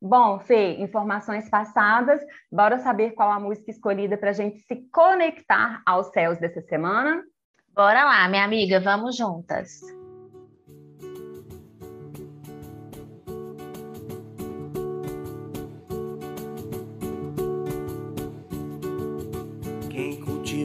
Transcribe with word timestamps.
Bom, 0.00 0.38
Fê, 0.38 0.78
informações 0.80 1.48
passadas, 1.50 2.20
bora 2.50 2.78
saber 2.78 3.10
qual 3.10 3.30
a 3.30 3.38
música 3.38 3.70
escolhida 3.70 4.16
para 4.16 4.30
a 4.30 4.32
gente 4.32 4.60
se 4.60 4.76
conectar 4.90 5.82
aos 5.84 6.06
céus 6.06 6.38
dessa 6.38 6.62
semana? 6.62 7.22
Bora 7.74 8.04
lá, 8.04 8.26
minha 8.28 8.44
amiga, 8.44 8.80
vamos 8.80 9.16
juntas. 9.16 9.80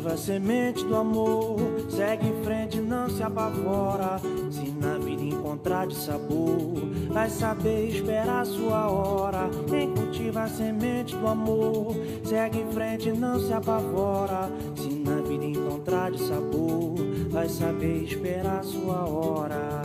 Cultiva 0.05 0.13
a 0.13 0.17
semente 0.17 0.85
do 0.85 0.95
amor, 0.95 1.57
segue 1.89 2.27
em 2.27 2.43
frente, 2.43 2.79
não 2.79 3.09
se 3.09 3.23
apavora. 3.23 4.19
Se 4.51 4.69
na 4.71 4.97
vida 4.97 5.23
encontrar 5.23 5.87
de 5.87 5.95
sabor, 5.95 6.73
vai 7.09 7.29
saber 7.29 7.89
esperar 7.89 8.45
sua 8.45 8.89
hora. 8.89 9.49
Quem 9.67 9.93
cultiva 9.93 10.43
a 10.43 10.47
semente 10.47 11.15
do 11.15 11.27
amor, 11.27 11.95
segue 12.23 12.59
em 12.59 12.71
frente, 12.71 13.11
não 13.11 13.39
se 13.39 13.51
apavora. 13.51 14.49
Se 14.75 14.89
na 14.89 15.21
vida 15.21 15.45
encontrar 15.45 16.11
de 16.11 16.21
sabor, 16.21 16.95
vai 17.29 17.49
saber 17.49 18.03
esperar 18.03 18.63
sua 18.63 19.07
hora. 19.07 19.81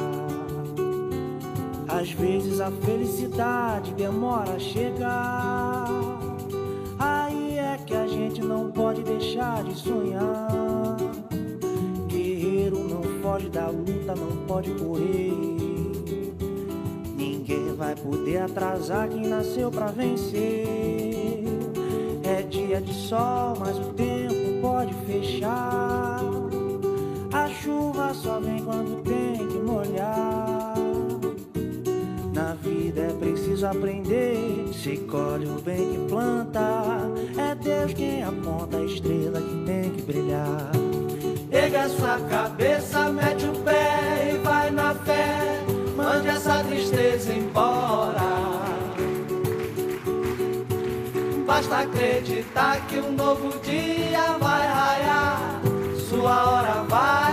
Às 1.88 2.12
vezes 2.12 2.60
a 2.60 2.70
felicidade 2.70 3.94
demora 3.94 4.53
a 4.53 4.59
chegar. 4.59 5.69
Não 8.50 8.70
pode 8.70 9.02
deixar 9.02 9.64
de 9.64 9.74
sonhar. 9.74 10.96
Guerreiro 12.08 12.78
não 12.88 13.02
foge 13.22 13.48
da 13.48 13.68
luta, 13.68 14.14
não 14.14 14.44
pode 14.46 14.70
correr 14.74 15.60
vai 17.80 17.96
poder 17.96 18.42
atrasar 18.42 19.08
quem 19.08 19.26
nasceu 19.26 19.70
pra 19.70 19.86
vencer. 19.86 20.66
É 22.22 22.42
dia 22.42 22.78
de 22.78 22.92
sol, 22.92 23.56
mas 23.58 23.78
o 23.78 23.94
tempo 23.94 24.60
pode 24.60 24.92
fechar. 25.06 26.20
A 27.32 27.48
chuva 27.48 28.12
só 28.12 28.38
vem 28.38 28.62
quando 28.62 29.02
tem 29.02 29.48
que 29.48 29.58
molhar. 29.58 30.29
Vida 32.62 33.00
é 33.00 33.12
preciso 33.19 33.66
aprender. 33.66 34.69
Se 34.72 34.97
colhe 34.97 35.47
o 35.47 35.60
bem 35.60 35.93
que 35.93 36.09
planta. 36.09 36.82
É 37.37 37.54
Deus 37.54 37.93
quem 37.94 38.22
aponta 38.22 38.76
a 38.76 38.84
estrela 38.84 39.41
que 39.41 39.65
tem 39.65 39.91
que 39.91 40.03
brilhar. 40.03 40.71
Pega 41.50 41.88
sua 41.88 42.19
cabeça, 42.28 43.10
mete 43.10 43.44
o 43.44 43.53
pé 43.65 44.32
e 44.34 44.38
vai 44.38 44.71
na 44.71 44.94
fé 44.94 45.60
mande 46.00 46.28
essa 46.28 46.65
tristeza 46.65 47.32
embora. 47.32 48.31
Basta 51.47 51.81
acreditar 51.81 52.87
que 52.87 52.98
um 52.98 53.12
novo 53.12 53.59
dia 53.60 54.38
vai 54.38 54.66
raiar, 54.66 55.60
sua 56.09 56.50
hora 56.50 56.82
vai 56.88 57.29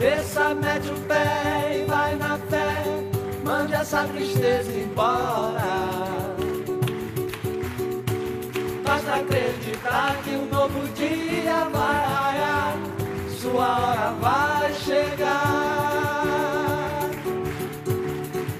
cabeça, 0.00 0.54
mete 0.54 0.88
o 0.88 0.94
pé 1.00 1.76
e 1.76 1.84
vai 1.84 2.16
na 2.16 2.38
fé, 2.38 2.84
mande 3.44 3.74
essa 3.74 4.04
tristeza 4.04 4.72
embora. 4.72 5.60
Basta 8.82 9.14
acreditar 9.16 10.16
que 10.24 10.30
um 10.30 10.46
novo 10.46 10.88
dia 10.94 11.68
vai 11.70 12.06
raiar 12.06 12.76
sua 13.28 13.78
hora 13.78 14.14
vai 14.20 14.72
chegar. 14.72 15.40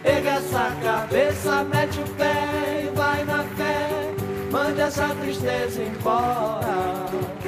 Pega 0.02 0.30
essa 0.30 0.76
cabeça, 0.82 1.64
mete 1.64 2.00
o 2.00 2.14
pé 2.16 2.84
e 2.84 2.94
vai 2.94 3.24
na 3.24 3.44
fé. 3.44 3.88
Mande 4.50 4.80
essa 4.82 5.08
tristeza 5.08 5.82
embora. 5.82 7.39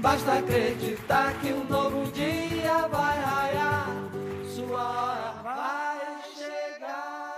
Basta 0.00 0.34
acreditar 0.34 1.40
que 1.40 1.52
um 1.52 1.64
novo 1.64 2.04
dia 2.12 2.86
vai 2.86 3.18
raiar. 3.18 3.88
Sua 4.44 4.80
hora 4.80 5.42
vai 5.42 6.22
chegar. 6.36 7.36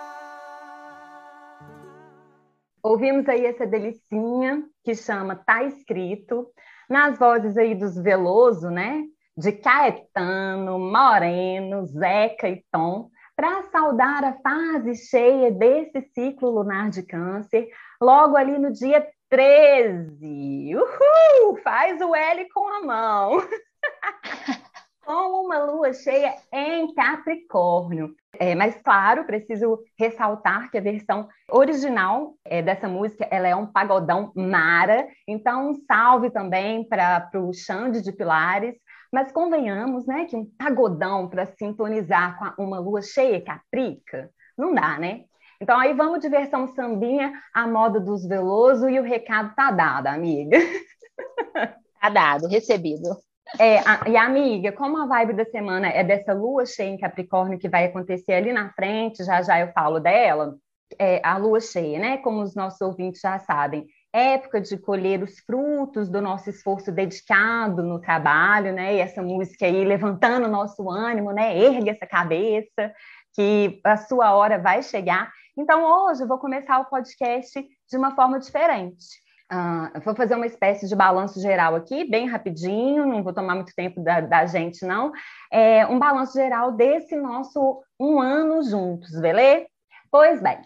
Ouvimos 2.82 3.26
aí 3.30 3.46
essa 3.46 3.66
delicinha 3.66 4.62
que 4.84 4.94
chama 4.94 5.36
Tá 5.36 5.64
Escrito 5.64 6.48
nas 6.88 7.18
vozes 7.18 7.56
aí 7.56 7.74
dos 7.74 7.96
Veloso, 7.96 8.68
né? 8.68 9.04
De 9.34 9.52
Caetano, 9.52 10.78
Moreno, 10.78 11.86
Zeca 11.86 12.46
e 12.46 12.62
Tom, 12.70 13.08
para 13.34 13.62
saudar 13.70 14.22
a 14.22 14.34
fase 14.34 14.96
cheia 14.96 15.50
desse 15.50 16.02
ciclo 16.12 16.50
lunar 16.50 16.90
de 16.90 17.02
câncer, 17.02 17.70
logo 18.02 18.36
ali 18.36 18.58
no 18.58 18.70
dia 18.70 19.06
13. 19.30 20.74
Uhul! 20.74 21.56
Faz 21.62 22.00
o 22.00 22.14
L 22.14 22.48
com 22.52 22.68
a 22.68 22.82
mão. 22.82 23.38
com 25.06 25.44
uma 25.44 25.58
lua 25.58 25.92
cheia 25.92 26.34
em 26.52 26.92
Capricórnio. 26.94 28.14
É, 28.38 28.54
mas, 28.54 28.80
claro, 28.82 29.24
preciso 29.24 29.78
ressaltar 29.98 30.70
que 30.70 30.78
a 30.78 30.80
versão 30.80 31.28
original 31.48 32.34
é, 32.44 32.62
dessa 32.62 32.88
música 32.88 33.26
ela 33.30 33.48
é 33.48 33.54
um 33.54 33.66
pagodão 33.66 34.32
mara, 34.34 35.06
então 35.26 35.70
um 35.70 35.74
salve 35.86 36.30
também 36.30 36.88
para 36.88 37.28
o 37.34 37.52
Xande 37.52 38.02
de 38.02 38.12
Pilares, 38.12 38.76
mas 39.12 39.32
convenhamos 39.32 40.06
né, 40.06 40.26
que 40.26 40.36
um 40.36 40.46
pagodão 40.58 41.28
para 41.28 41.46
sintonizar 41.46 42.38
com 42.56 42.64
uma 42.64 42.78
lua 42.78 43.02
cheia 43.02 43.42
caprica, 43.44 44.30
não 44.56 44.72
dá, 44.72 44.98
né? 44.98 45.24
Então 45.60 45.78
aí 45.78 45.92
vamos 45.92 46.20
de 46.20 46.28
versão 46.28 46.66
sambinha, 46.68 47.32
a 47.54 47.66
moda 47.66 48.00
dos 48.00 48.26
Veloso 48.26 48.88
e 48.88 48.98
o 48.98 49.02
recado 49.02 49.54
tá 49.54 49.70
dado, 49.70 50.06
amiga. 50.06 50.58
Tá 52.00 52.08
dado, 52.08 52.48
recebido. 52.48 53.14
É, 53.58 53.80
a, 53.80 54.08
e 54.08 54.16
amiga, 54.16 54.72
como 54.72 54.96
a 54.96 55.04
vibe 55.04 55.34
da 55.34 55.44
semana 55.44 55.86
é 55.88 56.02
dessa 56.02 56.32
lua 56.32 56.64
cheia 56.64 56.88
em 56.88 56.96
Capricórnio 56.96 57.58
que 57.58 57.68
vai 57.68 57.84
acontecer 57.84 58.32
ali 58.32 58.54
na 58.54 58.72
frente, 58.72 59.22
já 59.22 59.42
já 59.42 59.60
eu 59.60 59.70
falo 59.74 60.00
dela, 60.00 60.56
é, 60.98 61.20
a 61.22 61.36
lua 61.36 61.60
cheia, 61.60 61.98
né? 61.98 62.16
Como 62.18 62.40
os 62.40 62.54
nossos 62.54 62.80
ouvintes 62.80 63.20
já 63.20 63.38
sabem, 63.38 63.86
época 64.12 64.60
de 64.60 64.78
colher 64.78 65.22
os 65.22 65.38
frutos 65.40 66.08
do 66.08 66.20
nosso 66.22 66.48
esforço 66.50 66.90
dedicado 66.90 67.82
no 67.82 68.00
trabalho, 68.00 68.72
né? 68.72 68.94
E 68.94 69.00
essa 69.00 69.22
música 69.22 69.66
aí 69.66 69.84
levantando 69.84 70.46
o 70.46 70.50
nosso 70.50 70.88
ânimo, 70.88 71.32
né? 71.32 71.56
Ergue 71.56 71.90
essa 71.90 72.06
cabeça, 72.06 72.92
que 73.34 73.80
a 73.84 73.96
sua 73.96 74.34
hora 74.34 74.58
vai 74.58 74.82
chegar. 74.82 75.30
Então, 75.56 75.84
hoje 75.84 76.22
eu 76.22 76.28
vou 76.28 76.38
começar 76.38 76.78
o 76.78 76.84
podcast 76.86 77.66
de 77.88 77.96
uma 77.96 78.14
forma 78.14 78.38
diferente. 78.38 79.06
Uh, 79.52 80.00
vou 80.00 80.14
fazer 80.14 80.36
uma 80.36 80.46
espécie 80.46 80.86
de 80.86 80.94
balanço 80.94 81.40
geral 81.40 81.74
aqui, 81.74 82.08
bem 82.08 82.28
rapidinho, 82.28 83.04
não 83.04 83.22
vou 83.22 83.32
tomar 83.32 83.56
muito 83.56 83.74
tempo 83.74 84.00
da, 84.00 84.20
da 84.20 84.46
gente, 84.46 84.86
não. 84.86 85.10
É, 85.50 85.84
um 85.86 85.98
balanço 85.98 86.34
geral 86.34 86.70
desse 86.70 87.16
nosso 87.16 87.82
um 87.98 88.20
ano 88.20 88.62
juntos, 88.62 89.20
beleza? 89.20 89.66
Pois 90.08 90.40
bem, 90.40 90.60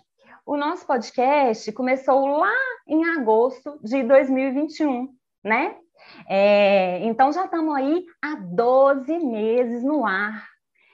o 0.45 0.55
nosso 0.57 0.87
podcast 0.87 1.73
começou 1.73 2.27
lá 2.27 2.53
em 2.87 3.07
agosto 3.17 3.79
de 3.83 4.03
2021, 4.03 5.09
né? 5.43 5.77
É, 6.29 6.99
então 7.07 7.33
já 7.33 7.47
estamos 7.47 7.75
aí 7.75 8.05
há 8.23 8.35
12 8.35 9.19
meses 9.19 9.83
no 9.83 10.05
ar. 10.05 10.47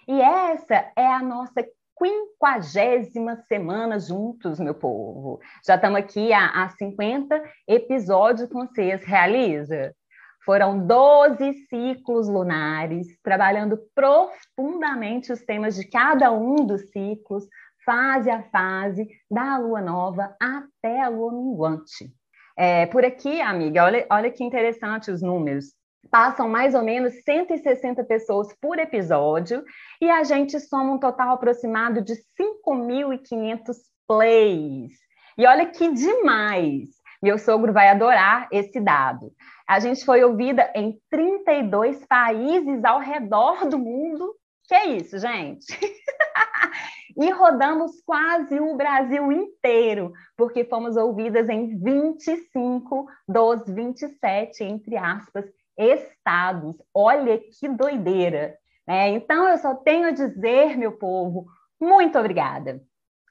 E 0.06 0.20
essa 0.20 0.92
é 0.96 1.06
a 1.06 1.22
nossa 1.22 1.64
quinquagésima 2.00 3.36
semana 3.46 3.98
juntos, 3.98 4.58
meu 4.58 4.74
povo. 4.74 5.38
Já 5.66 5.74
estamos 5.74 5.98
aqui 5.98 6.32
há, 6.32 6.64
há 6.64 6.70
50 6.70 7.42
episódios 7.68 8.48
com 8.48 8.66
vocês. 8.66 9.04
Realiza? 9.04 9.94
Foram 10.42 10.86
12 10.86 11.52
ciclos 11.68 12.26
lunares, 12.26 13.06
trabalhando 13.22 13.78
profundamente 13.94 15.30
os 15.30 15.42
temas 15.42 15.76
de 15.76 15.86
cada 15.86 16.32
um 16.32 16.56
dos 16.64 16.90
ciclos, 16.90 17.44
fase 17.84 18.30
a 18.30 18.42
fase, 18.44 19.06
da 19.30 19.58
lua 19.58 19.82
nova 19.82 20.34
até 20.40 21.02
a 21.02 21.08
lua 21.10 21.32
minguante. 21.32 22.10
É, 22.56 22.86
por 22.86 23.04
aqui, 23.04 23.40
amiga, 23.42 23.84
olha, 23.84 24.06
olha 24.10 24.30
que 24.30 24.42
interessante 24.42 25.10
os 25.10 25.20
números. 25.20 25.74
Passam 26.08 26.48
mais 26.48 26.74
ou 26.74 26.82
menos 26.82 27.12
160 27.24 28.02
pessoas 28.04 28.48
por 28.60 28.78
episódio 28.78 29.64
e 30.00 30.08
a 30.08 30.24
gente 30.24 30.58
soma 30.58 30.92
um 30.92 30.98
total 30.98 31.34
aproximado 31.34 32.00
de 32.00 32.14
5.500 32.40 33.76
plays. 34.08 34.92
E 35.36 35.46
olha 35.46 35.66
que 35.66 35.92
demais! 35.92 36.88
Meu 37.22 37.38
sogro 37.38 37.72
vai 37.72 37.88
adorar 37.88 38.48
esse 38.50 38.80
dado. 38.80 39.32
A 39.68 39.78
gente 39.78 40.04
foi 40.04 40.24
ouvida 40.24 40.72
em 40.74 40.98
32 41.10 42.04
países 42.06 42.82
ao 42.84 42.98
redor 42.98 43.66
do 43.66 43.78
mundo. 43.78 44.34
Que 44.64 44.74
é 44.74 44.86
isso, 44.86 45.18
gente? 45.18 45.66
e 47.16 47.30
rodamos 47.30 48.00
quase 48.06 48.58
o 48.58 48.74
Brasil 48.74 49.30
inteiro, 49.30 50.12
porque 50.36 50.64
fomos 50.64 50.96
ouvidas 50.96 51.48
em 51.48 51.78
25 51.78 53.06
dos 53.28 53.66
27, 53.66 54.64
entre 54.64 54.96
aspas, 54.96 55.44
estados. 55.80 56.76
Olha 56.94 57.38
que 57.38 57.68
doideira! 57.68 58.58
Né? 58.86 59.10
Então, 59.10 59.48
eu 59.48 59.58
só 59.58 59.74
tenho 59.74 60.08
a 60.08 60.10
dizer, 60.10 60.76
meu 60.76 60.92
povo, 60.92 61.46
muito 61.80 62.18
obrigada. 62.18 62.82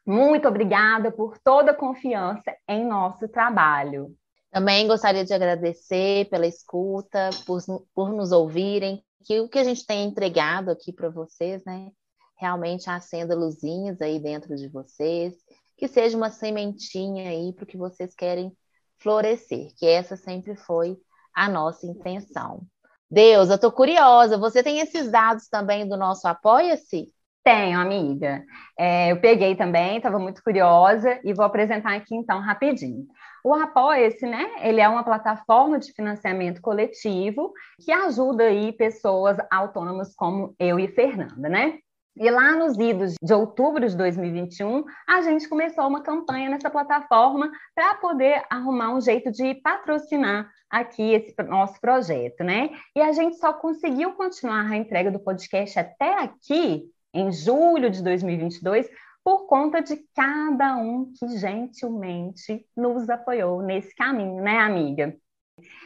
Muito 0.05 0.47
obrigada 0.47 1.11
por 1.11 1.37
toda 1.37 1.71
a 1.71 1.75
confiança 1.75 2.55
em 2.67 2.85
nosso 2.85 3.27
trabalho. 3.27 4.15
Também 4.51 4.87
gostaria 4.87 5.23
de 5.23 5.33
agradecer 5.33 6.27
pela 6.29 6.47
escuta, 6.47 7.29
por, 7.45 7.59
por 7.93 8.11
nos 8.11 8.31
ouvirem, 8.31 9.03
que 9.23 9.39
o 9.39 9.47
que 9.47 9.59
a 9.59 9.63
gente 9.63 9.85
tem 9.85 10.05
entregado 10.05 10.71
aqui 10.71 10.91
para 10.91 11.09
vocês, 11.09 11.63
né? 11.63 11.91
Realmente 12.37 12.89
acenda 12.89 13.35
luzinhas 13.35 14.01
aí 14.01 14.17
dentro 14.17 14.55
de 14.55 14.67
vocês, 14.67 15.35
que 15.77 15.87
seja 15.87 16.17
uma 16.17 16.31
sementinha 16.31 17.29
aí 17.29 17.53
para 17.53 17.63
o 17.63 17.67
que 17.67 17.77
vocês 17.77 18.15
querem 18.15 18.51
florescer, 18.97 19.73
que 19.75 19.85
essa 19.85 20.15
sempre 20.15 20.55
foi 20.55 20.97
a 21.39 21.47
nossa 21.47 21.87
intenção. 21.87 22.61
Deus, 23.09 23.47
eu 23.47 23.55
estou 23.55 23.71
curiosa. 23.71 24.37
Você 24.37 24.61
tem 24.61 24.79
esses 24.79 25.09
dados 25.09 25.47
também 25.47 25.87
do 25.87 25.95
nosso 25.95 26.27
Apoia-se? 26.27 27.07
Tenho, 27.41 27.79
amiga. 27.79 28.43
É, 28.77 29.11
eu 29.11 29.21
peguei 29.21 29.55
também, 29.55 29.95
estava 29.95 30.19
muito 30.19 30.43
curiosa 30.43 31.17
e 31.23 31.33
vou 31.33 31.45
apresentar 31.45 31.95
aqui 31.95 32.13
então 32.13 32.41
rapidinho. 32.41 33.07
O 33.41 33.53
Apoia-se, 33.53 34.25
né? 34.25 34.45
Ele 34.59 34.81
é 34.81 34.89
uma 34.89 35.03
plataforma 35.03 35.79
de 35.79 35.93
financiamento 35.93 36.61
coletivo 36.61 37.53
que 37.83 37.89
ajuda 37.89 38.43
aí 38.43 38.73
pessoas 38.73 39.37
autônomas 39.49 40.13
como 40.13 40.53
eu 40.59 40.77
e 40.77 40.89
Fernanda, 40.89 41.47
né? 41.47 41.79
E 42.19 42.29
lá 42.29 42.51
nos 42.51 42.77
idos 42.77 43.15
de 43.23 43.33
outubro 43.33 43.87
de 43.87 43.95
2021, 43.95 44.83
a 45.07 45.21
gente 45.21 45.47
começou 45.47 45.87
uma 45.87 46.03
campanha 46.03 46.49
nessa 46.49 46.69
plataforma 46.69 47.49
para 47.73 47.95
poder 47.95 48.43
arrumar 48.49 48.93
um 48.93 48.99
jeito 48.99 49.31
de 49.31 49.55
patrocinar 49.55 50.51
aqui 50.69 51.13
esse 51.13 51.33
nosso 51.43 51.79
projeto, 51.79 52.43
né? 52.43 52.71
E 52.93 52.99
a 52.99 53.13
gente 53.13 53.37
só 53.37 53.53
conseguiu 53.53 54.11
continuar 54.15 54.69
a 54.69 54.75
entrega 54.75 55.09
do 55.09 55.17
podcast 55.17 55.79
até 55.79 56.21
aqui, 56.21 56.91
em 57.13 57.31
julho 57.31 57.89
de 57.89 58.03
2022, 58.03 58.89
por 59.23 59.47
conta 59.47 59.81
de 59.81 59.95
cada 60.13 60.75
um 60.75 61.13
que 61.17 61.37
gentilmente 61.37 62.65
nos 62.75 63.09
apoiou 63.09 63.61
nesse 63.61 63.95
caminho, 63.95 64.43
né, 64.43 64.57
amiga? 64.57 65.15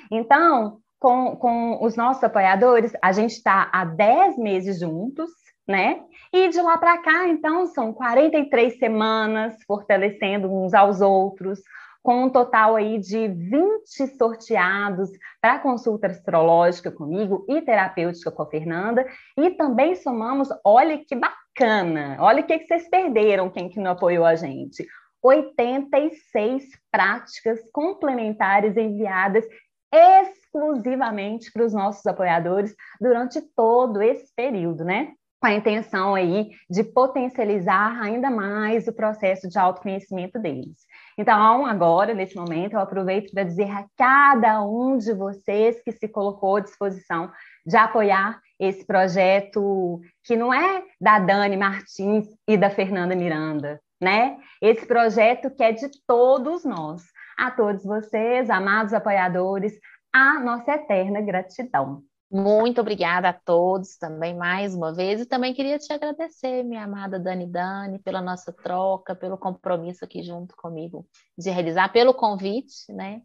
Então, 0.09 0.79
com, 0.99 1.35
com 1.35 1.83
os 1.83 1.95
nossos 1.95 2.23
apoiadores, 2.23 2.91
a 3.03 3.11
gente 3.11 3.33
está 3.33 3.69
há 3.71 3.85
10 3.85 4.39
meses 4.39 4.79
juntos, 4.79 5.29
né? 5.67 6.03
E 6.31 6.49
de 6.49 6.61
lá 6.61 6.77
para 6.77 6.97
cá, 6.97 7.27
então, 7.27 7.65
são 7.67 7.93
43 7.93 8.77
semanas 8.77 9.55
fortalecendo 9.65 10.51
uns 10.51 10.73
aos 10.73 11.01
outros, 11.01 11.59
com 12.01 12.25
um 12.25 12.29
total 12.29 12.75
aí 12.75 12.99
de 12.99 13.29
20 13.29 14.07
sorteados 14.17 15.09
para 15.39 15.59
consulta 15.59 16.07
astrológica 16.07 16.91
comigo 16.91 17.45
e 17.47 17.61
terapêutica 17.61 18.29
com 18.29 18.43
a 18.43 18.49
Fernanda. 18.49 19.05
E 19.37 19.51
também 19.51 19.95
somamos, 19.95 20.49
olha 20.65 20.97
que 20.97 21.15
bacana, 21.15 22.17
olha 22.19 22.41
o 22.41 22.45
que, 22.45 22.59
que 22.59 22.67
vocês 22.67 22.89
perderam, 22.89 23.49
quem 23.49 23.69
que 23.69 23.79
não 23.79 23.91
apoiou 23.91 24.25
a 24.25 24.35
gente. 24.35 24.85
86 25.23 26.65
práticas 26.91 27.59
complementares 27.71 28.75
enviadas 28.75 29.45
exclusivamente 29.93 31.51
para 31.53 31.63
os 31.63 31.73
nossos 31.73 32.05
apoiadores 32.05 32.75
durante 32.99 33.39
todo 33.55 34.01
esse 34.01 34.33
período, 34.35 34.83
né? 34.83 35.13
Com 35.43 35.47
a 35.47 35.53
intenção 35.53 36.15
aí 36.15 36.51
de 36.69 36.85
potencializar 36.85 38.01
ainda 38.01 38.31
mais 38.31 38.87
o 38.87 38.93
processo 38.93 39.49
de 39.49 39.59
autoconhecimento 39.59 40.39
deles. 40.39 40.87
Então, 41.17 41.65
agora, 41.65 42.13
nesse 42.13 42.33
momento, 42.33 42.73
eu 42.73 42.79
aproveito 42.79 43.29
para 43.29 43.43
dizer 43.43 43.69
a 43.69 43.85
cada 43.97 44.63
um 44.63 44.97
de 44.97 45.11
vocês 45.11 45.83
que 45.83 45.91
se 45.91 46.07
colocou 46.07 46.55
à 46.55 46.59
disposição 46.61 47.29
de 47.65 47.75
apoiar 47.75 48.39
esse 48.57 48.87
projeto 48.87 49.99
que 50.23 50.37
não 50.37 50.53
é 50.53 50.81
da 50.99 51.19
Dani 51.19 51.57
Martins 51.57 52.25
e 52.47 52.55
da 52.55 52.69
Fernanda 52.69 53.13
Miranda, 53.13 53.81
né? 54.01 54.37
Esse 54.61 54.85
projeto 54.85 55.51
que 55.51 55.61
é 55.61 55.73
de 55.73 55.89
todos 56.07 56.63
nós. 56.63 57.03
A 57.37 57.51
todos 57.51 57.83
vocês, 57.83 58.49
amados 58.49 58.93
apoiadores, 58.93 59.73
a 60.13 60.39
nossa 60.39 60.71
eterna 60.71 61.19
gratidão. 61.19 62.01
Muito 62.33 62.81
obrigada 62.81 63.29
a 63.29 63.33
todos 63.33 63.95
também 63.95 64.35
mais 64.35 64.73
uma 64.73 64.91
vez 64.91 65.21
e 65.21 65.25
também 65.25 65.53
queria 65.53 65.77
te 65.77 65.93
agradecer, 65.93 66.63
minha 66.63 66.83
amada 66.83 67.19
Dani 67.19 67.45
Dani, 67.45 67.99
pela 67.99 68.23
nossa 68.23 68.51
troca, 68.51 69.15
pelo 69.15 69.37
compromisso 69.37 70.03
aqui 70.03 70.23
junto 70.23 70.55
comigo 70.55 71.07
de 71.37 71.51
realizar, 71.51 71.93
pelo 71.93 72.11
convite, 72.11 72.91
né? 72.91 73.21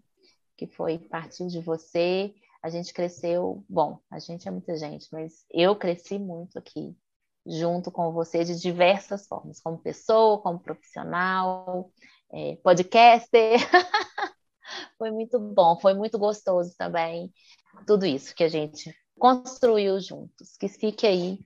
Que 0.58 0.66
foi 0.66 0.98
partir 0.98 1.46
de 1.46 1.58
você. 1.58 2.34
A 2.62 2.68
gente 2.68 2.92
cresceu, 2.92 3.64
bom, 3.66 3.98
a 4.10 4.18
gente 4.18 4.46
é 4.46 4.50
muita 4.50 4.76
gente, 4.76 5.08
mas 5.10 5.46
eu 5.50 5.74
cresci 5.74 6.18
muito 6.18 6.58
aqui 6.58 6.94
junto 7.46 7.90
com 7.90 8.12
você 8.12 8.44
de 8.44 8.60
diversas 8.60 9.26
formas, 9.26 9.58
como 9.58 9.78
pessoa, 9.78 10.42
como 10.42 10.60
profissional, 10.60 11.90
é, 12.30 12.56
podcaster. 12.56 13.56
foi 14.98 15.10
muito 15.10 15.38
bom, 15.38 15.80
foi 15.80 15.94
muito 15.94 16.18
gostoso 16.18 16.74
também 16.76 17.32
tudo 17.86 18.06
isso 18.06 18.34
que 18.34 18.44
a 18.44 18.48
gente 18.48 18.94
construiu 19.18 19.98
juntos, 20.00 20.56
que 20.58 20.68
fique 20.68 21.06
aí 21.06 21.38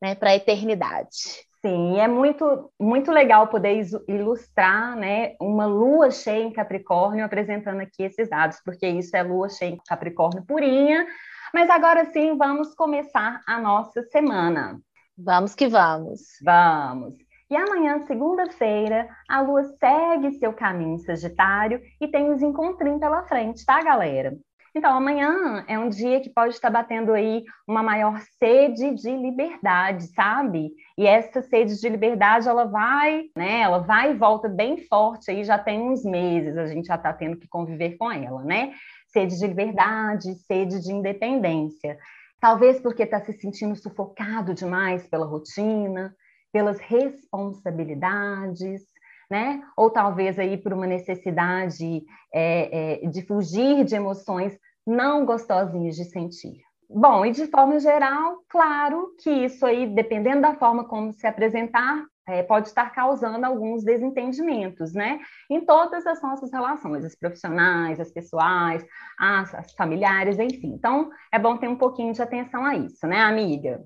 né, 0.00 0.14
para 0.14 0.30
a 0.30 0.36
eternidade. 0.36 1.46
Sim, 1.64 1.98
é 1.98 2.08
muito, 2.08 2.72
muito 2.80 3.12
legal 3.12 3.48
poder 3.48 3.86
ilustrar 4.08 4.96
né, 4.96 5.34
uma 5.38 5.66
lua 5.66 6.10
cheia 6.10 6.42
em 6.42 6.52
Capricórnio 6.52 7.24
apresentando 7.24 7.80
aqui 7.80 8.02
esses 8.02 8.30
dados, 8.30 8.58
porque 8.64 8.88
isso 8.88 9.14
é 9.14 9.22
lua 9.22 9.50
cheia 9.50 9.70
em 9.70 9.80
Capricórnio 9.86 10.44
purinha. 10.46 11.06
Mas 11.52 11.68
agora 11.68 12.06
sim, 12.12 12.36
vamos 12.38 12.74
começar 12.74 13.42
a 13.46 13.60
nossa 13.60 14.02
semana. 14.04 14.80
Vamos 15.18 15.54
que 15.54 15.68
vamos. 15.68 16.20
Vamos. 16.42 17.14
E 17.50 17.56
amanhã, 17.56 18.06
segunda-feira, 18.06 19.08
a 19.28 19.40
Lua 19.40 19.64
segue 19.64 20.38
seu 20.38 20.52
caminho 20.52 21.00
Sagitário 21.00 21.82
e 22.00 22.06
tem 22.06 22.32
os 22.32 22.40
encontrinhos 22.40 23.00
pela 23.00 23.24
frente, 23.24 23.66
tá, 23.66 23.82
galera? 23.82 24.38
Então, 24.74 24.96
amanhã 24.96 25.64
é 25.66 25.78
um 25.78 25.88
dia 25.88 26.20
que 26.20 26.30
pode 26.30 26.54
estar 26.54 26.70
batendo 26.70 27.12
aí 27.12 27.42
uma 27.66 27.82
maior 27.82 28.20
sede 28.38 28.94
de 28.94 29.10
liberdade, 29.10 30.06
sabe? 30.14 30.70
E 30.96 31.06
essa 31.06 31.42
sede 31.42 31.80
de 31.80 31.88
liberdade, 31.88 32.48
ela 32.48 32.66
vai, 32.66 33.24
né? 33.36 33.62
Ela 33.62 33.80
vai 33.80 34.12
e 34.12 34.16
volta 34.16 34.48
bem 34.48 34.78
forte 34.86 35.28
aí, 35.30 35.42
já 35.42 35.58
tem 35.58 35.80
uns 35.80 36.04
meses, 36.04 36.56
a 36.56 36.66
gente 36.66 36.86
já 36.86 36.94
está 36.94 37.12
tendo 37.12 37.36
que 37.36 37.48
conviver 37.48 37.96
com 37.96 38.12
ela, 38.12 38.44
né? 38.44 38.72
Sede 39.08 39.36
de 39.36 39.46
liberdade, 39.46 40.34
sede 40.46 40.80
de 40.80 40.92
independência. 40.92 41.98
Talvez 42.40 42.80
porque 42.80 43.02
está 43.02 43.20
se 43.20 43.32
sentindo 43.32 43.74
sufocado 43.74 44.54
demais 44.54 45.04
pela 45.08 45.26
rotina, 45.26 46.14
pelas 46.52 46.78
responsabilidades, 46.78 48.82
né? 49.30 49.62
Ou 49.76 49.90
talvez 49.90 50.38
aí 50.38 50.56
por 50.58 50.72
uma 50.72 50.86
necessidade 50.86 52.02
é, 52.34 53.04
é, 53.04 53.08
de 53.08 53.22
fugir 53.22 53.84
de 53.84 53.94
emoções 53.94 54.58
não 54.86 55.24
gostosinhas 55.24 55.94
de 55.94 56.04
sentir. 56.04 56.60
Bom, 56.88 57.24
e 57.24 57.30
de 57.30 57.46
forma 57.46 57.78
geral, 57.78 58.38
claro 58.48 59.14
que 59.22 59.30
isso 59.30 59.64
aí, 59.64 59.86
dependendo 59.86 60.42
da 60.42 60.54
forma 60.54 60.84
como 60.84 61.12
se 61.12 61.24
apresentar, 61.24 62.04
é, 62.26 62.42
pode 62.42 62.68
estar 62.68 62.90
causando 62.90 63.44
alguns 63.46 63.84
desentendimentos, 63.84 64.92
né? 64.92 65.20
Em 65.48 65.64
todas 65.64 66.04
as 66.04 66.20
nossas 66.20 66.50
relações, 66.52 67.04
as 67.04 67.16
profissionais, 67.16 68.00
as 68.00 68.10
pessoais, 68.10 68.84
as, 69.18 69.54
as 69.54 69.72
familiares, 69.74 70.38
enfim. 70.38 70.74
Então, 70.74 71.10
é 71.32 71.38
bom 71.38 71.56
ter 71.56 71.68
um 71.68 71.76
pouquinho 71.76 72.12
de 72.12 72.22
atenção 72.22 72.64
a 72.64 72.74
isso, 72.74 73.06
né, 73.06 73.20
amiga? 73.20 73.80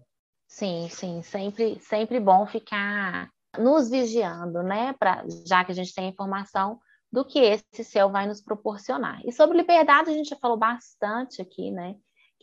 Sim, 0.49 0.89
sim, 0.91 1.23
sempre, 1.23 1.79
sempre 1.81 2.21
bom 2.21 2.47
ficar 2.47 3.29
nos 3.59 3.91
vigiando, 3.91 4.63
né? 4.63 4.93
Pra, 4.95 5.25
já 5.47 5.65
que 5.65 5.73
a 5.73 5.75
gente 5.75 5.95
tem 5.95 6.09
informação 6.09 6.81
do 7.13 7.25
que 7.25 7.39
esse 7.39 7.85
céu 7.85 8.11
vai 8.11 8.27
nos 8.27 8.43
proporcionar. 8.43 9.21
E 9.25 9.33
sobre 9.33 9.57
liberdade, 9.57 10.11
a 10.11 10.13
gente 10.13 10.31
já 10.31 10.37
falou 10.37 10.57
bastante 10.57 11.41
aqui, 11.41 11.71
né? 11.71 11.95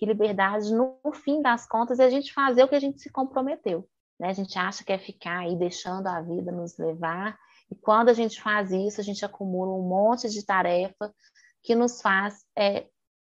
que 0.01 0.05
liberdade, 0.07 0.73
no 0.73 0.99
fim 1.13 1.43
das 1.43 1.67
contas, 1.67 1.99
é 1.99 2.05
a 2.05 2.09
gente 2.09 2.33
fazer 2.33 2.63
o 2.63 2.67
que 2.67 2.73
a 2.73 2.79
gente 2.79 2.99
se 2.99 3.11
comprometeu. 3.11 3.87
Né? 4.19 4.29
A 4.29 4.33
gente 4.33 4.57
acha 4.57 4.83
que 4.83 4.91
é 4.91 4.97
ficar 4.97 5.41
aí 5.41 5.55
deixando 5.55 6.07
a 6.07 6.19
vida 6.21 6.51
nos 6.51 6.75
levar, 6.79 7.37
e 7.69 7.75
quando 7.75 8.09
a 8.09 8.13
gente 8.13 8.41
faz 8.41 8.71
isso, 8.71 8.99
a 8.99 9.03
gente 9.03 9.23
acumula 9.23 9.71
um 9.71 9.87
monte 9.87 10.27
de 10.27 10.43
tarefa 10.43 11.13
que 11.61 11.75
nos 11.75 12.01
faz 12.01 12.43
é, 12.57 12.87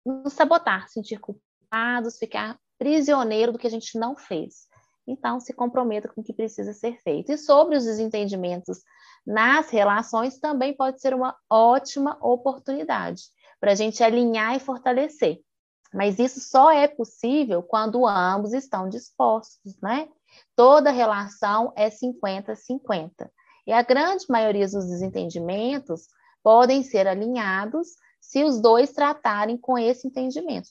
nos 0.06 0.32
sabotar, 0.32 0.88
sentir 0.88 1.18
culpados, 1.18 2.18
ficar 2.18 2.56
prisioneiro 2.78 3.50
do 3.50 3.58
que 3.58 3.66
a 3.66 3.70
gente 3.70 3.98
não 3.98 4.16
fez. 4.16 4.68
Então, 5.06 5.40
se 5.40 5.52
comprometa 5.52 6.08
com 6.08 6.20
o 6.20 6.24
que 6.24 6.32
precisa 6.32 6.72
ser 6.72 7.00
feito. 7.02 7.32
E 7.32 7.38
sobre 7.38 7.76
os 7.76 7.84
desentendimentos 7.84 8.82
nas 9.26 9.70
relações, 9.70 10.38
também 10.38 10.74
pode 10.74 11.00
ser 11.00 11.14
uma 11.14 11.36
ótima 11.48 12.16
oportunidade 12.20 13.24
para 13.58 13.72
a 13.72 13.74
gente 13.74 14.02
alinhar 14.02 14.56
e 14.56 14.60
fortalecer. 14.60 15.40
Mas 15.92 16.18
isso 16.18 16.40
só 16.40 16.70
é 16.70 16.86
possível 16.86 17.62
quando 17.62 18.06
ambos 18.06 18.52
estão 18.52 18.88
dispostos, 18.88 19.76
né? 19.82 20.08
Toda 20.54 20.90
relação 20.90 21.72
é 21.76 21.90
50-50. 21.90 23.28
E 23.66 23.72
a 23.72 23.82
grande 23.82 24.26
maioria 24.28 24.66
dos 24.66 24.86
desentendimentos 24.86 26.06
podem 26.42 26.82
ser 26.82 27.06
alinhados 27.06 27.88
se 28.20 28.44
os 28.44 28.60
dois 28.60 28.92
tratarem 28.92 29.56
com 29.56 29.76
esse 29.76 30.06
entendimento, 30.06 30.68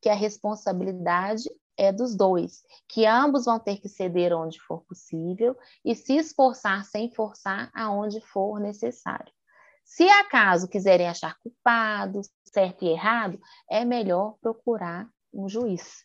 que 0.00 0.08
a 0.08 0.14
responsabilidade 0.14 1.50
é 1.76 1.92
dos 1.92 2.16
dois, 2.16 2.62
que 2.88 3.06
ambos 3.06 3.44
vão 3.44 3.58
ter 3.58 3.80
que 3.80 3.88
ceder 3.88 4.32
onde 4.32 4.60
for 4.60 4.82
possível 4.82 5.56
e 5.84 5.94
se 5.94 6.16
esforçar 6.16 6.84
sem 6.84 7.10
forçar 7.10 7.70
aonde 7.74 8.20
for 8.20 8.60
necessário. 8.60 9.32
Se 9.84 10.08
acaso 10.08 10.68
quiserem 10.68 11.08
achar 11.08 11.36
culpados, 11.40 12.30
certo 12.44 12.84
e 12.84 12.88
errado, 12.88 13.38
é 13.70 13.84
melhor 13.84 14.36
procurar 14.40 15.08
um 15.32 15.48
juiz, 15.48 16.04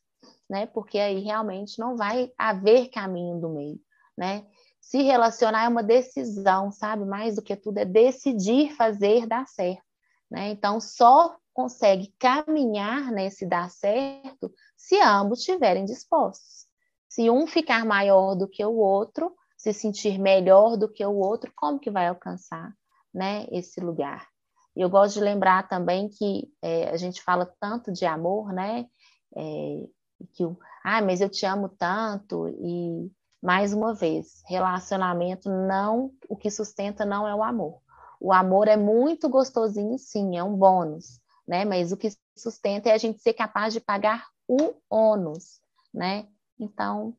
né? 0.49 0.65
Porque 0.65 0.99
aí 0.99 1.19
realmente 1.19 1.79
não 1.79 1.95
vai 1.95 2.31
haver 2.37 2.89
caminho 2.89 3.39
do 3.39 3.49
meio, 3.49 3.79
né? 4.17 4.45
Se 4.81 5.01
relacionar 5.01 5.65
é 5.65 5.67
uma 5.67 5.83
decisão, 5.83 6.71
sabe? 6.71 7.05
Mais 7.05 7.35
do 7.35 7.41
que 7.41 7.55
tudo 7.55 7.77
é 7.77 7.85
decidir 7.85 8.73
fazer 8.75 9.27
dar 9.27 9.45
certo, 9.47 9.83
né? 10.29 10.49
Então 10.49 10.79
só 10.79 11.37
consegue 11.57 12.13
caminhar 12.19 13.11
nesse 13.11 13.43
dar 13.43 13.71
certo 13.71 14.53
se 14.77 14.95
ambos 15.01 15.39
estiverem 15.39 15.85
dispostos. 15.85 16.67
Se 17.09 17.31
um 17.31 17.47
ficar 17.47 17.83
maior 17.83 18.35
do 18.35 18.47
que 18.47 18.63
o 18.63 18.75
outro, 18.75 19.35
se 19.57 19.73
sentir 19.73 20.19
melhor 20.19 20.77
do 20.77 20.87
que 20.87 21.03
o 21.03 21.15
outro, 21.15 21.51
como 21.55 21.79
que 21.79 21.89
vai 21.89 22.05
alcançar, 22.05 22.71
né, 23.11 23.47
esse 23.51 23.81
lugar? 23.81 24.27
eu 24.75 24.87
gosto 24.87 25.15
de 25.15 25.21
lembrar 25.21 25.67
também 25.67 26.07
que 26.07 26.47
é, 26.61 26.89
a 26.89 26.97
gente 26.97 27.23
fala 27.23 27.51
tanto 27.59 27.91
de 27.91 28.05
amor, 28.05 28.53
né? 28.53 28.85
É, 29.35 29.87
que 30.33 30.45
o, 30.45 30.55
ah, 30.83 31.01
mas 31.01 31.21
eu 31.21 31.27
te 31.27 31.43
amo 31.47 31.69
tanto 31.69 32.47
e 32.49 33.11
mais 33.41 33.73
uma 33.73 33.95
vez, 33.95 34.43
relacionamento 34.45 35.49
não, 35.49 36.11
o 36.29 36.37
que 36.37 36.51
sustenta 36.51 37.03
não 37.03 37.27
é 37.27 37.33
o 37.33 37.41
amor. 37.41 37.81
O 38.21 38.31
amor 38.31 38.67
é 38.67 38.77
muito 38.77 39.27
gostosinho, 39.27 39.97
sim, 39.97 40.37
é 40.37 40.43
um 40.43 40.55
bônus, 40.55 41.19
né? 41.47 41.65
Mas 41.65 41.91
o 41.91 41.97
que 41.97 42.09
sustenta 42.35 42.89
é 42.89 42.93
a 42.93 42.97
gente 42.97 43.21
ser 43.21 43.33
capaz 43.33 43.73
de 43.73 43.79
pagar 43.79 44.27
o 44.47 44.75
ônus, 44.89 45.59
né? 45.93 46.27
Então, 46.59 47.15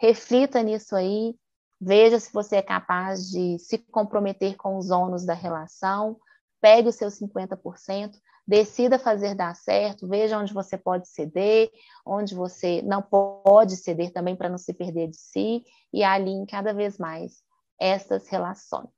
reflita 0.00 0.62
nisso 0.62 0.94
aí, 0.94 1.34
veja 1.80 2.18
se 2.18 2.32
você 2.32 2.56
é 2.56 2.62
capaz 2.62 3.28
de 3.28 3.58
se 3.58 3.78
comprometer 3.78 4.56
com 4.56 4.76
os 4.76 4.90
ônus 4.90 5.24
da 5.24 5.34
relação, 5.34 6.18
pegue 6.60 6.88
os 6.88 6.96
seus 6.96 7.18
50%, 7.18 8.18
decida 8.46 8.98
fazer 8.98 9.34
dar 9.34 9.54
certo, 9.56 10.06
veja 10.06 10.38
onde 10.38 10.54
você 10.54 10.78
pode 10.78 11.08
ceder, 11.08 11.70
onde 12.04 12.34
você 12.34 12.80
não 12.82 13.02
pode 13.02 13.76
ceder 13.76 14.12
também 14.12 14.36
para 14.36 14.48
não 14.48 14.58
se 14.58 14.72
perder 14.72 15.08
de 15.08 15.16
si 15.16 15.64
e 15.92 16.04
alinhe 16.04 16.46
cada 16.46 16.72
vez 16.72 16.96
mais 16.96 17.42
essas 17.78 18.28
relações. 18.28 18.90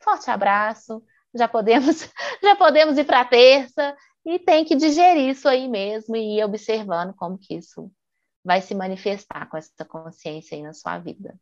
Forte 0.00 0.30
abraço, 0.30 1.02
já 1.36 1.48
podemos, 1.48 2.08
já 2.42 2.56
podemos 2.56 2.98
ir 2.98 3.04
para 3.04 3.24
terça 3.24 3.96
e 4.24 4.38
tem 4.38 4.64
que 4.64 4.74
digerir 4.74 5.30
isso 5.30 5.48
aí 5.48 5.68
mesmo 5.68 6.16
e 6.16 6.38
ir 6.38 6.44
observando 6.44 7.14
como 7.14 7.38
que 7.38 7.54
isso 7.54 7.90
vai 8.44 8.60
se 8.60 8.74
manifestar 8.74 9.48
com 9.48 9.56
essa 9.56 9.84
consciência 9.84 10.56
aí 10.56 10.62
na 10.62 10.72
sua 10.72 10.98
vida. 10.98 11.34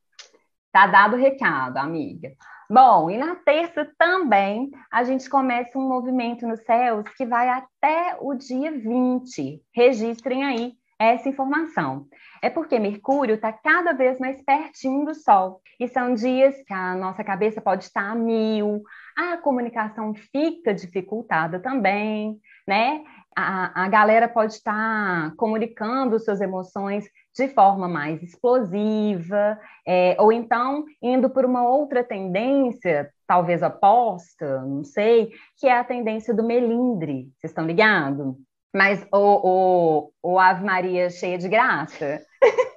Tá 0.72 0.86
dado 0.86 1.16
o 1.16 1.18
recado, 1.18 1.76
amiga. 1.76 2.34
Bom, 2.68 3.10
e 3.10 3.18
na 3.18 3.36
terça 3.36 3.88
também 3.98 4.70
a 4.90 5.04
gente 5.04 5.28
começa 5.28 5.78
um 5.78 5.86
movimento 5.86 6.46
nos 6.46 6.60
céus 6.64 7.06
que 7.16 7.26
vai 7.26 7.48
até 7.48 8.16
o 8.20 8.34
dia 8.34 8.72
20. 8.72 9.62
Registrem 9.72 10.44
aí 10.44 10.74
essa 10.98 11.28
informação. 11.28 12.06
É 12.42 12.48
porque 12.48 12.78
Mercúrio 12.78 13.34
está 13.34 13.52
cada 13.52 13.92
vez 13.92 14.18
mais 14.18 14.42
pertinho 14.42 15.04
do 15.04 15.14
Sol. 15.14 15.60
E 15.78 15.88
são 15.88 16.14
dias 16.14 16.54
que 16.66 16.72
a 16.72 16.94
nossa 16.94 17.24
cabeça 17.24 17.60
pode 17.60 17.84
estar 17.84 18.10
a 18.10 18.14
mil, 18.14 18.82
a 19.16 19.36
comunicação 19.36 20.14
fica 20.14 20.72
dificultada 20.72 21.58
também, 21.60 22.38
né? 22.66 23.02
A, 23.36 23.84
a 23.84 23.88
galera 23.88 24.28
pode 24.28 24.54
estar 24.54 25.34
comunicando 25.36 26.20
suas 26.20 26.40
emoções 26.40 27.04
de 27.36 27.48
forma 27.48 27.88
mais 27.88 28.22
explosiva, 28.22 29.58
é, 29.86 30.16
ou 30.20 30.32
então 30.32 30.84
indo 31.02 31.28
por 31.28 31.44
uma 31.44 31.68
outra 31.68 32.04
tendência, 32.04 33.10
talvez 33.26 33.60
oposta, 33.60 34.62
não 34.62 34.84
sei, 34.84 35.32
que 35.58 35.66
é 35.66 35.76
a 35.76 35.84
tendência 35.84 36.32
do 36.32 36.44
melindre. 36.44 37.28
Vocês 37.40 37.50
estão 37.50 37.66
ligados? 37.66 38.36
Mas 38.74 39.06
o, 39.12 40.10
o, 40.22 40.32
o 40.32 40.38
Ave 40.38 40.64
Maria 40.64 41.08
cheia 41.08 41.38
de 41.38 41.48
graça. 41.48 42.20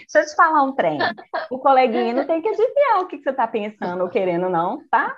Deixa 0.00 0.18
eu 0.18 0.26
te 0.26 0.34
falar 0.36 0.62
um 0.62 0.74
trem. 0.74 0.98
O 1.50 1.58
coleguinha 1.58 2.12
não 2.12 2.26
tem 2.26 2.42
que 2.42 2.48
adivinhar 2.48 3.00
o 3.00 3.06
que, 3.06 3.18
você 3.18 3.30
está 3.30 3.46
pensando 3.46 4.02
ou 4.02 4.10
querendo, 4.10 4.48
não, 4.48 4.86
tá? 4.90 5.16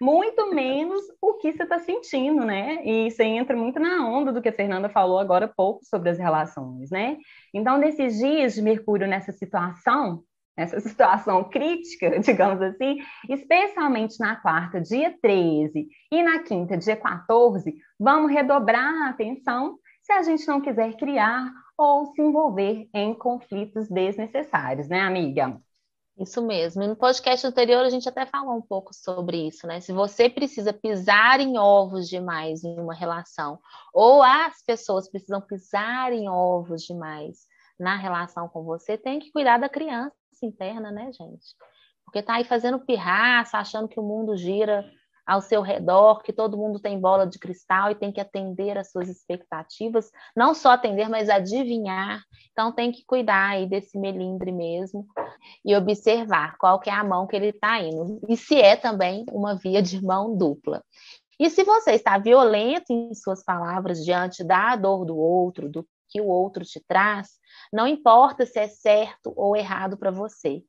muito 0.00 0.52
menos 0.54 1.02
o 1.20 1.34
que 1.34 1.52
você 1.52 1.62
está 1.62 1.78
sentindo, 1.78 2.44
né? 2.44 2.80
E 2.84 3.10
você 3.10 3.24
entra 3.24 3.56
muito 3.56 3.78
na 3.78 4.06
onda 4.06 4.32
do 4.32 4.42
que 4.42 4.48
a 4.48 4.52
Fernanda 4.52 4.88
falou 4.88 5.18
agora 5.18 5.46
há 5.46 5.48
pouco 5.48 5.84
sobre 5.84 6.10
as 6.10 6.18
relações, 6.18 6.90
né? 6.90 7.16
Então, 7.52 7.78
nesses 7.78 8.18
dias 8.18 8.54
de 8.54 8.62
Mercúrio 8.62 9.06
nessa 9.06 9.32
situação, 9.32 10.22
nessa 10.56 10.80
situação 10.80 11.44
crítica, 11.44 12.18
digamos 12.20 12.60
assim, 12.62 12.98
especialmente 13.28 14.18
na 14.18 14.36
quarta, 14.36 14.80
dia 14.80 15.16
13, 15.20 15.88
e 16.10 16.22
na 16.22 16.40
quinta, 16.40 16.76
dia 16.76 16.96
14, 16.96 17.74
vamos 17.98 18.32
redobrar 18.32 19.06
a 19.06 19.10
atenção 19.10 19.78
se 20.02 20.12
a 20.12 20.22
gente 20.22 20.46
não 20.46 20.60
quiser 20.60 20.96
criar 20.96 21.50
ou 21.76 22.06
se 22.06 22.22
envolver 22.22 22.88
em 22.94 23.14
conflitos 23.14 23.88
desnecessários, 23.88 24.88
né, 24.88 25.00
amiga? 25.00 25.60
Isso 26.16 26.40
mesmo. 26.40 26.82
E 26.82 26.86
no 26.86 26.94
podcast 26.94 27.44
anterior 27.44 27.84
a 27.84 27.90
gente 27.90 28.08
até 28.08 28.24
falou 28.24 28.54
um 28.54 28.62
pouco 28.62 28.94
sobre 28.94 29.48
isso, 29.48 29.66
né? 29.66 29.80
Se 29.80 29.92
você 29.92 30.30
precisa 30.30 30.72
pisar 30.72 31.40
em 31.40 31.58
ovos 31.58 32.08
demais 32.08 32.62
em 32.62 32.78
uma 32.78 32.94
relação, 32.94 33.58
ou 33.92 34.22
as 34.22 34.62
pessoas 34.64 35.10
precisam 35.10 35.40
pisar 35.40 36.12
em 36.12 36.28
ovos 36.28 36.82
demais 36.82 37.48
na 37.80 37.96
relação 37.96 38.48
com 38.48 38.62
você, 38.62 38.96
tem 38.96 39.18
que 39.18 39.32
cuidar 39.32 39.58
da 39.58 39.68
criança 39.68 40.14
interna, 40.42 40.90
né, 40.90 41.10
gente? 41.12 41.54
Porque 42.04 42.22
tá 42.22 42.34
aí 42.34 42.44
fazendo 42.44 42.84
pirraça, 42.84 43.58
achando 43.58 43.88
que 43.88 44.00
o 44.00 44.02
mundo 44.02 44.36
gira 44.36 44.84
ao 45.26 45.40
seu 45.40 45.62
redor, 45.62 46.22
que 46.22 46.32
todo 46.32 46.56
mundo 46.56 46.78
tem 46.78 47.00
bola 47.00 47.26
de 47.26 47.38
cristal 47.38 47.90
e 47.90 47.94
tem 47.94 48.12
que 48.12 48.20
atender 48.20 48.76
às 48.76 48.90
suas 48.90 49.08
expectativas, 49.08 50.10
não 50.36 50.54
só 50.54 50.72
atender, 50.72 51.08
mas 51.08 51.30
adivinhar. 51.30 52.22
Então 52.52 52.72
tem 52.72 52.92
que 52.92 53.04
cuidar 53.06 53.50
aí 53.50 53.66
desse 53.66 53.98
melindre 53.98 54.52
mesmo 54.52 55.06
e 55.64 55.74
observar 55.74 56.56
qual 56.58 56.78
que 56.78 56.90
é 56.90 56.92
a 56.92 57.04
mão 57.04 57.26
que 57.26 57.34
ele 57.34 57.48
está 57.48 57.80
indo 57.80 58.20
e 58.28 58.36
se 58.36 58.60
é 58.60 58.76
também 58.76 59.24
uma 59.32 59.54
via 59.54 59.80
de 59.80 60.02
mão 60.04 60.36
dupla. 60.36 60.82
E 61.38 61.50
se 61.50 61.64
você 61.64 61.92
está 61.92 62.16
violento 62.16 62.92
em 62.92 63.12
suas 63.14 63.42
palavras 63.42 64.04
diante 64.04 64.44
da 64.44 64.76
dor 64.76 65.04
do 65.04 65.16
outro, 65.16 65.68
do 65.68 65.86
que 66.14 66.20
o 66.20 66.28
outro 66.28 66.64
te 66.64 66.80
traz, 66.86 67.40
não 67.72 67.88
importa 67.88 68.46
se 68.46 68.60
é 68.60 68.68
certo 68.68 69.32
ou 69.34 69.56
errado 69.56 69.96
para 69.96 70.12
você. 70.12 70.62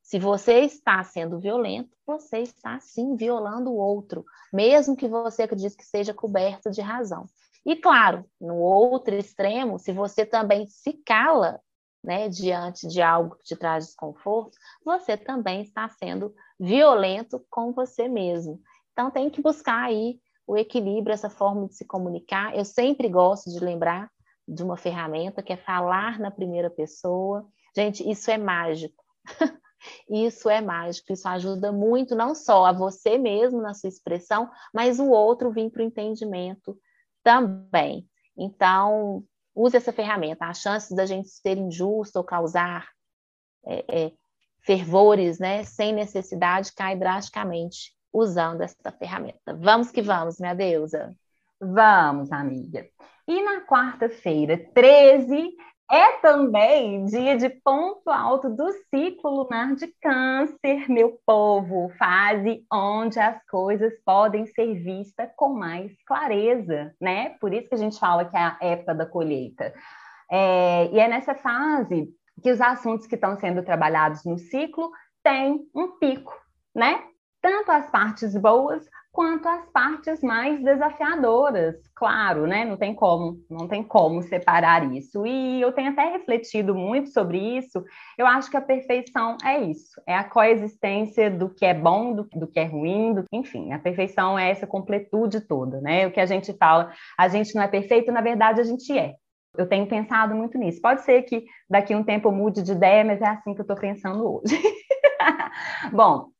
Se 0.00 0.16
você 0.16 0.60
está 0.60 1.02
sendo 1.02 1.40
violento, 1.40 1.90
você 2.06 2.38
está 2.38 2.78
sim 2.78 3.16
violando 3.16 3.70
o 3.70 3.76
outro, 3.76 4.24
mesmo 4.52 4.96
que 4.96 5.08
você 5.08 5.42
acredite 5.42 5.76
que 5.76 5.84
seja 5.84 6.14
coberto 6.14 6.70
de 6.70 6.80
razão. 6.80 7.26
E 7.66 7.74
claro, 7.74 8.24
no 8.40 8.56
outro 8.56 9.14
extremo, 9.16 9.76
se 9.78 9.92
você 9.92 10.24
também 10.24 10.66
se 10.68 10.92
cala 11.04 11.60
né, 12.02 12.28
diante 12.28 12.86
de 12.86 13.02
algo 13.02 13.36
que 13.36 13.44
te 13.44 13.56
traz 13.56 13.86
desconforto, 13.86 14.56
você 14.84 15.16
também 15.16 15.62
está 15.62 15.88
sendo 15.88 16.32
violento 16.58 17.44
com 17.50 17.72
você 17.72 18.08
mesmo. 18.08 18.60
Então 18.92 19.10
tem 19.10 19.30
que 19.30 19.42
buscar 19.42 19.84
aí 19.84 20.20
o 20.46 20.56
equilíbrio, 20.56 21.14
essa 21.14 21.30
forma 21.30 21.66
de 21.66 21.74
se 21.74 21.84
comunicar. 21.84 22.56
Eu 22.56 22.64
sempre 22.64 23.08
gosto 23.08 23.50
de 23.50 23.60
lembrar 23.60 24.10
de 24.52 24.62
uma 24.62 24.76
ferramenta 24.76 25.42
que 25.42 25.52
é 25.52 25.56
falar 25.56 26.18
na 26.18 26.30
primeira 26.30 26.70
pessoa. 26.70 27.46
Gente, 27.74 28.08
isso 28.08 28.30
é 28.30 28.38
mágico. 28.38 29.02
Isso 30.08 30.48
é 30.48 30.60
mágico, 30.60 31.12
isso 31.12 31.26
ajuda 31.26 31.72
muito, 31.72 32.14
não 32.14 32.36
só 32.36 32.66
a 32.66 32.72
você 32.72 33.18
mesmo 33.18 33.60
na 33.60 33.74
sua 33.74 33.88
expressão, 33.88 34.48
mas 34.72 35.00
o 35.00 35.10
outro 35.10 35.50
vir 35.50 35.70
para 35.70 35.82
o 35.82 35.84
entendimento 35.84 36.78
também. 37.20 38.08
Então, 38.36 39.24
use 39.54 39.76
essa 39.76 39.92
ferramenta. 39.92 40.46
As 40.46 40.58
chances 40.58 40.96
da 40.96 41.04
gente 41.04 41.28
ser 41.28 41.58
injusto 41.58 42.16
ou 42.16 42.24
causar 42.24 42.88
é, 43.66 44.04
é, 44.04 44.12
fervores 44.60 45.38
né, 45.38 45.64
sem 45.64 45.92
necessidade 45.92 46.72
cai 46.72 46.96
drasticamente 46.96 47.92
usando 48.12 48.60
essa 48.60 48.92
ferramenta. 48.92 49.54
Vamos 49.54 49.90
que 49.90 50.02
vamos, 50.02 50.38
minha 50.38 50.54
deusa. 50.54 51.14
Vamos, 51.60 52.30
amiga. 52.32 52.86
E 53.26 53.42
na 53.42 53.60
quarta-feira, 53.60 54.58
13, 54.74 55.56
é 55.90 56.12
também 56.18 57.04
dia 57.04 57.36
de 57.36 57.50
ponto 57.50 58.08
alto 58.08 58.48
do 58.48 58.66
ciclo 58.88 59.42
lunar 59.42 59.74
de 59.74 59.88
Câncer, 60.00 60.90
meu 60.90 61.20
povo, 61.26 61.90
fase 61.98 62.64
onde 62.72 63.20
as 63.20 63.44
coisas 63.46 63.92
podem 64.04 64.46
ser 64.46 64.74
vistas 64.82 65.28
com 65.36 65.50
mais 65.50 65.92
clareza, 66.06 66.94
né? 67.00 67.36
Por 67.40 67.52
isso 67.52 67.68
que 67.68 67.74
a 67.74 67.78
gente 67.78 67.98
fala 67.98 68.24
que 68.24 68.36
é 68.36 68.40
a 68.40 68.56
época 68.60 68.94
da 68.94 69.06
colheita. 69.06 69.72
É, 70.30 70.88
e 70.92 70.98
é 70.98 71.06
nessa 71.06 71.34
fase 71.34 72.08
que 72.42 72.50
os 72.50 72.60
assuntos 72.60 73.06
que 73.06 73.14
estão 73.14 73.36
sendo 73.36 73.62
trabalhados 73.62 74.24
no 74.24 74.38
ciclo 74.38 74.90
têm 75.22 75.60
um 75.74 75.98
pico, 75.98 76.34
né? 76.74 77.04
Tanto 77.42 77.72
as 77.72 77.90
partes 77.90 78.36
boas 78.36 78.88
quanto 79.12 79.46
as 79.46 79.68
partes 79.70 80.22
mais 80.22 80.62
desafiadoras, 80.64 81.76
claro, 81.94 82.46
né? 82.46 82.64
Não 82.64 82.78
tem 82.78 82.94
como, 82.94 83.38
não 83.48 83.68
tem 83.68 83.82
como 83.82 84.22
separar 84.22 84.90
isso. 84.90 85.26
E 85.26 85.60
eu 85.60 85.70
tenho 85.70 85.90
até 85.90 86.04
refletido 86.08 86.74
muito 86.74 87.10
sobre 87.10 87.38
isso. 87.58 87.84
Eu 88.16 88.26
acho 88.26 88.50
que 88.50 88.56
a 88.56 88.60
perfeição 88.62 89.36
é 89.44 89.60
isso, 89.60 90.00
é 90.06 90.14
a 90.14 90.24
coexistência 90.24 91.30
do 91.30 91.50
que 91.50 91.66
é 91.66 91.74
bom, 91.74 92.14
do, 92.14 92.24
do 92.34 92.46
que 92.46 92.58
é 92.58 92.64
ruim, 92.64 93.12
do, 93.12 93.24
enfim, 93.30 93.72
a 93.72 93.78
perfeição 93.78 94.38
é 94.38 94.50
essa 94.50 94.66
completude 94.66 95.42
toda, 95.42 95.80
né? 95.82 96.06
O 96.06 96.10
que 96.10 96.20
a 96.20 96.26
gente 96.26 96.52
fala, 96.54 96.90
a 97.18 97.28
gente 97.28 97.54
não 97.54 97.62
é 97.62 97.68
perfeito, 97.68 98.10
na 98.10 98.22
verdade 98.22 98.60
a 98.60 98.64
gente 98.64 98.96
é. 98.96 99.14
Eu 99.56 99.68
tenho 99.68 99.86
pensado 99.86 100.34
muito 100.34 100.56
nisso. 100.56 100.80
Pode 100.80 101.02
ser 101.02 101.22
que 101.22 101.44
daqui 101.68 101.92
a 101.92 101.98
um 101.98 102.02
tempo 102.02 102.28
eu 102.28 102.32
mude 102.32 102.62
de 102.62 102.72
ideia, 102.72 103.04
mas 103.04 103.20
é 103.20 103.26
assim 103.26 103.52
que 103.52 103.60
eu 103.60 103.64
estou 103.64 103.76
pensando 103.76 104.24
hoje. 104.26 104.58
Bom, 105.92 106.31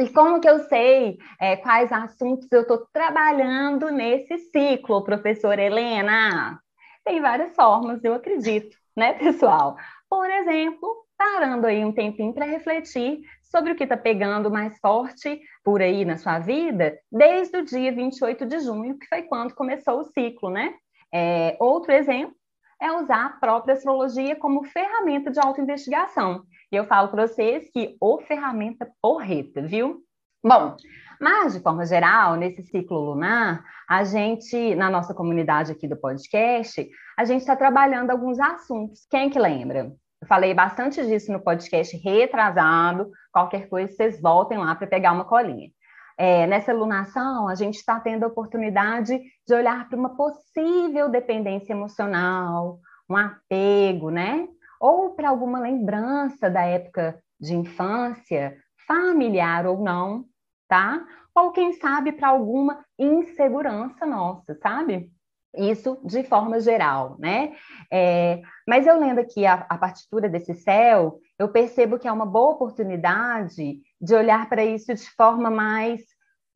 e 0.00 0.08
como 0.12 0.40
que 0.40 0.48
eu 0.48 0.60
sei 0.60 1.18
é, 1.40 1.56
quais 1.56 1.92
assuntos 1.92 2.50
eu 2.50 2.62
estou 2.62 2.86
trabalhando 2.92 3.90
nesse 3.90 4.38
ciclo, 4.50 5.04
professora 5.04 5.62
Helena? 5.62 6.60
Tem 7.04 7.20
várias 7.20 7.54
formas, 7.54 8.02
eu 8.04 8.14
acredito, 8.14 8.76
né, 8.96 9.12
pessoal? 9.14 9.76
Por 10.08 10.28
exemplo, 10.28 11.06
parando 11.16 11.66
aí 11.66 11.84
um 11.84 11.92
tempinho 11.92 12.32
para 12.32 12.46
refletir 12.46 13.20
sobre 13.42 13.72
o 13.72 13.76
que 13.76 13.84
está 13.84 13.96
pegando 13.96 14.50
mais 14.50 14.78
forte 14.78 15.40
por 15.62 15.82
aí 15.82 16.04
na 16.04 16.16
sua 16.16 16.38
vida, 16.38 16.98
desde 17.10 17.58
o 17.58 17.64
dia 17.64 17.92
28 17.92 18.46
de 18.46 18.60
junho, 18.60 18.98
que 18.98 19.06
foi 19.06 19.22
quando 19.22 19.54
começou 19.54 20.00
o 20.00 20.04
ciclo, 20.04 20.50
né? 20.50 20.74
É, 21.12 21.56
outro 21.60 21.92
exemplo 21.92 22.34
é 22.80 22.90
usar 22.92 23.26
a 23.26 23.30
própria 23.30 23.74
astrologia 23.74 24.34
como 24.36 24.64
ferramenta 24.64 25.30
de 25.30 25.38
autoinvestigação. 25.38 26.44
E 26.72 26.76
eu 26.76 26.84
falo 26.84 27.08
para 27.08 27.26
vocês 27.26 27.68
que 27.72 27.96
o 28.00 28.20
ferramenta 28.20 28.88
porreta, 29.02 29.60
viu? 29.60 30.04
Bom, 30.42 30.76
mas 31.20 31.52
de 31.52 31.60
forma 31.60 31.84
geral, 31.84 32.36
nesse 32.36 32.62
ciclo 32.62 32.98
lunar, 32.98 33.64
a 33.88 34.04
gente, 34.04 34.74
na 34.76 34.88
nossa 34.88 35.12
comunidade 35.12 35.72
aqui 35.72 35.88
do 35.88 35.96
podcast, 35.96 36.88
a 37.18 37.24
gente 37.24 37.40
está 37.40 37.56
trabalhando 37.56 38.10
alguns 38.10 38.38
assuntos. 38.38 39.04
Quem 39.10 39.28
que 39.28 39.38
lembra? 39.38 39.92
Eu 40.22 40.28
falei 40.28 40.54
bastante 40.54 41.04
disso 41.04 41.32
no 41.32 41.40
podcast 41.40 41.96
retrasado. 41.96 43.10
Qualquer 43.32 43.68
coisa, 43.68 43.92
vocês 43.92 44.20
voltem 44.20 44.56
lá 44.56 44.74
para 44.74 44.86
pegar 44.86 45.12
uma 45.12 45.24
colinha. 45.24 45.70
É, 46.16 46.46
nessa 46.46 46.72
lunação, 46.72 47.48
a 47.48 47.54
gente 47.54 47.76
está 47.76 47.98
tendo 47.98 48.24
a 48.24 48.28
oportunidade 48.28 49.18
de 49.46 49.54
olhar 49.54 49.88
para 49.88 49.98
uma 49.98 50.16
possível 50.16 51.08
dependência 51.08 51.72
emocional, 51.72 52.78
um 53.08 53.16
apego, 53.16 54.10
né? 54.10 54.46
Ou 54.80 55.10
para 55.14 55.28
alguma 55.28 55.60
lembrança 55.60 56.48
da 56.48 56.62
época 56.62 57.22
de 57.38 57.54
infância, 57.54 58.56
familiar 58.86 59.66
ou 59.66 59.80
não, 59.80 60.24
tá? 60.66 61.06
Ou 61.34 61.52
quem 61.52 61.74
sabe 61.74 62.12
para 62.12 62.28
alguma 62.28 62.84
insegurança 62.98 64.06
nossa, 64.06 64.54
sabe? 64.56 65.12
Isso 65.56 66.00
de 66.04 66.22
forma 66.22 66.60
geral, 66.60 67.16
né? 67.18 67.54
É, 67.92 68.40
mas 68.66 68.86
eu 68.86 68.98
lendo 68.98 69.18
aqui 69.18 69.44
a, 69.44 69.66
a 69.68 69.76
partitura 69.76 70.28
desse 70.28 70.54
céu, 70.54 71.18
eu 71.38 71.48
percebo 71.48 71.98
que 71.98 72.06
é 72.06 72.12
uma 72.12 72.26
boa 72.26 72.52
oportunidade 72.52 73.80
de 74.00 74.14
olhar 74.14 74.48
para 74.48 74.64
isso 74.64 74.94
de 74.94 75.10
forma 75.10 75.50
mais 75.50 76.00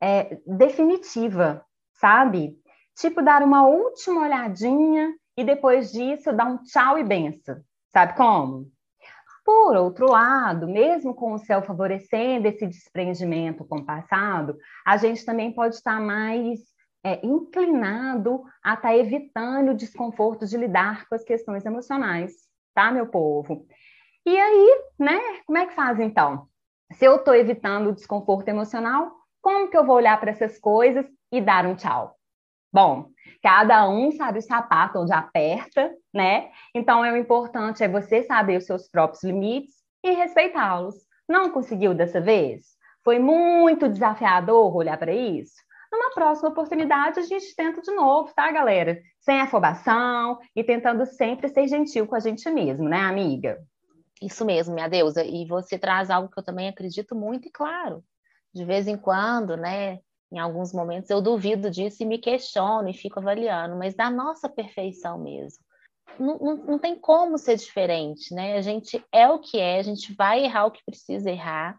é, 0.00 0.38
definitiva, 0.46 1.64
sabe? 1.94 2.56
Tipo, 2.96 3.22
dar 3.22 3.42
uma 3.42 3.66
última 3.66 4.22
olhadinha 4.22 5.12
e 5.36 5.42
depois 5.42 5.90
disso 5.90 6.32
dar 6.32 6.46
um 6.46 6.62
tchau 6.62 6.98
e 6.98 7.02
benção. 7.02 7.56
Sabe 7.94 8.16
como? 8.16 8.66
Por 9.44 9.76
outro 9.76 10.10
lado, 10.10 10.66
mesmo 10.66 11.14
com 11.14 11.32
o 11.32 11.38
céu 11.38 11.62
favorecendo 11.62 12.48
esse 12.48 12.66
desprendimento 12.66 13.64
com 13.64 13.78
o 13.78 13.84
passado, 13.84 14.58
a 14.84 14.96
gente 14.96 15.24
também 15.24 15.52
pode 15.52 15.76
estar 15.76 16.00
mais 16.00 16.58
é, 17.04 17.24
inclinado 17.24 18.42
a 18.64 18.74
estar 18.74 18.96
evitando 18.96 19.70
o 19.70 19.76
desconforto 19.76 20.44
de 20.44 20.56
lidar 20.56 21.06
com 21.06 21.14
as 21.14 21.22
questões 21.22 21.64
emocionais, 21.64 22.32
tá, 22.74 22.90
meu 22.90 23.06
povo? 23.06 23.64
E 24.26 24.36
aí, 24.36 24.82
né, 24.98 25.20
como 25.46 25.58
é 25.58 25.66
que 25.66 25.74
faz 25.74 26.00
então? 26.00 26.48
Se 26.94 27.04
eu 27.04 27.16
estou 27.16 27.34
evitando 27.34 27.90
o 27.90 27.94
desconforto 27.94 28.48
emocional, 28.48 29.12
como 29.40 29.70
que 29.70 29.76
eu 29.76 29.86
vou 29.86 29.94
olhar 29.94 30.18
para 30.18 30.32
essas 30.32 30.58
coisas 30.58 31.06
e 31.30 31.40
dar 31.40 31.64
um 31.64 31.76
tchau? 31.76 32.13
Bom, 32.74 33.06
cada 33.40 33.88
um 33.88 34.10
sabe 34.10 34.40
o 34.40 34.42
sapato 34.42 34.98
onde 34.98 35.12
aperta, 35.12 35.94
né? 36.12 36.50
Então, 36.74 37.04
é 37.04 37.12
o 37.12 37.16
importante 37.16 37.84
é 37.84 37.88
você 37.88 38.24
saber 38.24 38.58
os 38.58 38.66
seus 38.66 38.88
próprios 38.88 39.22
limites 39.22 39.76
e 40.02 40.10
respeitá-los. 40.10 40.96
Não 41.28 41.50
conseguiu 41.50 41.94
dessa 41.94 42.20
vez? 42.20 42.74
Foi 43.04 43.20
muito 43.20 43.88
desafiador 43.88 44.74
olhar 44.74 44.98
para 44.98 45.14
isso? 45.14 45.54
Numa 45.92 46.10
próxima 46.10 46.48
oportunidade, 46.48 47.20
a 47.20 47.22
gente 47.22 47.54
tenta 47.54 47.80
de 47.80 47.92
novo, 47.92 48.32
tá, 48.34 48.50
galera? 48.50 49.00
Sem 49.20 49.40
afobação 49.40 50.40
e 50.56 50.64
tentando 50.64 51.06
sempre 51.06 51.46
ser 51.46 51.68
gentil 51.68 52.08
com 52.08 52.16
a 52.16 52.20
gente 52.20 52.50
mesmo, 52.50 52.88
né, 52.88 53.02
amiga? 53.02 53.62
Isso 54.20 54.44
mesmo, 54.44 54.74
minha 54.74 54.88
deusa. 54.88 55.24
E 55.24 55.46
você 55.46 55.78
traz 55.78 56.10
algo 56.10 56.28
que 56.28 56.40
eu 56.40 56.44
também 56.44 56.68
acredito 56.68 57.14
muito, 57.14 57.46
e 57.46 57.52
claro, 57.52 58.02
de 58.52 58.64
vez 58.64 58.88
em 58.88 58.96
quando, 58.96 59.56
né? 59.56 60.00
Em 60.32 60.38
alguns 60.38 60.72
momentos 60.72 61.10
eu 61.10 61.20
duvido 61.20 61.70
disso 61.70 62.02
e 62.02 62.06
me 62.06 62.18
questiono 62.18 62.88
e 62.88 62.94
fico 62.94 63.20
avaliando, 63.20 63.76
mas 63.76 63.94
da 63.94 64.10
nossa 64.10 64.48
perfeição 64.48 65.18
mesmo. 65.18 65.62
Não, 66.18 66.38
não, 66.38 66.56
não, 66.56 66.78
tem 66.78 66.98
como 66.98 67.38
ser 67.38 67.56
diferente, 67.56 68.32
né? 68.34 68.56
A 68.56 68.60
gente 68.60 69.04
é 69.12 69.28
o 69.28 69.38
que 69.38 69.58
é, 69.58 69.78
a 69.78 69.82
gente 69.82 70.12
vai 70.14 70.44
errar 70.44 70.66
o 70.66 70.70
que 70.70 70.84
precisa 70.84 71.30
errar, 71.30 71.78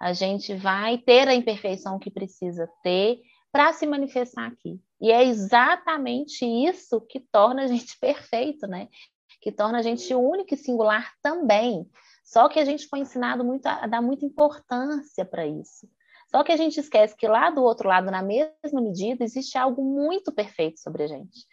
a 0.00 0.12
gente 0.12 0.54
vai 0.54 0.98
ter 0.98 1.26
a 1.28 1.34
imperfeição 1.34 1.98
que 1.98 2.10
precisa 2.10 2.68
ter 2.82 3.20
para 3.50 3.72
se 3.72 3.86
manifestar 3.86 4.46
aqui. 4.46 4.80
E 5.00 5.10
é 5.10 5.24
exatamente 5.24 6.44
isso 6.44 7.00
que 7.00 7.20
torna 7.20 7.64
a 7.64 7.66
gente 7.66 7.98
perfeito, 8.00 8.66
né? 8.66 8.88
Que 9.40 9.50
torna 9.50 9.78
a 9.78 9.82
gente 9.82 10.14
único 10.14 10.54
e 10.54 10.56
singular 10.56 11.12
também. 11.22 11.88
Só 12.24 12.48
que 12.48 12.58
a 12.58 12.64
gente 12.64 12.86
foi 12.88 13.00
ensinado 13.00 13.44
muito 13.44 13.66
a, 13.66 13.84
a 13.84 13.86
dar 13.86 14.00
muita 14.00 14.24
importância 14.24 15.24
para 15.24 15.46
isso. 15.46 15.88
Só 16.34 16.42
que 16.42 16.50
a 16.50 16.56
gente 16.56 16.80
esquece 16.80 17.14
que 17.14 17.28
lá 17.28 17.50
do 17.50 17.62
outro 17.62 17.88
lado, 17.88 18.10
na 18.10 18.22
mesma 18.22 18.80
medida, 18.80 19.22
existe 19.22 19.58
algo 19.58 19.84
muito 19.84 20.32
perfeito 20.32 20.80
sobre 20.80 21.02
a 21.02 21.06
gente. 21.06 21.46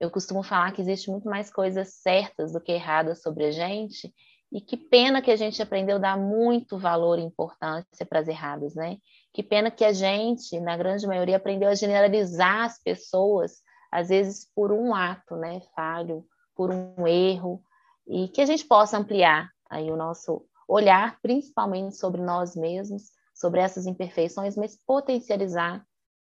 Eu 0.00 0.10
costumo 0.10 0.42
falar 0.42 0.72
que 0.72 0.80
existe 0.80 1.10
muito 1.10 1.28
mais 1.28 1.52
coisas 1.52 1.94
certas 1.94 2.52
do 2.52 2.60
que 2.60 2.72
erradas 2.72 3.20
sobre 3.22 3.44
a 3.44 3.50
gente, 3.50 4.12
e 4.50 4.60
que 4.60 4.76
pena 4.76 5.20
que 5.20 5.30
a 5.30 5.36
gente 5.36 5.60
aprendeu 5.60 5.96
a 5.96 6.00
dar 6.00 6.16
muito 6.16 6.78
valor 6.78 7.18
e 7.18 7.22
importância 7.22 8.06
para 8.08 8.20
as 8.20 8.28
erradas, 8.28 8.74
né? 8.74 8.98
Que 9.32 9.42
pena 9.42 9.70
que 9.70 9.84
a 9.84 9.92
gente, 9.92 10.58
na 10.60 10.76
grande 10.76 11.06
maioria, 11.06 11.36
aprendeu 11.36 11.68
a 11.68 11.74
generalizar 11.74 12.64
as 12.64 12.80
pessoas, 12.80 13.62
às 13.90 14.08
vezes 14.08 14.48
por 14.54 14.72
um 14.72 14.94
ato, 14.94 15.36
né, 15.36 15.60
falho, 15.74 16.24
por 16.54 16.70
um 16.70 17.06
erro, 17.06 17.62
e 18.06 18.28
que 18.28 18.40
a 18.40 18.46
gente 18.46 18.64
possa 18.64 18.96
ampliar 18.96 19.50
aí 19.68 19.90
o 19.90 19.96
nosso 19.96 20.46
olhar 20.68 21.18
principalmente 21.20 21.96
sobre 21.96 22.22
nós 22.22 22.54
mesmos, 22.54 23.10
sobre 23.34 23.60
essas 23.60 23.86
imperfeições, 23.86 24.56
mas 24.56 24.78
potencializar 24.86 25.84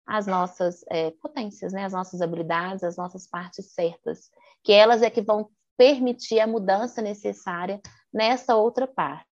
as 0.05 0.27
nossas 0.27 0.83
é, 0.89 1.11
potências, 1.11 1.73
né? 1.73 1.85
as 1.85 1.93
nossas 1.93 2.21
habilidades, 2.21 2.83
as 2.83 2.97
nossas 2.97 3.27
partes 3.27 3.73
certas, 3.73 4.29
que 4.63 4.71
elas 4.71 5.01
é 5.01 5.09
que 5.09 5.21
vão 5.21 5.49
permitir 5.77 6.39
a 6.39 6.47
mudança 6.47 7.01
necessária 7.01 7.81
nessa 8.13 8.55
outra 8.55 8.87
parte. 8.87 9.27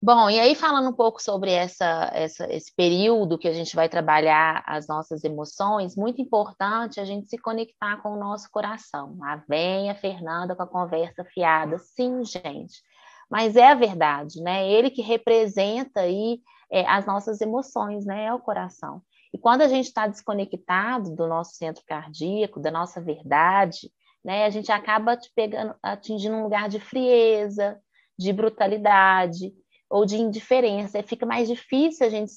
Bom, 0.00 0.30
e 0.30 0.38
aí 0.38 0.54
falando 0.54 0.90
um 0.90 0.94
pouco 0.94 1.20
sobre 1.20 1.50
essa, 1.50 2.08
essa, 2.14 2.46
esse 2.52 2.72
período 2.72 3.36
que 3.36 3.48
a 3.48 3.52
gente 3.52 3.74
vai 3.74 3.88
trabalhar 3.88 4.62
as 4.64 4.86
nossas 4.86 5.24
emoções, 5.24 5.96
muito 5.96 6.22
importante 6.22 7.00
a 7.00 7.04
gente 7.04 7.28
se 7.28 7.36
conectar 7.36 8.00
com 8.00 8.10
o 8.10 8.18
nosso 8.18 8.48
coração. 8.48 9.18
A 9.24 9.42
venha 9.48 9.96
Fernanda 9.96 10.54
com 10.54 10.62
a 10.62 10.68
conversa 10.68 11.24
fiada, 11.24 11.78
sim, 11.78 12.24
gente. 12.24 12.80
Mas 13.28 13.56
é 13.56 13.72
a 13.72 13.74
verdade, 13.74 14.40
né? 14.40 14.70
Ele 14.70 14.88
que 14.88 15.02
representa 15.02 16.00
aí 16.02 16.40
é, 16.70 16.86
as 16.86 17.06
nossas 17.06 17.40
emoções, 17.40 18.04
né? 18.04 18.26
É 18.26 18.34
o 18.34 18.40
coração. 18.40 19.02
E 19.32 19.38
quando 19.38 19.62
a 19.62 19.68
gente 19.68 19.86
está 19.86 20.06
desconectado 20.06 21.14
do 21.14 21.26
nosso 21.26 21.54
centro 21.54 21.82
cardíaco, 21.86 22.60
da 22.60 22.70
nossa 22.70 23.00
verdade, 23.00 23.90
né? 24.24 24.44
A 24.44 24.50
gente 24.50 24.70
acaba 24.72 25.18
pegando, 25.34 25.74
atingindo 25.82 26.36
um 26.36 26.42
lugar 26.42 26.68
de 26.68 26.80
frieza, 26.80 27.80
de 28.18 28.32
brutalidade 28.32 29.52
ou 29.88 30.04
de 30.04 30.16
indiferença. 30.16 30.98
E 30.98 31.02
fica 31.02 31.24
mais 31.24 31.48
difícil 31.48 32.06
a 32.06 32.10
gente 32.10 32.30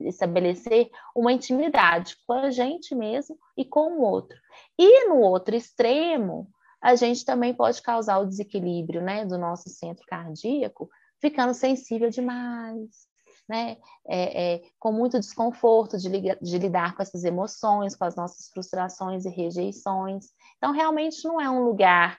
estabelecer 0.00 0.88
uma 1.14 1.32
intimidade 1.32 2.16
com 2.26 2.32
a 2.34 2.50
gente 2.50 2.94
mesmo 2.94 3.38
e 3.56 3.64
com 3.64 3.98
o 3.98 4.02
outro. 4.02 4.38
E 4.78 5.08
no 5.08 5.20
outro 5.20 5.54
extremo, 5.54 6.48
a 6.80 6.94
gente 6.94 7.24
também 7.24 7.52
pode 7.52 7.82
causar 7.82 8.18
o 8.18 8.26
desequilíbrio 8.26 9.02
né, 9.02 9.24
do 9.24 9.36
nosso 9.36 9.68
centro 9.68 10.04
cardíaco, 10.06 10.88
ficando 11.20 11.52
sensível 11.52 12.08
demais, 12.08 13.07
né? 13.48 13.78
É, 14.06 14.54
é, 14.54 14.62
com 14.78 14.92
muito 14.92 15.18
desconforto 15.18 15.96
de, 15.96 16.08
de, 16.08 16.58
lidar 16.58 16.94
com 16.94 17.02
essas 17.02 17.24
emoções, 17.24 17.96
com 17.96 18.04
as 18.04 18.14
nossas 18.14 18.48
frustrações 18.48 19.24
e 19.24 19.30
rejeições. 19.30 20.26
Então, 20.58 20.72
realmente 20.72 21.24
não 21.24 21.40
é 21.40 21.48
um 21.48 21.64
lugar 21.64 22.18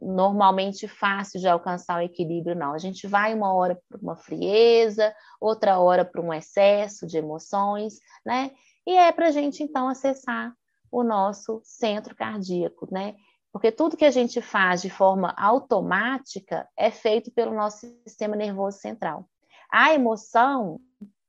normalmente 0.00 0.86
fácil 0.86 1.40
de 1.40 1.48
alcançar 1.48 1.98
o 1.98 2.02
equilíbrio, 2.02 2.54
não. 2.54 2.74
A 2.74 2.78
gente 2.78 3.06
vai 3.06 3.32
uma 3.32 3.54
hora 3.54 3.80
para 3.88 3.98
uma 3.98 4.16
frieza, 4.16 5.14
outra 5.40 5.78
hora 5.78 6.04
para 6.04 6.20
um 6.20 6.34
excesso 6.34 7.06
de 7.06 7.16
emoções, 7.16 7.94
né? 8.24 8.50
E 8.86 8.96
é 8.96 9.10
para 9.12 9.28
a 9.28 9.30
gente, 9.30 9.62
então, 9.62 9.88
acessar 9.88 10.52
o 10.90 11.02
nosso 11.02 11.60
centro 11.64 12.14
cardíaco, 12.14 12.88
né? 12.92 13.16
Porque 13.52 13.72
tudo 13.72 13.96
que 13.96 14.04
a 14.04 14.10
gente 14.10 14.40
faz 14.40 14.82
de 14.82 14.90
forma 14.90 15.34
automática 15.36 16.68
é 16.76 16.90
feito 16.90 17.30
pelo 17.32 17.54
nosso 17.54 17.86
sistema 18.06 18.36
nervoso 18.36 18.78
central. 18.78 19.26
A 19.70 19.94
emoção 19.94 20.80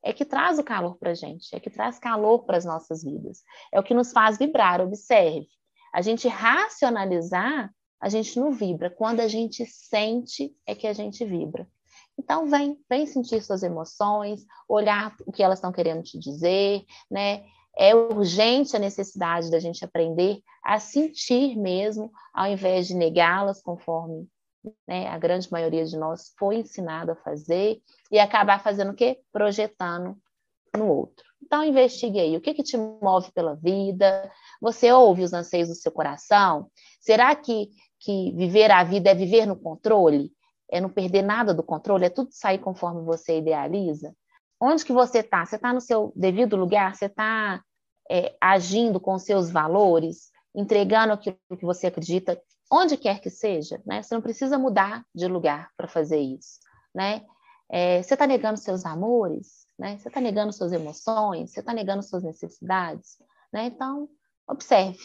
é 0.04 0.12
que 0.12 0.26
traz 0.26 0.58
o 0.58 0.64
calor 0.64 0.98
para 0.98 1.12
a 1.12 1.16
gente, 1.16 1.56
é 1.56 1.60
que 1.60 1.70
traz 1.70 2.00
calor 2.00 2.44
para 2.44 2.58
as 2.58 2.66
nossas 2.66 3.04
vidas, 3.04 3.44
é 3.72 3.80
o 3.80 3.84
que 3.84 3.94
nos 3.94 4.12
faz 4.12 4.38
vibrar. 4.38 4.82
Observe, 4.82 5.48
a 5.94 6.02
gente 6.02 6.28
racionalizar, 6.28 7.72
a 8.00 8.10
gente 8.10 8.40
não 8.40 8.52
vibra. 8.52 8.90
Quando 8.90 9.20
a 9.20 9.28
gente 9.28 9.66
sente, 9.66 10.56
é 10.66 10.74
que 10.74 10.88
a 10.88 10.94
gente 10.94 11.24
vibra. 11.24 11.68
Então, 12.18 12.48
vem, 12.48 12.78
vem 12.90 13.06
sentir 13.06 13.42
suas 13.42 13.64
emoções, 13.64 14.46
olhar 14.68 15.16
o 15.26 15.32
que 15.32 15.44
elas 15.44 15.60
estão 15.60 15.72
querendo 15.72 16.04
te 16.04 16.18
dizer, 16.18 16.84
né? 17.10 17.44
É 17.78 17.96
urgente 17.96 18.76
a 18.76 18.80
necessidade 18.80 19.50
da 19.50 19.60
gente 19.60 19.84
aprender 19.86 20.42
a 20.64 20.80
sentir 20.80 21.58
mesmo, 21.58 22.12
ao 22.34 22.48
invés 22.48 22.88
de 22.88 22.96
negá-las, 22.96 23.62
conforme 23.62 24.28
né, 24.88 25.08
a 25.08 25.18
grande 25.18 25.52
maioria 25.52 25.86
de 25.86 25.98
nós 25.98 26.34
foi 26.38 26.58
ensinado 26.58 27.12
a 27.12 27.16
fazer, 27.16 27.82
e 28.12 28.20
acabar 28.20 28.62
fazendo 28.62 28.92
o 28.92 28.96
quê? 28.96 29.20
Projetando 29.32 30.18
no 30.76 30.88
outro. 30.88 31.26
Então, 31.44 31.64
investigue 31.64 32.20
aí 32.20 32.38
o 32.38 32.42
que, 32.42 32.54
que 32.54 32.64
te 32.64 32.78
move 32.78 33.32
pela 33.34 33.56
vida. 33.56 34.32
Você 34.62 34.92
ouve 34.92 35.24
os 35.24 35.34
anseios 35.34 35.68
do 35.68 35.76
seu 35.76 35.92
coração? 35.92 36.70
Será 37.00 37.36
que, 37.36 37.70
que 38.00 38.32
viver 38.34 38.72
a 38.72 38.84
vida 38.84 39.10
é 39.10 39.16
viver 39.16 39.46
no 39.46 39.56
controle? 39.56 40.32
É 40.72 40.80
não 40.80 40.90
perder 40.90 41.24
nada 41.24 41.54
do 41.54 41.64
controle? 41.64 42.06
É 42.06 42.10
tudo 42.10 42.30
sair 42.32 42.60
conforme 42.60 43.04
você 43.04 43.40
idealiza? 43.40 44.16
Onde 44.62 44.86
que 44.86 44.94
você 44.94 45.20
está? 45.20 45.46
Você 45.46 45.56
está 45.56 45.74
no 45.74 45.82
seu 45.82 46.14
devido 46.16 46.56
lugar? 46.56 46.96
Você 46.96 47.06
está 47.06 47.62
é, 48.10 48.36
agindo 48.40 49.00
com 49.00 49.18
seus 49.18 49.50
valores? 49.50 50.30
Entregando 50.56 51.14
aquilo 51.14 51.38
que 51.58 51.66
você 51.66 51.88
acredita 51.88 52.42
onde 52.72 52.96
quer 52.96 53.20
que 53.20 53.30
seja, 53.30 53.82
né? 53.86 54.02
Você 54.02 54.16
não 54.16 54.22
precisa 54.22 54.58
mudar 54.58 55.06
de 55.14 55.28
lugar 55.28 55.70
para 55.76 55.88
fazer 55.88 56.20
isso, 56.20 56.60
né? 56.96 57.26
É, 57.70 58.02
você 58.02 58.14
está 58.14 58.26
negando 58.26 58.58
seus 58.58 58.86
amores, 58.86 59.66
né? 59.78 59.98
Você 59.98 60.08
está 60.08 60.22
negando 60.22 60.54
suas 60.54 60.72
emoções, 60.72 61.52
você 61.52 61.60
está 61.60 61.74
negando 61.74 62.02
suas 62.02 62.24
necessidades, 62.24 63.18
né? 63.52 63.66
Então, 63.66 64.10
observe, 64.48 65.00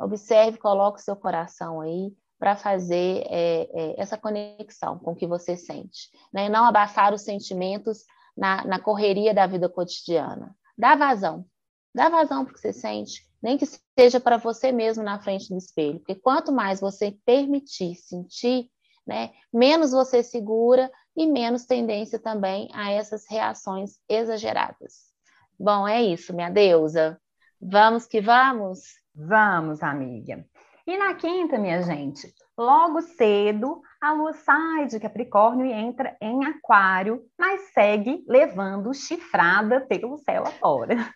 observe, 0.00 0.58
coloque 0.58 1.00
o 1.00 1.02
seu 1.02 1.16
coração 1.16 1.80
aí 1.80 2.14
para 2.38 2.56
fazer 2.56 3.24
é, 3.28 3.68
é, 3.72 4.00
essa 4.00 4.18
conexão 4.18 4.98
com 4.98 5.12
o 5.12 5.16
que 5.16 5.26
você 5.26 5.56
sente, 5.56 6.10
né? 6.32 6.48
Não 6.48 6.64
abafar 6.64 7.12
os 7.12 7.22
sentimentos 7.22 8.04
na, 8.36 8.64
na 8.64 8.78
correria 8.78 9.34
da 9.34 9.46
vida 9.46 9.68
cotidiana. 9.68 10.56
Dá 10.76 10.96
vazão, 10.96 11.46
dá 11.94 12.08
vazão 12.08 12.44
para 12.44 12.50
o 12.50 12.54
que 12.54 12.60
você 12.60 12.72
sente, 12.72 13.24
nem 13.42 13.56
que 13.56 13.66
seja 13.98 14.18
para 14.18 14.36
você 14.36 14.72
mesmo 14.72 15.04
na 15.04 15.20
frente 15.20 15.48
do 15.48 15.56
espelho, 15.56 15.98
porque 15.98 16.14
quanto 16.14 16.50
mais 16.50 16.80
você 16.80 17.16
permitir 17.24 17.94
sentir, 17.94 18.68
né, 19.06 19.32
menos 19.52 19.92
você 19.92 20.22
segura 20.22 20.90
e 21.16 21.26
menos 21.26 21.66
tendência 21.66 22.18
também 22.18 22.68
a 22.72 22.90
essas 22.90 23.24
reações 23.30 23.98
exageradas. 24.08 25.12
Bom, 25.58 25.86
é 25.86 26.02
isso, 26.02 26.34
minha 26.34 26.50
deusa. 26.50 27.20
Vamos 27.60 28.06
que 28.06 28.20
vamos? 28.20 28.80
Vamos, 29.14 29.82
amiga. 29.82 30.44
E 30.86 30.98
na 30.98 31.14
quinta, 31.14 31.58
minha 31.58 31.80
gente, 31.82 32.34
logo 32.58 33.00
cedo, 33.00 33.80
a 34.00 34.12
lua 34.12 34.32
sai 34.32 34.86
de 34.86 35.00
Capricórnio 35.00 35.64
e 35.64 35.72
entra 35.72 36.16
em 36.20 36.44
Aquário, 36.44 37.24
mas 37.38 37.72
segue 37.72 38.24
levando 38.26 38.92
chifrada 38.92 39.80
pelo 39.82 40.18
céu 40.18 40.42
afora. 40.42 41.14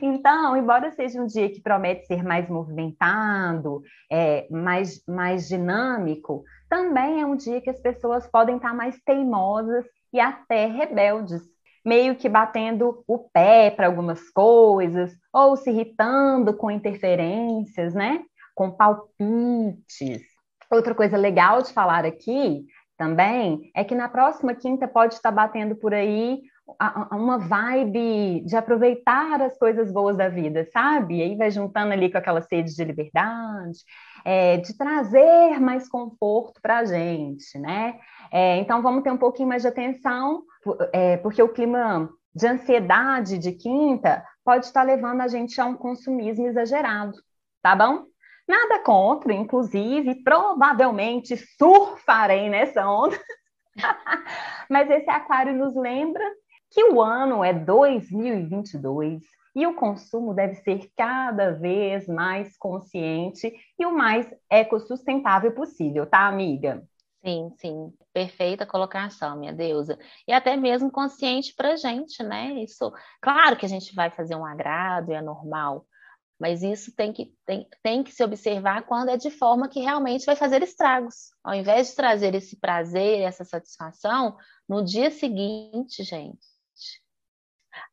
Então, 0.00 0.56
embora 0.56 0.90
seja 0.92 1.20
um 1.20 1.26
dia 1.26 1.50
que 1.50 1.60
promete 1.60 2.06
ser 2.06 2.22
mais 2.22 2.48
movimentado, 2.48 3.82
é, 4.10 4.46
mais, 4.50 5.02
mais 5.06 5.48
dinâmico, 5.48 6.44
também 6.68 7.20
é 7.20 7.26
um 7.26 7.36
dia 7.36 7.60
que 7.60 7.70
as 7.70 7.80
pessoas 7.80 8.26
podem 8.26 8.56
estar 8.56 8.74
mais 8.74 8.98
teimosas 9.04 9.84
e 10.12 10.20
até 10.20 10.66
rebeldes, 10.66 11.42
meio 11.84 12.14
que 12.16 12.28
batendo 12.28 13.02
o 13.06 13.18
pé 13.18 13.70
para 13.70 13.86
algumas 13.86 14.28
coisas, 14.30 15.12
ou 15.32 15.56
se 15.56 15.70
irritando 15.70 16.54
com 16.54 16.70
interferências, 16.70 17.94
né? 17.94 18.22
Com 18.54 18.70
palpites. 18.70 20.22
Outra 20.70 20.94
coisa 20.94 21.16
legal 21.16 21.62
de 21.62 21.72
falar 21.72 22.04
aqui 22.04 22.64
também 22.96 23.70
é 23.74 23.82
que 23.82 23.94
na 23.94 24.08
próxima 24.08 24.54
quinta 24.54 24.86
pode 24.86 25.14
estar 25.14 25.30
batendo 25.30 25.74
por 25.74 25.94
aí 25.94 26.42
uma 27.12 27.38
vibe 27.38 28.42
de 28.44 28.56
aproveitar 28.56 29.40
as 29.42 29.58
coisas 29.58 29.92
boas 29.92 30.16
da 30.16 30.28
vida, 30.28 30.68
sabe? 30.72 31.18
E 31.18 31.22
aí 31.22 31.36
vai 31.36 31.50
juntando 31.50 31.92
ali 31.92 32.10
com 32.10 32.18
aquela 32.18 32.42
sede 32.42 32.74
de 32.74 32.84
liberdade, 32.84 33.78
é, 34.24 34.56
de 34.58 34.76
trazer 34.76 35.60
mais 35.60 35.88
conforto 35.88 36.60
para 36.60 36.78
a 36.78 36.84
gente, 36.84 37.58
né? 37.58 37.98
É, 38.30 38.56
então 38.58 38.82
vamos 38.82 39.02
ter 39.02 39.10
um 39.10 39.18
pouquinho 39.18 39.48
mais 39.48 39.62
de 39.62 39.68
atenção, 39.68 40.42
é, 40.92 41.16
porque 41.18 41.42
o 41.42 41.48
clima 41.48 42.08
de 42.34 42.46
ansiedade 42.46 43.38
de 43.38 43.52
quinta 43.52 44.24
pode 44.44 44.66
estar 44.66 44.82
levando 44.82 45.20
a 45.20 45.28
gente 45.28 45.60
a 45.60 45.66
um 45.66 45.74
consumismo 45.74 46.46
exagerado, 46.46 47.16
tá 47.62 47.74
bom? 47.74 48.04
Nada 48.46 48.80
contra, 48.80 49.32
inclusive, 49.32 50.24
provavelmente 50.24 51.36
surfarei 51.36 52.48
nessa 52.48 52.84
onda. 52.88 53.16
Mas 54.68 54.90
esse 54.90 55.08
aquário 55.08 55.54
nos 55.54 55.74
lembra 55.76 56.24
que 56.70 56.84
o 56.84 57.02
ano 57.02 57.42
é 57.42 57.52
2022 57.52 59.22
e 59.54 59.66
o 59.66 59.74
consumo 59.74 60.32
deve 60.32 60.54
ser 60.56 60.90
cada 60.96 61.50
vez 61.50 62.06
mais 62.06 62.56
consciente 62.56 63.52
e 63.78 63.84
o 63.84 63.96
mais 63.96 64.32
ecossustentável 64.48 65.52
possível, 65.52 66.06
tá, 66.06 66.26
amiga? 66.26 66.82
Sim, 67.24 67.52
sim, 67.58 67.92
perfeita 68.14 68.64
colocação, 68.64 69.36
minha 69.36 69.52
deusa. 69.52 69.98
E 70.26 70.32
até 70.32 70.56
mesmo 70.56 70.90
consciente 70.90 71.52
para 71.54 71.76
gente, 71.76 72.22
né? 72.22 72.54
Isso, 72.62 72.92
claro 73.20 73.56
que 73.56 73.66
a 73.66 73.68
gente 73.68 73.94
vai 73.94 74.10
fazer 74.10 74.36
um 74.36 74.46
agrado, 74.46 75.12
é 75.12 75.20
normal, 75.20 75.84
mas 76.40 76.62
isso 76.62 76.94
tem 76.96 77.12
que, 77.12 77.34
tem, 77.44 77.68
tem 77.82 78.02
que 78.02 78.12
se 78.12 78.24
observar 78.24 78.86
quando 78.86 79.10
é 79.10 79.16
de 79.18 79.30
forma 79.30 79.68
que 79.68 79.80
realmente 79.80 80.24
vai 80.24 80.34
fazer 80.34 80.62
estragos. 80.62 81.32
Ao 81.44 81.54
invés 81.54 81.88
de 81.88 81.96
trazer 81.96 82.34
esse 82.34 82.58
prazer, 82.58 83.20
essa 83.20 83.44
satisfação, 83.44 84.38
no 84.66 84.82
dia 84.82 85.10
seguinte, 85.10 86.02
gente, 86.02 86.46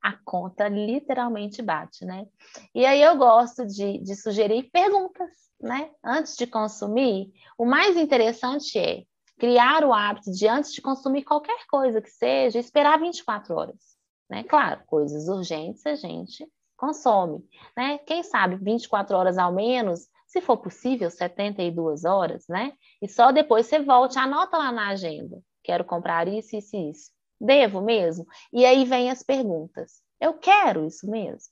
a 0.02 0.13
conta 0.23 0.67
literalmente 0.67 1.62
bate, 1.62 2.06
né? 2.06 2.26
E 2.73 2.86
aí 2.86 3.02
eu 3.02 3.15
gosto 3.17 3.65
de, 3.65 4.00
de 4.00 4.15
sugerir 4.15 4.69
perguntas, 4.71 5.30
né? 5.62 5.91
Antes 6.04 6.36
de 6.36 6.47
consumir, 6.47 7.32
o 7.58 7.65
mais 7.65 7.95
interessante 7.97 8.78
é 8.78 9.04
criar 9.38 9.84
o 9.84 9.93
hábito 9.93 10.32
de, 10.32 10.47
antes 10.47 10.73
de 10.73 10.82
consumir 10.82 11.23
qualquer 11.23 11.65
coisa 11.69 12.02
que 12.02 12.10
seja, 12.10 12.60
esperar 12.60 13.00
24 13.00 13.56
horas. 13.56 13.97
Né? 14.30 14.43
Claro, 14.43 14.82
coisas 14.86 15.28
urgentes 15.28 15.86
a 15.86 15.95
gente 15.95 16.47
consome. 16.76 17.43
Né? 17.76 17.97
Quem 18.00 18.23
sabe 18.23 18.56
24 18.56 19.15
horas 19.15 19.38
ao 19.38 19.52
menos, 19.52 20.08
se 20.26 20.41
for 20.41 20.58
possível, 20.58 21.10
72 21.10 22.04
horas, 22.04 22.45
né? 22.47 22.73
E 23.02 23.08
só 23.08 23.32
depois 23.32 23.65
você 23.65 23.80
volte, 23.80 24.19
anota 24.19 24.58
lá 24.58 24.71
na 24.71 24.89
agenda. 24.89 25.41
Quero 25.63 25.86
comprar 25.86 26.28
isso, 26.28 26.56
isso 26.56 26.76
e 26.76 26.91
isso. 26.91 27.12
Devo 27.39 27.82
mesmo? 27.82 28.26
E 28.52 28.65
aí 28.65 28.86
vem 28.86 29.10
as 29.10 29.23
perguntas. 29.23 30.02
Eu 30.19 30.34
quero 30.34 30.86
isso 30.86 31.10
mesmo? 31.10 31.52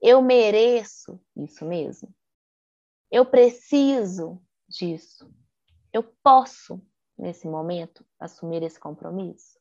Eu 0.00 0.22
mereço 0.22 1.20
isso 1.36 1.64
mesmo? 1.64 2.12
Eu 3.10 3.26
preciso 3.26 4.40
disso? 4.68 5.30
Eu 5.92 6.02
posso, 6.22 6.80
nesse 7.18 7.46
momento, 7.46 8.04
assumir 8.18 8.62
esse 8.62 8.78
compromisso? 8.78 9.58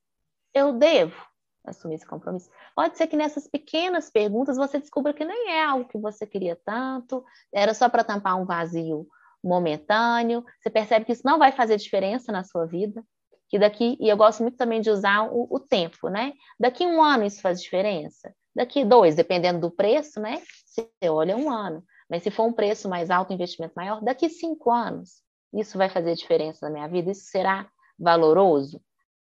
Eu 0.53 0.73
devo 0.73 1.19
assumir 1.65 1.95
esse 1.95 2.05
compromisso? 2.05 2.49
Pode 2.75 2.97
ser 2.97 3.07
que 3.07 3.17
nessas 3.17 3.47
pequenas 3.47 4.09
perguntas 4.09 4.57
você 4.57 4.79
descubra 4.79 5.13
que 5.13 5.25
nem 5.25 5.49
é 5.49 5.63
algo 5.63 5.87
que 5.87 5.97
você 5.97 6.25
queria 6.25 6.55
tanto, 6.55 7.23
era 7.51 7.73
só 7.73 7.89
para 7.89 8.03
tampar 8.03 8.39
um 8.39 8.45
vazio 8.45 9.07
momentâneo. 9.43 10.43
Você 10.59 10.69
percebe 10.69 11.05
que 11.05 11.11
isso 11.11 11.25
não 11.25 11.39
vai 11.39 11.51
fazer 11.51 11.77
diferença 11.77 12.31
na 12.31 12.43
sua 12.43 12.65
vida, 12.65 13.03
que 13.49 13.57
daqui, 13.57 13.97
e 13.99 14.07
eu 14.07 14.15
gosto 14.15 14.43
muito 14.43 14.57
também 14.57 14.79
de 14.79 14.89
usar 14.89 15.23
o, 15.23 15.47
o 15.49 15.59
tempo, 15.59 16.07
né? 16.07 16.33
Daqui 16.59 16.85
um 16.85 17.01
ano 17.01 17.25
isso 17.25 17.41
faz 17.41 17.61
diferença. 17.61 18.33
Daqui 18.55 18.85
dois, 18.85 19.15
dependendo 19.15 19.59
do 19.59 19.71
preço, 19.71 20.19
né? 20.19 20.41
Você 20.65 20.87
olha 21.09 21.35
um 21.35 21.49
ano. 21.49 21.83
Mas 22.09 22.23
se 22.23 22.31
for 22.31 22.45
um 22.45 22.53
preço 22.53 22.87
mais 22.87 23.09
alto, 23.09 23.33
investimento 23.33 23.73
maior, 23.75 24.01
daqui 24.03 24.29
cinco 24.29 24.71
anos, 24.71 25.21
isso 25.53 25.77
vai 25.77 25.89
fazer 25.89 26.15
diferença 26.15 26.65
na 26.65 26.71
minha 26.71 26.87
vida? 26.87 27.11
Isso 27.11 27.25
será 27.25 27.67
valoroso? 27.97 28.81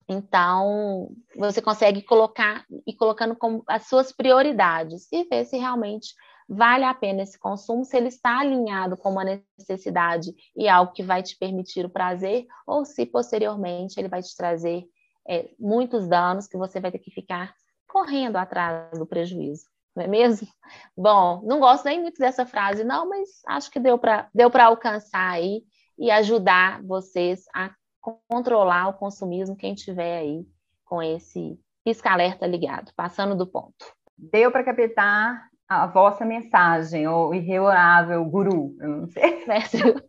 Então, 0.09 1.11
você 1.37 1.61
consegue 1.61 2.03
colocar 2.03 2.65
e 2.87 2.95
colocando 2.95 3.37
como 3.37 3.63
as 3.69 3.87
suas 3.87 4.11
prioridades 4.11 5.07
e 5.13 5.25
ver 5.25 5.45
se 5.45 5.59
realmente 5.59 6.15
vale 6.49 6.85
a 6.85 6.95
pena 6.95 7.23
esse 7.23 7.39
consumo, 7.39 7.85
se 7.85 7.97
ele 7.97 8.09
está 8.09 8.41
alinhado 8.41 8.97
com 8.97 9.11
uma 9.11 9.43
necessidade 9.59 10.33
e 10.57 10.69
algo 10.69 10.93
que 10.93 11.03
vai 11.03 11.23
te 11.23 11.37
permitir 11.37 11.85
o 11.85 11.91
prazer, 11.91 12.47
ou 12.67 12.85
se 12.85 13.05
posteriormente 13.05 14.01
ele 14.01 14.09
vai 14.09 14.23
te 14.23 14.35
trazer 14.35 14.85
é, 15.29 15.51
muitos 15.59 16.09
danos 16.09 16.47
que 16.47 16.57
você 16.57 16.81
vai 16.81 16.91
ter 16.91 16.99
que 16.99 17.11
ficar 17.11 17.55
correndo 17.87 18.37
atrás 18.37 18.99
do 18.99 19.07
prejuízo, 19.07 19.67
não 19.95 20.05
é 20.05 20.07
mesmo? 20.07 20.49
Bom, 20.97 21.43
não 21.45 21.61
gosto 21.61 21.85
nem 21.85 22.01
muito 22.01 22.19
dessa 22.19 22.47
frase, 22.47 22.83
não, 22.83 23.09
mas 23.09 23.29
acho 23.47 23.71
que 23.71 23.79
deu 23.79 23.99
para 23.99 24.29
deu 24.33 24.51
alcançar 24.55 25.33
aí 25.33 25.63
e 25.99 26.11
ajudar 26.11 26.83
vocês 26.83 27.45
a 27.55 27.75
controlar 28.01 28.89
o 28.89 28.95
consumismo, 28.95 29.57
quem 29.57 29.75
tiver 29.75 30.19
aí 30.19 30.47
com 30.85 31.03
esse 31.03 31.61
pisca-alerta 31.85 32.47
ligado, 32.47 32.93
passando 32.95 33.37
do 33.37 33.47
ponto. 33.47 33.93
Deu 34.17 34.51
para 34.51 34.65
captar 34.65 35.48
a 35.69 35.87
vossa 35.87 36.25
mensagem, 36.25 37.07
o 37.07 37.35
irreorável 37.35 38.25
guru, 38.25 38.75
eu 38.81 38.89
não 38.89 39.07
sei. 39.07 39.45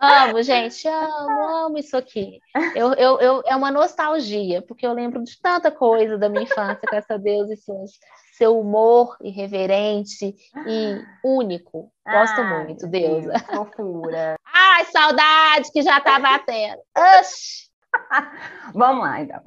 amo, 0.00 0.42
gente, 0.42 0.88
amo, 0.88 1.42
amo 1.66 1.78
isso 1.78 1.96
aqui. 1.96 2.40
Eu, 2.74 2.94
eu, 2.94 3.20
eu, 3.20 3.42
é 3.44 3.54
uma 3.54 3.70
nostalgia, 3.70 4.62
porque 4.62 4.86
eu 4.86 4.94
lembro 4.94 5.22
de 5.22 5.38
tanta 5.40 5.70
coisa 5.70 6.16
da 6.16 6.30
minha 6.30 6.44
infância 6.44 6.80
com 6.88 6.96
essa 6.96 7.18
deusa 7.18 7.52
e 7.52 7.58
seus, 7.58 7.92
seu 8.38 8.58
humor 8.58 9.16
irreverente 9.20 10.34
e 10.66 11.02
único. 11.22 11.92
Gosto 12.06 12.40
ah, 12.40 12.64
muito, 12.64 12.86
deusa. 12.86 13.32
Deus, 13.32 13.42
fofura. 13.42 14.36
Ai, 14.50 14.84
saudade 14.86 15.70
que 15.72 15.82
já 15.82 16.00
tá 16.00 16.18
batendo. 16.18 16.80
Oxi. 17.20 17.66
Vamos 18.74 19.04
lá, 19.04 19.20
então. 19.20 19.40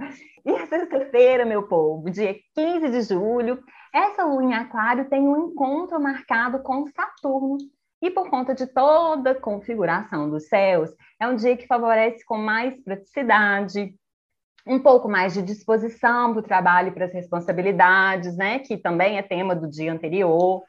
E 0.45 0.65
sexta-feira, 0.67 1.45
meu 1.45 1.63
povo, 1.67 2.09
dia 2.09 2.35
15 2.55 2.89
de 2.89 3.01
julho, 3.01 3.63
essa 3.93 4.23
lua 4.23 4.43
em 4.43 4.53
Aquário 4.53 5.09
tem 5.09 5.21
um 5.21 5.49
encontro 5.49 5.99
marcado 5.99 6.59
com 6.59 6.87
Saturno. 6.87 7.57
E 8.01 8.09
por 8.09 8.29
conta 8.29 8.55
de 8.55 8.65
toda 8.65 9.31
a 9.31 9.39
configuração 9.39 10.29
dos 10.29 10.47
céus, 10.47 10.89
é 11.19 11.27
um 11.27 11.35
dia 11.35 11.57
que 11.57 11.67
favorece 11.67 12.23
com 12.23 12.37
mais 12.37 12.81
praticidade, 12.81 13.93
um 14.65 14.79
pouco 14.79 15.09
mais 15.09 15.33
de 15.33 15.41
disposição 15.41 16.31
para 16.31 16.39
o 16.39 16.43
trabalho 16.43 16.89
e 16.89 16.91
para 16.91 17.05
as 17.05 17.13
responsabilidades, 17.13 18.37
né? 18.37 18.59
Que 18.59 18.77
também 18.77 19.17
é 19.17 19.21
tema 19.21 19.53
do 19.53 19.69
dia 19.69 19.91
anterior. 19.91 20.63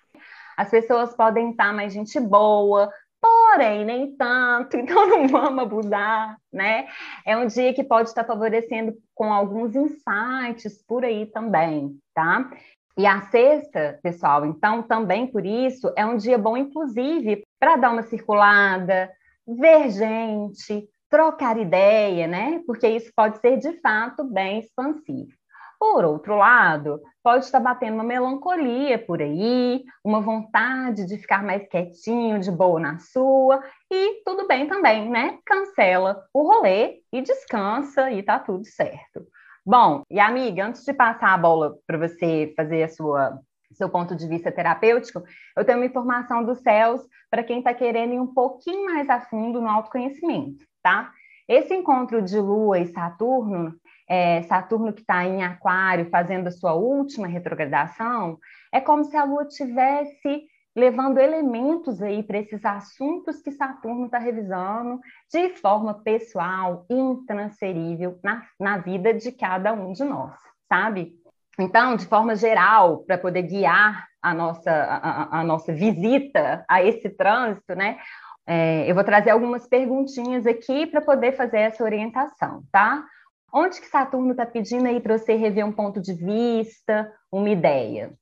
As 0.56 0.70
pessoas 0.70 1.14
podem 1.14 1.50
estar 1.50 1.72
mais 1.72 1.92
gente 1.92 2.18
boa, 2.18 2.90
porém 3.20 3.84
nem 3.84 4.16
tanto, 4.16 4.76
então 4.78 5.06
não 5.06 5.28
vamos 5.28 5.62
abusar, 5.62 6.36
né? 6.52 6.88
É 7.26 7.36
um 7.36 7.46
dia 7.46 7.74
que 7.74 7.84
pode 7.84 8.08
estar 8.08 8.24
favorecendo 8.24 8.94
com 9.14 9.32
alguns 9.32 9.74
insights 9.74 10.82
por 10.86 11.04
aí 11.04 11.26
também, 11.26 11.98
tá? 12.14 12.50
E 12.96 13.06
a 13.06 13.22
sexta, 13.22 13.98
pessoal, 14.02 14.44
então 14.44 14.82
também 14.82 15.26
por 15.26 15.46
isso 15.46 15.92
é 15.96 16.04
um 16.04 16.16
dia 16.16 16.36
bom, 16.36 16.56
inclusive, 16.56 17.42
para 17.58 17.76
dar 17.76 17.92
uma 17.92 18.02
circulada, 18.02 19.10
ver 19.46 19.90
gente, 19.90 20.88
trocar 21.08 21.58
ideia, 21.58 22.26
né? 22.26 22.62
Porque 22.66 22.86
isso 22.88 23.10
pode 23.14 23.38
ser 23.38 23.58
de 23.58 23.80
fato 23.80 24.24
bem 24.24 24.60
expansivo. 24.60 25.39
Por 25.80 26.04
outro 26.04 26.36
lado, 26.36 27.00
pode 27.24 27.46
estar 27.46 27.58
batendo 27.58 27.94
uma 27.94 28.04
melancolia 28.04 28.98
por 28.98 29.22
aí, 29.22 29.82
uma 30.04 30.20
vontade 30.20 31.06
de 31.06 31.16
ficar 31.16 31.42
mais 31.42 31.66
quietinho, 31.68 32.38
de 32.38 32.50
boa 32.50 32.78
na 32.78 32.98
sua, 32.98 33.64
e 33.90 34.22
tudo 34.22 34.46
bem 34.46 34.68
também, 34.68 35.08
né? 35.08 35.38
Cancela 35.46 36.22
o 36.34 36.42
rolê 36.42 37.00
e 37.10 37.22
descansa 37.22 38.10
e 38.10 38.22
tá 38.22 38.38
tudo 38.38 38.66
certo. 38.66 39.26
Bom, 39.64 40.02
e 40.10 40.20
amiga, 40.20 40.66
antes 40.66 40.84
de 40.84 40.92
passar 40.92 41.32
a 41.32 41.38
bola 41.38 41.74
para 41.86 41.96
você 41.96 42.52
fazer 42.54 42.82
a 42.82 42.88
sua 42.88 43.40
seu 43.72 43.88
ponto 43.88 44.14
de 44.16 44.26
vista 44.26 44.50
terapêutico, 44.52 45.22
eu 45.56 45.64
tenho 45.64 45.78
uma 45.78 45.86
informação 45.86 46.44
dos 46.44 46.58
céus 46.58 47.00
para 47.30 47.44
quem 47.44 47.58
está 47.58 47.72
querendo 47.72 48.12
ir 48.12 48.20
um 48.20 48.34
pouquinho 48.34 48.84
mais 48.84 49.08
a 49.08 49.20
fundo 49.20 49.60
no 49.60 49.68
autoconhecimento, 49.68 50.66
tá? 50.82 51.12
Esse 51.48 51.74
encontro 51.74 52.20
de 52.22 52.38
Lua 52.38 52.78
e 52.78 52.86
Saturno, 52.86 53.74
é, 54.10 54.42
Saturno 54.42 54.92
que 54.92 55.02
está 55.02 55.24
em 55.24 55.44
Aquário 55.44 56.10
fazendo 56.10 56.48
a 56.48 56.50
sua 56.50 56.74
última 56.74 57.28
retrogradação, 57.28 58.40
é 58.72 58.80
como 58.80 59.04
se 59.04 59.16
a 59.16 59.22
Lua 59.22 59.46
tivesse 59.46 60.48
levando 60.74 61.18
elementos 61.18 62.02
aí 62.02 62.22
para 62.22 62.38
esses 62.38 62.64
assuntos 62.64 63.40
que 63.40 63.52
Saturno 63.52 64.06
está 64.06 64.18
revisando 64.18 65.00
de 65.32 65.50
forma 65.50 65.94
pessoal, 65.94 66.86
intransferível 66.90 68.18
na, 68.22 68.44
na 68.58 68.78
vida 68.78 69.14
de 69.14 69.30
cada 69.30 69.72
um 69.72 69.92
de 69.92 70.02
nós, 70.02 70.34
sabe? 70.68 71.14
Então, 71.58 71.94
de 71.94 72.06
forma 72.06 72.34
geral, 72.34 73.04
para 73.04 73.18
poder 73.18 73.42
guiar 73.42 74.08
a 74.22 74.34
nossa, 74.34 74.70
a, 74.70 75.40
a, 75.40 75.44
nossa 75.44 75.72
visita 75.72 76.64
a 76.68 76.82
esse 76.82 77.08
trânsito, 77.10 77.74
né? 77.74 77.98
É, 78.46 78.90
eu 78.90 78.94
vou 78.94 79.04
trazer 79.04 79.30
algumas 79.30 79.68
perguntinhas 79.68 80.46
aqui 80.46 80.86
para 80.86 81.00
poder 81.00 81.32
fazer 81.32 81.58
essa 81.58 81.84
orientação, 81.84 82.62
tá? 82.72 83.04
Onde 83.52 83.80
que 83.80 83.88
Saturno 83.88 84.30
está 84.30 84.46
pedindo 84.46 84.86
aí 84.86 85.00
para 85.00 85.18
você 85.18 85.34
rever 85.34 85.66
um 85.66 85.72
ponto 85.72 86.00
de 86.00 86.12
vista, 86.12 87.12
uma 87.32 87.50
ideia? 87.50 88.12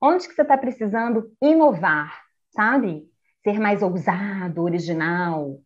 Onde 0.00 0.28
que 0.28 0.34
você 0.34 0.42
está 0.42 0.56
precisando 0.56 1.32
inovar, 1.42 2.22
sabe? 2.54 3.04
Ser 3.42 3.58
mais 3.58 3.82
ousado, 3.82 4.62
original. 4.62 5.58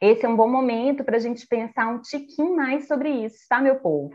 Esse 0.00 0.24
é 0.24 0.28
um 0.28 0.36
bom 0.36 0.48
momento 0.48 1.02
para 1.02 1.16
a 1.16 1.20
gente 1.20 1.44
pensar 1.46 1.88
um 1.88 2.00
tiquinho 2.00 2.54
mais 2.54 2.86
sobre 2.86 3.10
isso, 3.10 3.38
tá, 3.48 3.60
meu 3.60 3.76
povo? 3.76 4.14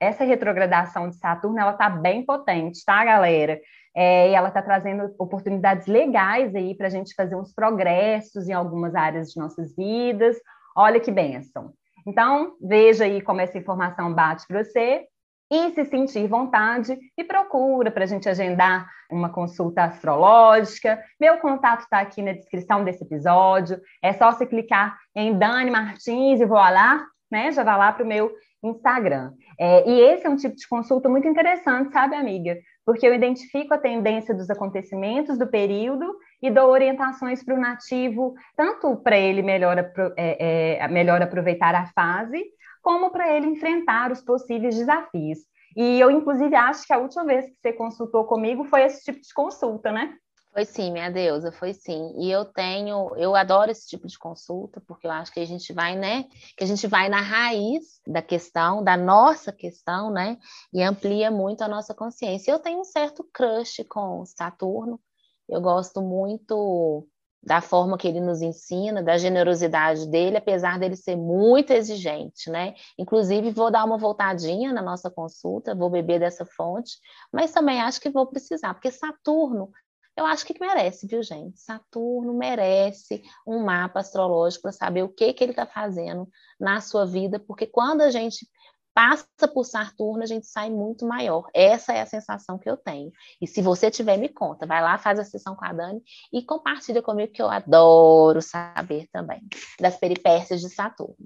Essa 0.00 0.24
retrogradação 0.24 1.08
de 1.08 1.16
Saturno, 1.16 1.60
ela 1.60 1.74
tá 1.74 1.88
bem 1.88 2.24
potente, 2.24 2.84
tá, 2.84 3.04
galera? 3.04 3.60
É, 3.94 4.30
e 4.30 4.34
ela 4.34 4.48
está 4.48 4.62
trazendo 4.62 5.14
oportunidades 5.18 5.86
legais 5.86 6.54
aí 6.54 6.76
para 6.76 6.88
a 6.88 6.90
gente 6.90 7.14
fazer 7.14 7.36
uns 7.36 7.52
progressos 7.52 8.48
em 8.48 8.52
algumas 8.52 8.94
áreas 8.94 9.30
de 9.30 9.38
nossas 9.38 9.74
vidas. 9.76 10.36
Olha 10.76 10.98
que 10.98 11.12
bênção. 11.12 11.72
Então, 12.10 12.56
veja 12.60 13.04
aí 13.04 13.22
como 13.22 13.40
essa 13.40 13.56
informação 13.56 14.12
bate 14.12 14.44
para 14.48 14.64
você 14.64 15.06
e 15.48 15.70
se 15.70 15.84
sentir 15.84 16.26
vontade 16.26 16.98
e 17.16 17.22
procura 17.22 17.88
para 17.88 18.02
a 18.02 18.06
gente 18.06 18.28
agendar 18.28 18.88
uma 19.08 19.28
consulta 19.28 19.84
astrológica. 19.84 21.00
Meu 21.20 21.38
contato 21.38 21.82
está 21.82 22.00
aqui 22.00 22.20
na 22.20 22.32
descrição 22.32 22.82
desse 22.82 23.04
episódio. 23.04 23.80
É 24.02 24.12
só 24.12 24.32
você 24.32 24.44
clicar 24.44 24.98
em 25.14 25.38
Dani 25.38 25.70
Martins 25.70 26.40
e 26.40 26.44
vou 26.44 26.58
lá, 26.58 27.06
né? 27.30 27.52
Já 27.52 27.62
vai 27.62 27.78
lá 27.78 27.92
para 27.92 28.04
o 28.04 28.08
meu 28.08 28.32
Instagram. 28.60 29.32
É, 29.58 29.88
e 29.88 30.00
esse 30.00 30.26
é 30.26 30.30
um 30.30 30.36
tipo 30.36 30.56
de 30.56 30.66
consulta 30.66 31.08
muito 31.08 31.28
interessante, 31.28 31.92
sabe, 31.92 32.16
amiga? 32.16 32.56
Porque 32.90 33.06
eu 33.06 33.14
identifico 33.14 33.72
a 33.72 33.78
tendência 33.78 34.34
dos 34.34 34.50
acontecimentos 34.50 35.38
do 35.38 35.46
período 35.46 36.12
e 36.42 36.50
dou 36.50 36.70
orientações 36.70 37.40
para 37.40 37.54
o 37.54 37.60
nativo, 37.60 38.34
tanto 38.56 38.96
para 38.96 39.16
ele 39.16 39.42
melhor, 39.42 39.78
é, 40.16 40.78
é, 40.80 40.88
melhor 40.88 41.22
aproveitar 41.22 41.72
a 41.72 41.86
fase, 41.92 42.44
como 42.82 43.12
para 43.12 43.32
ele 43.32 43.46
enfrentar 43.46 44.10
os 44.10 44.20
possíveis 44.20 44.74
desafios. 44.74 45.38
E 45.76 46.00
eu, 46.00 46.10
inclusive, 46.10 46.52
acho 46.56 46.84
que 46.84 46.92
a 46.92 46.98
última 46.98 47.24
vez 47.24 47.44
que 47.44 47.54
você 47.62 47.72
consultou 47.72 48.24
comigo 48.24 48.64
foi 48.64 48.82
esse 48.82 49.04
tipo 49.04 49.20
de 49.20 49.32
consulta, 49.32 49.92
né? 49.92 50.12
Foi 50.52 50.64
sim, 50.64 50.90
minha 50.90 51.10
deusa, 51.10 51.52
foi 51.52 51.72
sim. 51.72 52.12
E 52.18 52.30
eu 52.30 52.44
tenho, 52.44 53.14
eu 53.16 53.36
adoro 53.36 53.70
esse 53.70 53.86
tipo 53.86 54.08
de 54.08 54.18
consulta, 54.18 54.80
porque 54.80 55.06
eu 55.06 55.10
acho 55.12 55.32
que 55.32 55.38
a 55.38 55.44
gente 55.44 55.72
vai, 55.72 55.96
né? 55.96 56.24
Que 56.56 56.64
a 56.64 56.66
gente 56.66 56.88
vai 56.88 57.08
na 57.08 57.20
raiz 57.20 58.00
da 58.04 58.20
questão, 58.20 58.82
da 58.82 58.96
nossa 58.96 59.52
questão, 59.52 60.10
né? 60.10 60.38
E 60.72 60.82
amplia 60.82 61.30
muito 61.30 61.62
a 61.62 61.68
nossa 61.68 61.94
consciência. 61.94 62.50
Eu 62.50 62.58
tenho 62.58 62.80
um 62.80 62.84
certo 62.84 63.24
crush 63.32 63.84
com 63.88 64.24
Saturno. 64.26 65.00
Eu 65.48 65.60
gosto 65.60 66.02
muito 66.02 67.06
da 67.42 67.60
forma 67.60 67.96
que 67.96 68.06
ele 68.06 68.20
nos 68.20 68.42
ensina, 68.42 69.02
da 69.02 69.16
generosidade 69.16 70.06
dele, 70.08 70.36
apesar 70.36 70.78
dele 70.78 70.96
ser 70.96 71.16
muito 71.16 71.72
exigente, 71.72 72.50
né? 72.50 72.74
Inclusive, 72.98 73.50
vou 73.50 73.70
dar 73.70 73.84
uma 73.84 73.96
voltadinha 73.96 74.72
na 74.72 74.82
nossa 74.82 75.10
consulta, 75.10 75.74
vou 75.74 75.88
beber 75.88 76.20
dessa 76.20 76.44
fonte, 76.44 76.98
mas 77.32 77.52
também 77.52 77.80
acho 77.80 78.00
que 78.00 78.10
vou 78.10 78.26
precisar, 78.26 78.74
porque 78.74 78.90
Saturno, 78.90 79.70
eu 80.16 80.26
acho 80.26 80.44
que 80.44 80.58
merece, 80.60 81.06
viu, 81.06 81.22
gente? 81.22 81.58
Saturno 81.58 82.34
merece 82.34 83.22
um 83.46 83.64
mapa 83.64 84.00
astrológico 84.00 84.62
para 84.62 84.72
saber 84.72 85.02
o 85.02 85.08
que, 85.08 85.32
que 85.32 85.42
ele 85.42 85.52
está 85.52 85.66
fazendo 85.66 86.28
na 86.58 86.80
sua 86.80 87.06
vida, 87.06 87.38
porque 87.38 87.66
quando 87.66 88.02
a 88.02 88.10
gente 88.10 88.46
passa 88.92 89.48
por 89.52 89.64
Saturno, 89.64 90.22
a 90.22 90.26
gente 90.26 90.46
sai 90.46 90.68
muito 90.68 91.06
maior. 91.06 91.48
Essa 91.54 91.92
é 91.92 92.00
a 92.00 92.06
sensação 92.06 92.58
que 92.58 92.68
eu 92.68 92.76
tenho. 92.76 93.10
E 93.40 93.46
se 93.46 93.62
você 93.62 93.90
tiver, 93.90 94.16
me 94.16 94.28
conta. 94.28 94.66
Vai 94.66 94.82
lá, 94.82 94.98
faz 94.98 95.18
a 95.18 95.24
sessão 95.24 95.54
com 95.54 95.64
a 95.64 95.72
Dani 95.72 96.02
e 96.32 96.42
compartilha 96.42 97.00
comigo, 97.00 97.32
que 97.32 97.40
eu 97.40 97.48
adoro 97.48 98.42
saber 98.42 99.08
também 99.12 99.40
das 99.80 99.96
peripécias 99.96 100.60
de 100.60 100.68
Saturno. 100.68 101.16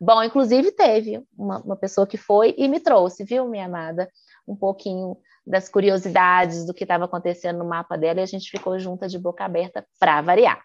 Bom, 0.00 0.22
inclusive 0.22 0.72
teve 0.72 1.24
uma, 1.36 1.58
uma 1.60 1.76
pessoa 1.76 2.06
que 2.06 2.16
foi 2.16 2.54
e 2.58 2.66
me 2.68 2.80
trouxe, 2.80 3.24
viu, 3.24 3.48
minha 3.48 3.66
amada, 3.66 4.10
um 4.46 4.56
pouquinho 4.56 5.16
das 5.50 5.68
curiosidades 5.68 6.64
do 6.64 6.72
que 6.72 6.84
estava 6.84 7.04
acontecendo 7.04 7.58
no 7.58 7.64
mapa 7.64 7.98
dela 7.98 8.20
e 8.20 8.22
a 8.22 8.26
gente 8.26 8.50
ficou 8.50 8.78
junta 8.78 9.08
de 9.08 9.18
boca 9.18 9.44
aberta 9.44 9.84
para 9.98 10.22
variar. 10.22 10.64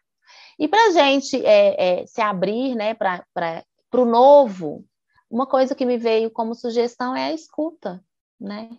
E 0.60 0.68
para 0.68 0.88
a 0.88 0.92
gente 0.92 1.44
é, 1.44 2.02
é, 2.02 2.06
se 2.06 2.22
abrir 2.22 2.76
né, 2.76 2.94
para 2.94 3.24
o 3.94 4.06
novo, 4.06 4.86
uma 5.30 5.48
coisa 5.48 5.74
que 5.74 5.86
me 5.86 5.98
veio 5.98 6.30
como 6.30 6.54
sugestão 6.54 7.16
é 7.16 7.26
a 7.26 7.34
escuta, 7.34 8.04
né? 8.40 8.70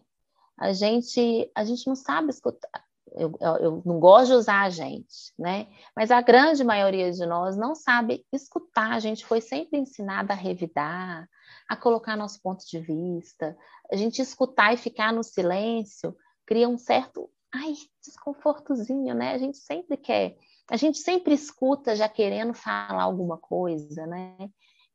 A 0.57 0.73
gente, 0.73 1.51
a 1.55 1.65
gente 1.65 1.87
não 1.87 1.97
sabe 1.97 2.31
escutar. 2.31 2.86
Eu, 3.15 3.33
eu, 3.41 3.83
não 3.85 4.01
gosto 4.01 4.29
de 4.29 4.33
usar 4.35 4.63
a 4.63 4.71
gente, 4.71 5.33
né? 5.39 5.69
Mas 5.95 6.11
a 6.11 6.21
grande 6.21 6.65
maioria 6.65 7.11
de 7.13 7.25
nós 7.25 7.57
não 7.57 7.75
sabe 7.75 8.27
escutar. 8.33 8.93
A 8.93 8.99
gente 8.99 9.25
foi 9.25 9.41
sempre 9.41 9.79
ensinada 9.79 10.33
a 10.33 10.37
revidar, 10.37 11.29
a 11.69 11.77
colocar 11.77 12.17
nosso 12.17 12.41
ponto 12.43 12.65
de 12.67 12.79
vista. 12.81 13.57
A 13.91 13.97
gente 13.97 14.21
escutar 14.21 14.75
e 14.75 14.77
ficar 14.77 15.13
no 15.13 15.23
silêncio 15.23 16.17
cria 16.45 16.69
um 16.69 16.79
certo, 16.79 17.31
ai, 17.53 17.75
desconfortozinho, 18.05 19.15
né? 19.15 19.33
A 19.33 19.39
gente 19.39 19.59
sempre 19.59 19.97
quer, 19.97 20.37
a 20.71 20.77
gente 20.77 20.99
sempre 20.99 21.35
escuta 21.35 21.95
já 21.97 22.09
querendo 22.09 22.55
falar 22.55 23.03
alguma 23.03 23.39
coisa, 23.39 24.07
né? 24.07 24.37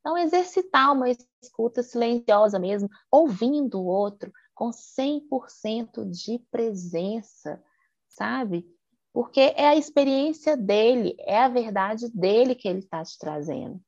Então, 0.00 0.18
exercitar 0.18 0.92
uma 0.92 1.08
escuta 1.42 1.82
silenciosa 1.82 2.58
mesmo, 2.58 2.88
ouvindo 3.10 3.80
o 3.80 3.86
outro 3.86 4.32
com 4.52 4.70
100% 4.70 6.08
de 6.10 6.40
presença, 6.50 7.62
sabe? 8.14 8.66
Porque 9.12 9.40
é 9.56 9.68
a 9.68 9.76
experiência 9.76 10.56
dele, 10.56 11.14
é 11.20 11.38
a 11.38 11.48
verdade 11.48 12.08
dele 12.14 12.54
que 12.54 12.68
ele 12.68 12.78
está 12.78 13.02
te 13.02 13.18
trazendo. 13.18 13.80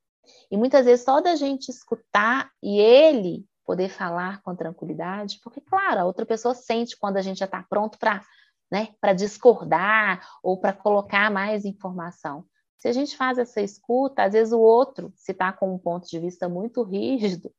E 0.51 0.57
muitas 0.57 0.85
vezes 0.85 1.05
só 1.05 1.21
da 1.21 1.37
gente 1.37 1.69
escutar 1.69 2.51
e 2.63 2.79
ele 2.79 3.47
poder 3.65 3.89
falar 3.89 4.43
com 4.43 4.55
tranquilidade, 4.55 5.41
porque, 5.43 5.61
claro, 5.61 6.01
a 6.01 6.05
outra 6.05 6.27
pessoa 6.27 6.55
sente 6.55 6.97
quando 6.99 7.17
a 7.17 7.23
gente 7.23 7.39
já 7.39 7.47
está 7.47 7.63
pronto 7.63 7.99
para 7.99 8.23
né, 8.71 8.89
discordar 9.17 10.27
ou 10.43 10.59
para 10.59 10.73
colocar 10.73 11.31
mais 11.31 11.65
informação. 11.65 12.45
Se 12.77 12.89
a 12.89 12.93
gente 12.93 13.17
faz 13.17 13.39
essa 13.39 13.63
escuta, 13.63 14.25
às 14.25 14.35
vezes 14.35 14.53
o 14.53 14.61
outro, 14.61 15.11
se 15.17 15.33
está 15.33 15.53
com 15.53 15.75
um 15.75 15.79
ponto 15.79 16.07
de 16.07 16.19
vista 16.19 16.49
muito 16.49 16.83
rígido, 16.83 17.51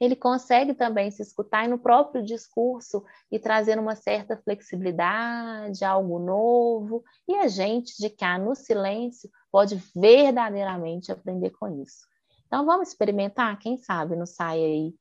ele 0.00 0.16
consegue 0.16 0.74
também 0.74 1.10
se 1.10 1.22
escutar 1.22 1.64
e 1.64 1.68
no 1.68 1.78
próprio 1.78 2.22
discurso 2.22 3.04
e 3.30 3.38
trazer 3.38 3.78
uma 3.78 3.94
certa 3.94 4.36
flexibilidade, 4.36 5.84
algo 5.84 6.18
novo, 6.18 7.04
e 7.28 7.36
a 7.36 7.48
gente 7.48 7.96
de 7.98 8.10
cá 8.10 8.38
no 8.38 8.54
silêncio 8.54 9.30
pode 9.50 9.76
verdadeiramente 9.94 11.12
aprender 11.12 11.50
com 11.50 11.82
isso. 11.82 12.06
Então 12.46 12.64
vamos 12.66 12.88
experimentar, 12.88 13.58
quem 13.58 13.76
sabe 13.76 14.16
não 14.16 14.26
sai 14.26 14.58
aí 14.58 14.94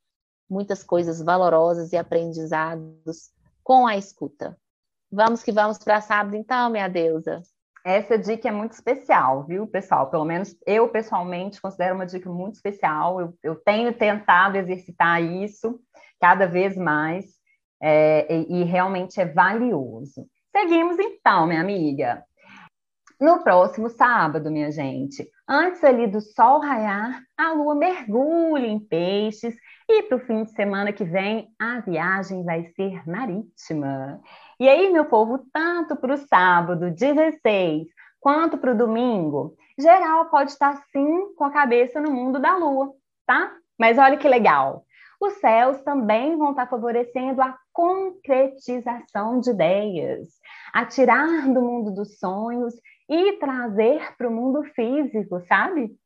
muitas 0.49 0.83
coisas 0.83 1.21
valorosas 1.21 1.93
e 1.93 1.97
aprendizados 1.97 3.31
com 3.63 3.85
a 3.85 3.97
escuta. 3.97 4.57
Vamos 5.11 5.43
que 5.43 5.51
vamos 5.51 5.77
para 5.77 6.01
sábado 6.01 6.35
então, 6.35 6.69
minha 6.69 6.87
deusa. 6.87 7.41
Essa 7.89 8.19
dica 8.19 8.47
é 8.47 8.51
muito 8.51 8.73
especial, 8.73 9.45
viu, 9.45 9.65
pessoal? 9.65 10.11
Pelo 10.11 10.23
menos 10.23 10.55
eu, 10.63 10.87
pessoalmente, 10.89 11.59
considero 11.59 11.95
uma 11.95 12.05
dica 12.05 12.29
muito 12.29 12.53
especial. 12.53 13.19
Eu, 13.19 13.33
eu 13.41 13.55
tenho 13.55 13.91
tentado 13.91 14.57
exercitar 14.57 15.19
isso 15.23 15.79
cada 16.21 16.45
vez 16.45 16.77
mais 16.77 17.25
é, 17.81 18.31
e, 18.31 18.61
e 18.61 18.63
realmente 18.63 19.19
é 19.19 19.25
valioso. 19.25 20.27
Seguimos 20.55 20.99
então, 20.99 21.47
minha 21.47 21.61
amiga. 21.61 22.23
No 23.19 23.43
próximo 23.43 23.89
sábado, 23.89 24.51
minha 24.51 24.71
gente, 24.71 25.27
antes 25.47 25.83
ali 25.83 26.05
do 26.05 26.21
sol 26.21 26.59
raiar, 26.59 27.23
a 27.35 27.53
lua 27.53 27.73
mergulha 27.73 28.67
em 28.67 28.79
peixes 28.79 29.55
e 29.91 30.03
para 30.03 30.17
o 30.17 30.19
fim 30.19 30.43
de 30.43 30.51
semana 30.51 30.93
que 30.93 31.03
vem 31.03 31.51
a 31.59 31.79
viagem 31.79 32.43
vai 32.43 32.63
ser 32.75 33.01
marítima. 33.09 34.21
E 34.59 34.69
aí, 34.69 34.91
meu 34.91 35.05
povo, 35.05 35.43
tanto 35.51 35.95
para 35.95 36.13
o 36.13 36.17
sábado 36.17 36.91
16 36.91 37.87
quanto 38.19 38.59
para 38.59 38.71
o 38.71 38.77
domingo, 38.77 39.55
geral 39.79 40.29
pode 40.29 40.51
estar 40.51 40.79
sim 40.91 41.33
com 41.35 41.43
a 41.43 41.51
cabeça 41.51 41.99
no 41.99 42.11
mundo 42.11 42.39
da 42.39 42.55
lua, 42.55 42.93
tá? 43.25 43.51
Mas 43.79 43.97
olha 43.97 44.15
que 44.15 44.27
legal. 44.27 44.85
Os 45.19 45.33
céus 45.39 45.81
também 45.81 46.37
vão 46.37 46.51
estar 46.51 46.67
favorecendo 46.67 47.41
a 47.41 47.57
concretização 47.73 49.39
de 49.39 49.49
ideias, 49.49 50.27
a 50.71 50.85
tirar 50.85 51.51
do 51.51 51.61
mundo 51.61 51.91
dos 51.91 52.19
sonhos 52.19 52.75
e 53.09 53.33
trazer 53.33 54.15
para 54.17 54.29
o 54.29 54.31
mundo 54.31 54.63
físico, 54.75 55.41
sabe? 55.47 55.97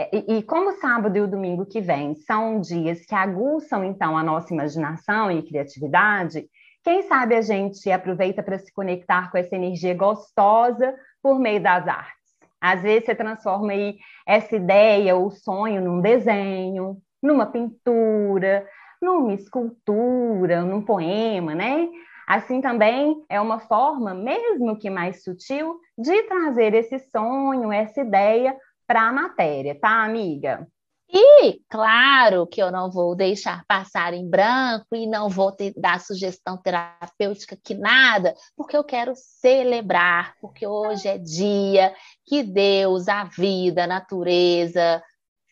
É, 0.00 0.08
e, 0.16 0.42
como 0.42 0.70
o 0.70 0.80
sábado 0.80 1.14
e 1.18 1.20
o 1.20 1.28
domingo 1.28 1.66
que 1.66 1.78
vem 1.78 2.14
são 2.14 2.58
dias 2.58 3.04
que 3.04 3.14
aguçam 3.14 3.84
então 3.84 4.16
a 4.16 4.22
nossa 4.22 4.54
imaginação 4.54 5.30
e 5.30 5.42
criatividade, 5.42 6.48
quem 6.82 7.02
sabe 7.02 7.34
a 7.34 7.42
gente 7.42 7.90
aproveita 7.90 8.42
para 8.42 8.58
se 8.58 8.72
conectar 8.72 9.30
com 9.30 9.36
essa 9.36 9.54
energia 9.54 9.92
gostosa 9.92 10.94
por 11.22 11.38
meio 11.38 11.62
das 11.62 11.86
artes. 11.86 12.14
Às 12.58 12.80
vezes 12.80 13.04
você 13.04 13.14
transforma 13.14 13.72
aí 13.72 13.98
essa 14.26 14.56
ideia, 14.56 15.14
o 15.16 15.30
sonho, 15.30 15.82
num 15.82 16.00
desenho, 16.00 16.96
numa 17.22 17.44
pintura, 17.44 18.66
numa 19.02 19.34
escultura, 19.34 20.62
num 20.62 20.80
poema, 20.80 21.54
né? 21.54 21.90
Assim 22.26 22.62
também 22.62 23.22
é 23.28 23.38
uma 23.38 23.60
forma, 23.60 24.14
mesmo 24.14 24.78
que 24.78 24.88
mais 24.88 25.22
sutil, 25.22 25.78
de 25.98 26.22
trazer 26.22 26.72
esse 26.72 26.98
sonho, 27.10 27.70
essa 27.70 28.00
ideia 28.00 28.56
para 28.90 29.06
a 29.06 29.12
matéria, 29.12 29.78
tá, 29.78 30.02
amiga? 30.02 30.66
E 31.08 31.60
claro 31.68 32.44
que 32.44 32.60
eu 32.60 32.72
não 32.72 32.90
vou 32.90 33.14
deixar 33.14 33.64
passar 33.68 34.12
em 34.14 34.28
branco 34.28 34.96
e 34.96 35.06
não 35.06 35.28
vou 35.28 35.52
ter, 35.52 35.72
dar 35.76 36.00
sugestão 36.00 36.56
terapêutica 36.56 37.56
que 37.62 37.72
nada, 37.72 38.34
porque 38.56 38.76
eu 38.76 38.82
quero 38.82 39.12
celebrar, 39.14 40.34
porque 40.40 40.66
hoje 40.66 41.06
é 41.06 41.18
dia 41.18 41.94
que 42.26 42.42
Deus, 42.42 43.06
a 43.06 43.22
vida, 43.22 43.84
a 43.84 43.86
natureza, 43.86 45.00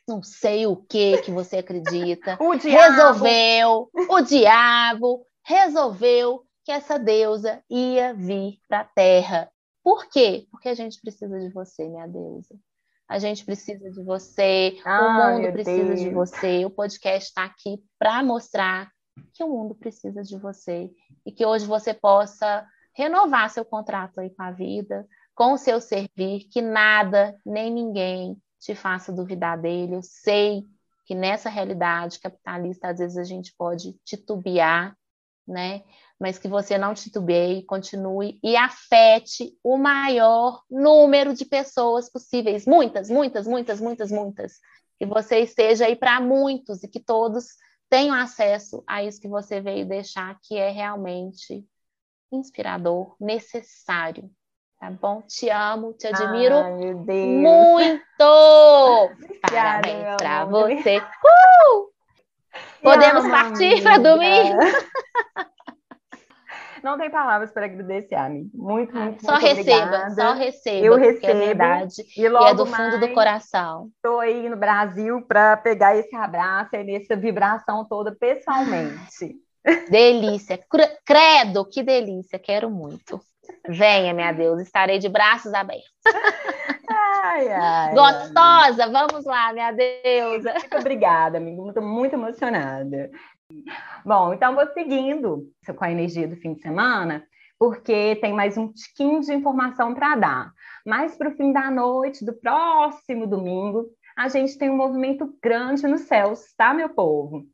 não 0.09 0.21
sei 0.21 0.67
o 0.67 0.75
que 0.75 1.19
que 1.19 1.31
você 1.31 1.59
acredita, 1.59 2.37
o 2.43 2.51
resolveu, 2.57 3.89
o 4.11 4.21
diabo 4.21 5.25
resolveu 5.45 6.43
que 6.65 6.73
essa 6.73 6.99
deusa 6.99 7.63
ia 7.71 8.13
vir 8.13 8.59
para 8.69 8.81
a 8.81 8.85
Terra. 8.85 9.49
Por 9.85 10.09
quê? 10.09 10.49
Porque 10.51 10.69
a 10.69 10.75
gente 10.75 11.01
precisa 11.01 11.39
de 11.39 11.51
você, 11.51 11.87
minha 11.89 12.09
deusa. 12.09 12.59
A 13.09 13.19
gente 13.19 13.45
precisa 13.45 13.91
de 13.91 14.03
você, 14.03 14.79
ah, 14.85 15.01
o 15.01 15.37
mundo 15.37 15.53
precisa 15.53 15.85
Deus. 15.85 16.01
de 16.01 16.11
você. 16.11 16.65
O 16.67 16.71
podcast 16.71 17.29
está 17.29 17.45
aqui 17.45 17.83
para 17.99 18.23
mostrar 18.23 18.91
que 19.33 19.43
o 19.43 19.49
mundo 19.49 19.75
precisa 19.75 20.23
de 20.23 20.37
você 20.39 20.91
e 21.25 21.33
que 21.33 21.45
hoje 21.45 21.67
você 21.67 21.95
possa 21.95 22.67
renovar 22.95 23.49
seu 23.49 23.65
contrato 23.65 24.21
aí 24.21 24.31
com 24.31 24.43
a 24.43 24.51
vida, 24.51 25.07
com 25.35 25.53
o 25.53 25.59
seu 25.59 25.81
servir, 25.81 26.49
que 26.51 26.61
nada 26.61 27.35
nem 27.47 27.73
ninguém 27.73 28.37
te 28.59 28.75
faça 28.75 29.13
duvidar 29.13 29.57
dele. 29.57 29.95
Eu 29.95 30.03
sei 30.03 30.65
que 31.07 31.15
nessa 31.15 31.49
realidade 31.49 32.21
capitalista 32.21 32.89
às 32.89 32.99
vezes 32.99 33.17
a 33.17 33.25
gente 33.25 33.55
pode 33.57 33.95
titubear, 34.05 34.95
né? 35.49 35.83
mas 36.21 36.37
que 36.37 36.49
você 36.49 36.77
não 36.77 36.95
titubeie, 36.95 37.63
continue 37.63 38.41
e 38.43 38.57
afete 38.57 39.57
o 39.63 39.77
maior 39.77 40.65
número 40.69 41.33
de 41.33 41.45
pessoas 41.45 42.11
possíveis. 42.11 42.67
Muitas, 42.67 43.09
muitas, 43.09 43.47
muitas, 43.47 43.81
muitas, 43.81 44.11
muitas. 44.11 44.55
Que 44.99 45.07
você 45.07 45.39
esteja 45.39 45.87
aí 45.87 45.95
para 45.95 46.21
muitos 46.21 46.83
e 46.83 46.89
que 46.89 46.99
todos 46.99 47.51
tenham 47.89 48.17
acesso 48.17 48.83
a 48.85 49.03
isso 49.05 49.21
que 49.21 49.29
você 49.29 49.61
veio 49.61 49.87
deixar, 49.87 50.37
que 50.43 50.57
é 50.57 50.71
realmente 50.71 51.65
inspirador, 52.33 53.15
necessário 53.21 54.29
Tá 54.81 54.93
bom? 54.93 55.23
Te 55.23 55.51
amo, 55.51 55.93
te 55.93 56.07
admiro 56.07 56.55
Ai, 56.55 56.95
muito! 56.95 58.05
Parabéns 59.43 60.17
para 60.17 60.45
você. 60.45 61.03
Uh! 61.19 61.98
Podemos 62.83 63.29
partir 63.29 63.83
para 63.83 63.99
domingo? 63.99 64.59
Não 66.83 66.97
tem 66.97 67.11
palavras 67.11 67.51
para 67.51 67.65
agradecer, 67.67 68.15
amiga. 68.15 68.51
Muito, 68.55 68.95
muito, 68.95 69.25
Só 69.25 69.33
muito 69.33 69.47
receba, 69.47 69.79
obrigada. 69.85 70.11
só 70.15 70.33
receba. 70.35 70.87
Eu 70.87 70.93
porque 70.93 71.07
recebo. 71.11 71.27
É 71.27 71.35
verdade. 71.47 71.95
E 72.17 72.21
E 72.23 72.29
logo 72.29 72.47
é 72.47 72.55
do 72.55 72.67
fundo 72.67 73.01
do 73.01 73.09
coração. 73.13 73.91
Estou 73.97 74.21
aí 74.21 74.49
no 74.49 74.57
Brasil 74.57 75.21
para 75.27 75.57
pegar 75.57 75.97
esse 75.97 76.15
abraço 76.15 76.77
e 76.77 76.85
nessa 76.85 77.17
vibração 77.17 77.85
toda 77.85 78.15
pessoalmente. 78.15 79.37
Delícia. 79.91 80.57
Cre- 80.71 80.97
Credo, 81.05 81.65
que 81.69 81.83
delícia. 81.83 82.39
Quero 82.39 82.71
muito. 82.71 83.21
Venha, 83.69 84.15
minha 84.15 84.31
Deus, 84.33 84.61
estarei 84.63 84.99
de 85.01 85.09
braços 85.09 85.53
abertos. 85.53 85.91
Ai, 87.39 87.49
ai. 87.53 87.95
Gostosa, 87.95 88.91
vamos 88.91 89.25
lá, 89.25 89.53
minha 89.53 89.71
deusa. 89.71 90.55
Muito 90.55 90.77
obrigada, 90.77 91.39
amiga. 91.39 91.63
Muito, 91.63 91.81
muito 91.81 92.13
emocionada. 92.15 93.11
Bom, 94.05 94.35
então 94.35 94.57
vou 94.57 94.67
seguindo 94.73 95.47
com 95.77 95.85
a 95.85 95.91
energia 95.93 96.27
do 96.27 96.35
fim 96.35 96.55
de 96.55 96.61
semana, 96.61 97.25
porque 97.57 98.17
tem 98.17 98.33
mais 98.33 98.59
um 98.59 98.73
tiquinho 98.73 99.21
de 99.21 99.33
informação 99.33 99.95
para 99.95 100.17
dar. 100.17 100.53
Mas 100.85 101.17
para 101.17 101.29
o 101.29 101.37
fim 101.37 101.53
da 101.53 101.71
noite 101.71 102.25
do 102.25 102.33
próximo 102.33 103.25
domingo, 103.25 103.87
a 104.17 104.29
gente 104.29 104.59
tem 104.59 104.69
um 104.69 104.77
movimento 104.77 105.33
grande 105.41 105.87
nos 105.87 106.03
céus, 106.03 106.53
tá, 106.57 106.75
meu 106.75 106.89
povo? 106.89 107.45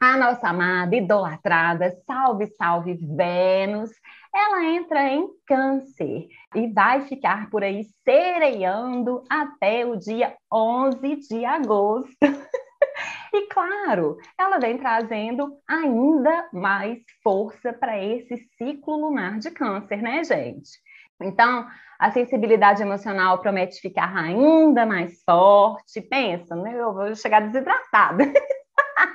A 0.00 0.16
nossa 0.16 0.48
amada, 0.48 0.96
idolatrada, 0.96 1.94
salve, 2.06 2.46
salve 2.56 2.94
Vênus, 2.94 3.90
ela 4.36 4.64
entra 4.64 5.08
em 5.08 5.28
câncer 5.46 6.28
e 6.54 6.68
vai 6.68 7.00
ficar 7.06 7.48
por 7.48 7.64
aí 7.64 7.86
sereando 8.04 9.24
até 9.30 9.86
o 9.86 9.96
dia 9.96 10.36
11 10.52 11.16
de 11.28 11.44
agosto. 11.44 12.14
E 13.34 13.48
claro, 13.48 14.16
ela 14.38 14.58
vem 14.58 14.78
trazendo 14.78 15.58
ainda 15.68 16.48
mais 16.54 16.98
força 17.22 17.70
para 17.70 18.02
esse 18.02 18.38
ciclo 18.56 18.96
lunar 18.96 19.38
de 19.38 19.50
câncer, 19.50 20.00
né, 20.00 20.24
gente? 20.24 20.70
Então, 21.20 21.66
a 21.98 22.10
sensibilidade 22.10 22.80
emocional 22.80 23.38
promete 23.40 23.78
ficar 23.80 24.16
ainda 24.16 24.86
mais 24.86 25.22
forte. 25.22 26.00
Pensa, 26.00 26.56
né? 26.56 26.80
Eu 26.80 26.94
vou 26.94 27.14
chegar 27.14 27.40
desidratada. 27.40 28.24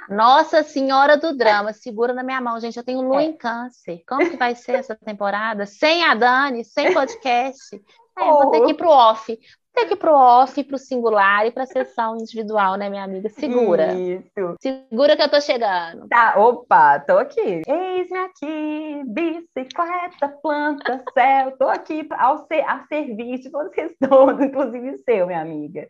Nossa 0.09 0.63
Senhora 0.63 1.17
do 1.17 1.35
Drama, 1.35 1.73
segura 1.73 2.13
na 2.13 2.23
minha 2.23 2.41
mão, 2.41 2.59
gente. 2.59 2.77
Eu 2.77 2.83
tenho 2.83 3.01
lua 3.01 3.21
É. 3.21 3.25
em 3.25 3.37
câncer. 3.37 4.03
Como 4.07 4.29
que 4.29 4.37
vai 4.37 4.55
ser 4.55 4.73
essa 4.73 4.95
temporada? 4.95 5.65
Sem 5.65 6.03
a 6.03 6.13
Dani, 6.13 6.63
sem 6.65 6.93
podcast. 6.93 7.81
É, 8.17 8.25
vou 8.25 8.51
ter 8.51 8.65
que 8.65 8.71
ir 8.71 8.75
pro 8.75 8.89
off. 8.89 9.37
Ter 9.74 9.86
que 9.86 9.93
ir 9.93 9.97
pro 9.97 10.13
off, 10.13 10.63
pro 10.65 10.78
singular 10.78 11.47
e 11.47 11.51
pra 11.51 11.65
sessão 11.65 12.17
individual, 12.17 12.76
né, 12.76 12.89
minha 12.89 13.03
amiga? 13.03 13.30
Segura. 13.30 13.93
Isso. 13.93 14.55
Segura 14.59 15.15
que 15.15 15.24
eu 15.24 15.30
tô 15.30 15.39
chegando. 15.39 16.07
Tá, 16.09 16.36
opa, 16.38 16.99
tô 16.99 17.17
aqui. 17.17 17.61
Eis-me 17.65 18.17
aqui, 18.17 19.03
bicicleta, 19.05 20.28
planta, 20.41 21.01
céu. 21.13 21.57
Tô 21.57 21.67
aqui 21.69 22.07
ao 22.17 22.45
ser, 22.47 22.61
a 22.67 22.86
serviço 22.88 23.43
de 23.43 23.49
vocês 23.49 23.93
todos, 24.09 24.45
inclusive 24.45 24.97
seu, 24.99 25.28
minha 25.28 25.41
amiga. 25.41 25.88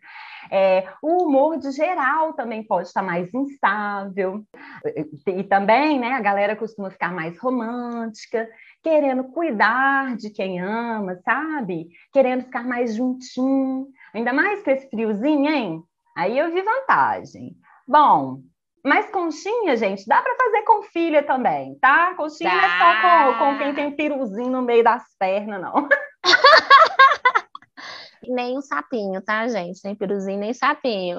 É, 0.50 0.86
o 1.02 1.24
humor 1.24 1.58
de 1.58 1.70
geral 1.72 2.34
também 2.34 2.62
pode 2.62 2.88
estar 2.88 3.02
mais 3.02 3.32
instável. 3.34 4.44
E, 5.26 5.30
e 5.40 5.44
também, 5.44 5.98
né, 5.98 6.12
a 6.12 6.20
galera 6.20 6.54
costuma 6.54 6.90
ficar 6.90 7.12
mais 7.12 7.38
romântica, 7.38 8.48
querendo 8.82 9.24
cuidar 9.24 10.16
de 10.16 10.30
quem 10.30 10.60
ama, 10.60 11.16
sabe? 11.24 11.88
Querendo 12.12 12.44
ficar 12.44 12.64
mais 12.64 12.94
juntinho. 12.94 13.88
Ainda 14.14 14.32
mais 14.32 14.62
com 14.62 14.70
esse 14.70 14.88
friozinho, 14.90 15.50
hein? 15.50 15.82
Aí 16.16 16.38
eu 16.38 16.52
vi 16.52 16.62
vantagem. 16.62 17.56
Bom, 17.86 18.40
mas 18.84 19.08
conchinha, 19.10 19.76
gente, 19.76 20.04
dá 20.06 20.20
para 20.20 20.34
fazer 20.34 20.62
com 20.62 20.82
filha 20.82 21.22
também, 21.22 21.78
tá? 21.78 22.14
Conchinha 22.14 22.52
não 22.52 22.60
é 22.60 22.78
só 22.78 23.00
com, 23.00 23.38
com 23.38 23.58
quem 23.58 23.72
tem 23.74 23.92
piruzinho 23.92 24.50
no 24.50 24.62
meio 24.62 24.82
das 24.82 25.04
pernas, 25.18 25.60
não. 25.60 25.88
Nem 28.28 28.56
um 28.56 28.62
sapinho, 28.62 29.20
tá, 29.20 29.48
gente? 29.48 29.80
Nem 29.84 29.96
peruzinho, 29.96 30.38
nem 30.38 30.54
sapinho. 30.54 31.18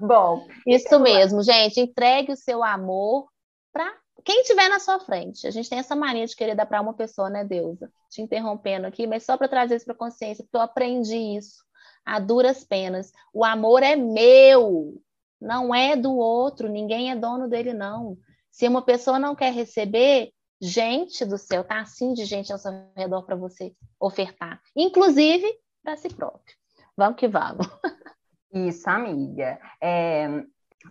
Bom, 0.00 0.46
Isso 0.66 0.98
mesmo, 1.00 1.42
gente. 1.42 1.80
Entregue 1.80 2.32
o 2.32 2.36
seu 2.36 2.62
amor 2.62 3.28
para 3.72 3.92
quem 4.28 4.42
tiver 4.42 4.68
na 4.68 4.78
sua 4.78 5.00
frente. 5.00 5.46
A 5.46 5.50
gente 5.50 5.70
tem 5.70 5.78
essa 5.78 5.96
mania 5.96 6.26
de 6.26 6.36
querer 6.36 6.54
dar 6.54 6.66
para 6.66 6.82
uma 6.82 6.92
pessoa, 6.92 7.30
né, 7.30 7.46
Deusa? 7.46 7.90
Te 8.10 8.20
interrompendo 8.20 8.86
aqui, 8.86 9.06
mas 9.06 9.24
só 9.24 9.38
para 9.38 9.48
trazer 9.48 9.76
isso 9.76 9.86
para 9.86 9.94
consciência, 9.94 10.44
porque 10.44 10.58
eu 10.58 10.60
aprendi 10.60 11.16
isso 11.16 11.64
a 12.04 12.20
duras 12.20 12.62
penas. 12.62 13.10
O 13.32 13.42
amor 13.42 13.82
é 13.82 13.96
meu, 13.96 15.00
não 15.40 15.74
é 15.74 15.96
do 15.96 16.14
outro. 16.14 16.68
Ninguém 16.68 17.10
é 17.10 17.16
dono 17.16 17.48
dele, 17.48 17.72
não. 17.72 18.18
Se 18.50 18.68
uma 18.68 18.82
pessoa 18.82 19.18
não 19.18 19.34
quer 19.34 19.50
receber, 19.50 20.30
gente 20.60 21.24
do 21.24 21.38
céu, 21.38 21.64
tá 21.64 21.80
assim 21.80 22.12
de 22.12 22.26
gente 22.26 22.52
ao 22.52 22.58
seu 22.58 22.70
redor 22.94 23.22
para 23.22 23.34
você 23.34 23.74
ofertar, 23.98 24.60
inclusive 24.76 25.50
para 25.82 25.96
si 25.96 26.10
próprio. 26.10 26.54
Vamos 26.94 27.18
que 27.18 27.28
vamos. 27.28 27.66
Isso, 28.52 28.90
amiga. 28.90 29.58
É, 29.80 30.44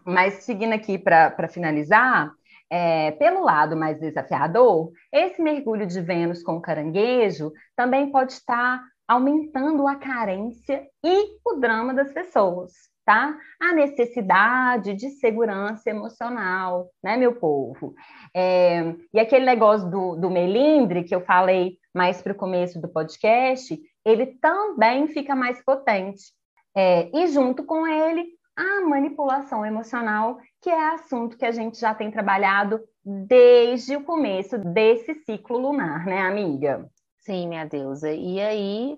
mas 0.03 0.43
seguindo 0.43 0.73
aqui 0.73 0.97
para 0.97 1.47
finalizar, 1.47 2.31
é, 2.69 3.11
pelo 3.11 3.43
lado 3.43 3.75
mais 3.75 3.99
desafiador, 3.99 4.91
esse 5.11 5.41
mergulho 5.41 5.85
de 5.87 6.01
Vênus 6.01 6.43
com 6.43 6.61
caranguejo 6.61 7.51
também 7.75 8.11
pode 8.11 8.33
estar 8.33 8.81
aumentando 9.07 9.87
a 9.87 9.95
carência 9.95 10.85
e 11.03 11.37
o 11.45 11.55
drama 11.55 11.93
das 11.93 12.11
pessoas, 12.11 12.73
tá? 13.05 13.37
A 13.61 13.73
necessidade 13.73 14.93
de 14.93 15.11
segurança 15.11 15.89
emocional, 15.89 16.89
né, 17.01 17.15
meu 17.15 17.35
povo? 17.35 17.95
É, 18.35 18.93
e 19.13 19.19
aquele 19.19 19.45
negócio 19.45 19.89
do, 19.89 20.17
do 20.17 20.29
melindre 20.29 21.05
que 21.05 21.15
eu 21.15 21.21
falei 21.21 21.77
mais 21.95 22.21
para 22.21 22.33
o 22.33 22.37
começo 22.37 22.81
do 22.81 22.89
podcast, 22.89 23.79
ele 24.05 24.25
também 24.41 25.07
fica 25.07 25.35
mais 25.35 25.63
potente. 25.63 26.35
É, 26.75 27.09
e 27.17 27.27
junto 27.27 27.63
com 27.63 27.87
ele, 27.87 28.36
a 28.57 28.81
manipulação 28.81 29.63
emocional, 29.63 30.39
que 30.59 30.69
é 30.69 30.93
assunto 30.95 31.37
que 31.37 31.45
a 31.45 31.51
gente 31.51 31.79
já 31.79 31.93
tem 31.93 32.09
trabalhado 32.09 32.81
desde 33.05 33.95
o 33.95 34.03
começo 34.03 34.57
desse 34.57 35.13
ciclo 35.23 35.59
lunar, 35.59 36.05
né, 36.07 36.21
amiga? 36.21 36.89
Sim, 37.19 37.47
minha 37.47 37.65
deusa. 37.65 38.11
E 38.11 38.41
aí, 38.41 38.97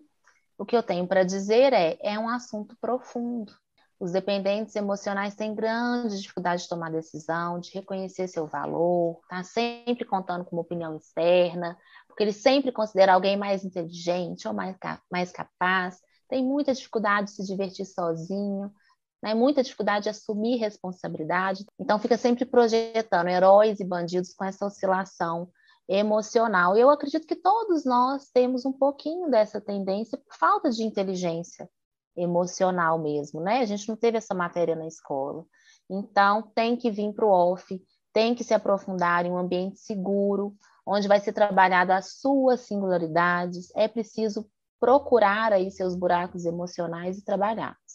o 0.58 0.66
que 0.66 0.76
eu 0.76 0.82
tenho 0.82 1.06
para 1.06 1.24
dizer 1.24 1.74
é, 1.74 1.98
é 2.02 2.18
um 2.18 2.30
assunto 2.30 2.78
profundo. 2.80 3.52
Os 4.00 4.14
dependentes 4.14 4.74
emocionais 4.78 5.36
têm 5.36 5.54
grande 5.54 6.22
dificuldade 6.22 6.64
de 6.64 6.70
tomar 6.70 6.90
decisão, 6.90 7.60
de 7.60 7.70
reconhecer 7.74 8.30
seu 8.30 8.48
valor, 8.48 9.20
tá 9.28 9.44
sempre 9.44 10.06
contando 10.06 10.46
com 10.46 10.56
uma 10.56 10.62
opinião 10.62 10.96
externa, 10.96 11.78
porque 12.08 12.24
eles 12.24 12.38
sempre 12.38 12.72
consideram 12.72 13.14
alguém 13.14 13.36
mais 13.36 13.66
inteligente 13.66 14.48
ou 14.48 14.54
mais, 14.54 14.78
mais 15.12 15.34
capaz, 15.34 16.00
tem 16.30 16.46
muita 16.46 16.74
dificuldade 16.74 17.28
de 17.28 17.36
se 17.36 17.46
divertir 17.46 17.86
sozinho, 17.86 18.72
né? 19.22 19.34
muita 19.34 19.64
dificuldade 19.64 20.04
de 20.04 20.10
assumir 20.10 20.58
responsabilidade, 20.58 21.66
então 21.80 22.00
fica 22.00 22.18
sempre 22.18 22.46
projetando 22.46 23.28
heróis 23.28 23.80
e 23.80 23.86
bandidos 23.86 24.34
com 24.34 24.46
essa 24.46 24.66
oscilação 24.66 25.50
emocional. 25.88 26.78
Eu 26.78 26.90
acredito 26.90 27.26
que 27.26 27.36
todos 27.36 27.84
nós 27.84 28.30
temos 28.32 28.66
um 28.66 28.72
pouquinho 28.72 29.30
dessa 29.30 29.60
tendência 29.60 30.18
por 30.18 30.36
falta 30.36 30.70
de 30.70 30.84
inteligência 30.84 31.68
emocional 32.16 33.00
mesmo, 33.00 33.42
né? 33.42 33.60
A 33.62 33.66
gente 33.66 33.88
não 33.90 33.96
teve 33.96 34.18
essa 34.18 34.34
matéria 34.34 34.76
na 34.76 34.86
escola. 34.86 35.46
Então, 35.90 36.44
tem 36.54 36.76
que 36.76 36.92
vir 36.92 37.14
para 37.14 37.26
o 37.26 37.32
off, 37.32 37.82
tem 38.14 38.36
que 38.36 38.44
se 38.44 38.54
aprofundar 38.54 39.26
em 39.26 39.32
um 39.32 39.38
ambiente 39.38 39.80
seguro, 39.80 40.56
onde 40.86 41.08
vai 41.08 41.20
ser 41.20 41.34
trabalhada 41.34 41.96
as 41.96 42.20
suas 42.20 42.62
singularidades. 42.62 43.72
É 43.76 43.88
preciso 43.88 44.48
procurar 44.80 45.54
aí 45.54 45.72
seus 45.72 45.96
buracos 45.96 46.46
emocionais 46.46 47.18
e 47.18 47.26
trabalhá-los. 47.26 47.89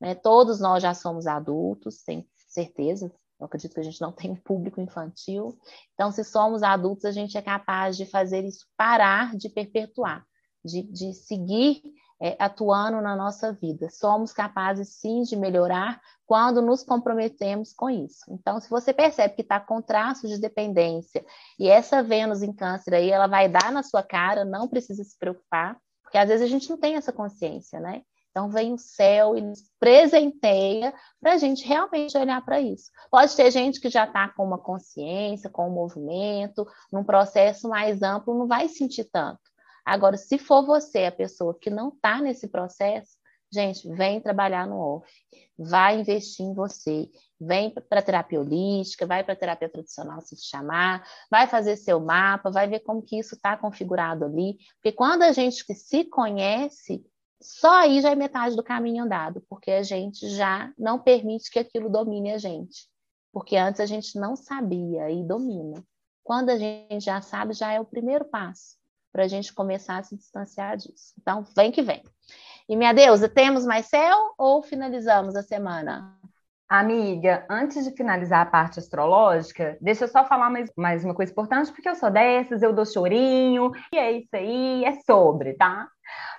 Né? 0.00 0.14
Todos 0.14 0.60
nós 0.60 0.82
já 0.82 0.94
somos 0.94 1.26
adultos, 1.26 2.00
sem 2.00 2.28
certeza, 2.46 3.12
eu 3.38 3.46
acredito 3.46 3.74
que 3.74 3.80
a 3.80 3.84
gente 3.84 4.00
não 4.00 4.10
tem 4.10 4.30
um 4.30 4.36
público 4.36 4.80
infantil. 4.80 5.56
Então, 5.94 6.10
se 6.10 6.24
somos 6.24 6.62
adultos, 6.62 7.04
a 7.04 7.12
gente 7.12 7.38
é 7.38 7.42
capaz 7.42 7.96
de 7.96 8.04
fazer 8.04 8.44
isso 8.44 8.66
parar 8.76 9.36
de 9.36 9.48
perpetuar, 9.48 10.26
de, 10.64 10.82
de 10.82 11.12
seguir 11.12 11.82
é, 12.20 12.36
atuando 12.38 13.00
na 13.00 13.14
nossa 13.14 13.52
vida. 13.52 13.88
Somos 13.90 14.32
capazes, 14.32 14.94
sim, 14.94 15.22
de 15.22 15.36
melhorar 15.36 16.00
quando 16.26 16.60
nos 16.60 16.82
comprometemos 16.82 17.72
com 17.72 17.88
isso. 17.88 18.24
Então, 18.28 18.60
se 18.60 18.68
você 18.68 18.92
percebe 18.92 19.34
que 19.34 19.42
está 19.42 19.60
com 19.60 19.80
traços 19.80 20.28
de 20.28 20.38
dependência 20.38 21.24
e 21.58 21.68
essa 21.68 22.02
Vênus 22.02 22.42
em 22.42 22.52
câncer 22.52 22.94
aí, 22.94 23.10
ela 23.10 23.28
vai 23.28 23.48
dar 23.48 23.70
na 23.70 23.84
sua 23.84 24.02
cara, 24.02 24.44
não 24.44 24.66
precisa 24.66 25.04
se 25.04 25.16
preocupar, 25.16 25.80
porque 26.02 26.18
às 26.18 26.28
vezes 26.28 26.44
a 26.44 26.48
gente 26.50 26.68
não 26.68 26.76
tem 26.76 26.96
essa 26.96 27.12
consciência, 27.12 27.78
né? 27.78 28.02
Então 28.38 28.48
vem 28.48 28.72
o 28.72 28.78
céu 28.78 29.36
e 29.36 29.40
nos 29.40 29.64
presenteia 29.80 30.94
para 31.20 31.32
a 31.32 31.38
gente 31.38 31.66
realmente 31.66 32.16
olhar 32.16 32.40
para 32.44 32.60
isso. 32.60 32.88
Pode 33.10 33.34
ter 33.34 33.50
gente 33.50 33.80
que 33.80 33.90
já 33.90 34.04
está 34.04 34.28
com 34.28 34.44
uma 34.44 34.58
consciência, 34.58 35.50
com 35.50 35.66
um 35.66 35.74
movimento, 35.74 36.64
num 36.92 37.02
processo 37.02 37.68
mais 37.68 38.00
amplo, 38.00 38.38
não 38.38 38.46
vai 38.46 38.68
sentir 38.68 39.10
tanto. 39.10 39.40
Agora, 39.84 40.16
se 40.16 40.38
for 40.38 40.64
você 40.64 41.06
a 41.06 41.10
pessoa 41.10 41.58
que 41.60 41.68
não 41.68 41.88
está 41.88 42.20
nesse 42.20 42.46
processo, 42.46 43.18
gente, 43.52 43.88
vem 43.88 44.20
trabalhar 44.20 44.68
no 44.68 44.78
off, 44.78 45.10
vai 45.58 45.98
investir 45.98 46.46
em 46.46 46.54
você, 46.54 47.10
vem 47.40 47.70
para 47.70 48.00
terapia 48.00 48.40
holística, 48.40 49.04
vai 49.04 49.24
para 49.24 49.34
terapia 49.34 49.68
tradicional 49.68 50.20
se 50.20 50.36
chamar, 50.36 51.04
vai 51.28 51.48
fazer 51.48 51.74
seu 51.74 51.98
mapa, 51.98 52.52
vai 52.52 52.68
ver 52.68 52.80
como 52.80 53.02
que 53.02 53.18
isso 53.18 53.34
está 53.34 53.56
configurado 53.56 54.24
ali, 54.24 54.58
porque 54.74 54.92
quando 54.92 55.22
a 55.22 55.32
gente 55.32 55.64
se 55.74 56.04
conhece, 56.04 57.04
só 57.40 57.70
aí 57.80 58.00
já 58.00 58.10
é 58.10 58.14
metade 58.14 58.56
do 58.56 58.62
caminho 58.62 59.04
andado, 59.04 59.42
porque 59.48 59.70
a 59.70 59.82
gente 59.82 60.28
já 60.28 60.72
não 60.76 60.98
permite 60.98 61.50
que 61.50 61.58
aquilo 61.58 61.88
domine 61.88 62.32
a 62.32 62.38
gente. 62.38 62.88
Porque 63.32 63.56
antes 63.56 63.80
a 63.80 63.86
gente 63.86 64.18
não 64.18 64.34
sabia 64.34 65.10
e 65.10 65.22
domina. 65.22 65.84
Quando 66.24 66.50
a 66.50 66.58
gente 66.58 67.04
já 67.04 67.20
sabe, 67.20 67.54
já 67.54 67.72
é 67.72 67.80
o 67.80 67.84
primeiro 67.84 68.24
passo 68.24 68.76
para 69.12 69.24
a 69.24 69.28
gente 69.28 69.54
começar 69.54 69.98
a 69.98 70.02
se 70.02 70.16
distanciar 70.16 70.76
disso. 70.76 71.14
Então, 71.20 71.44
vem 71.56 71.70
que 71.70 71.82
vem. 71.82 72.02
E 72.68 72.76
minha 72.76 72.92
deusa, 72.92 73.28
temos 73.28 73.64
mais 73.64 73.86
céu 73.86 74.34
ou 74.36 74.62
finalizamos 74.62 75.34
a 75.34 75.42
semana? 75.42 76.18
Amiga, 76.68 77.46
antes 77.48 77.82
de 77.82 77.92
finalizar 77.92 78.42
a 78.42 78.50
parte 78.50 78.78
astrológica, 78.78 79.78
deixa 79.80 80.04
eu 80.04 80.08
só 80.08 80.26
falar 80.26 80.50
mais, 80.50 80.70
mais 80.76 81.02
uma 81.02 81.14
coisa 81.14 81.32
importante, 81.32 81.72
porque 81.72 81.88
eu 81.88 81.94
sou 81.94 82.10
dessas, 82.10 82.62
eu 82.62 82.74
dou 82.74 82.84
chorinho, 82.84 83.72
e 83.90 83.96
é 83.96 84.12
isso 84.12 84.28
aí, 84.34 84.84
é 84.84 84.92
sobre, 85.00 85.54
tá? 85.54 85.88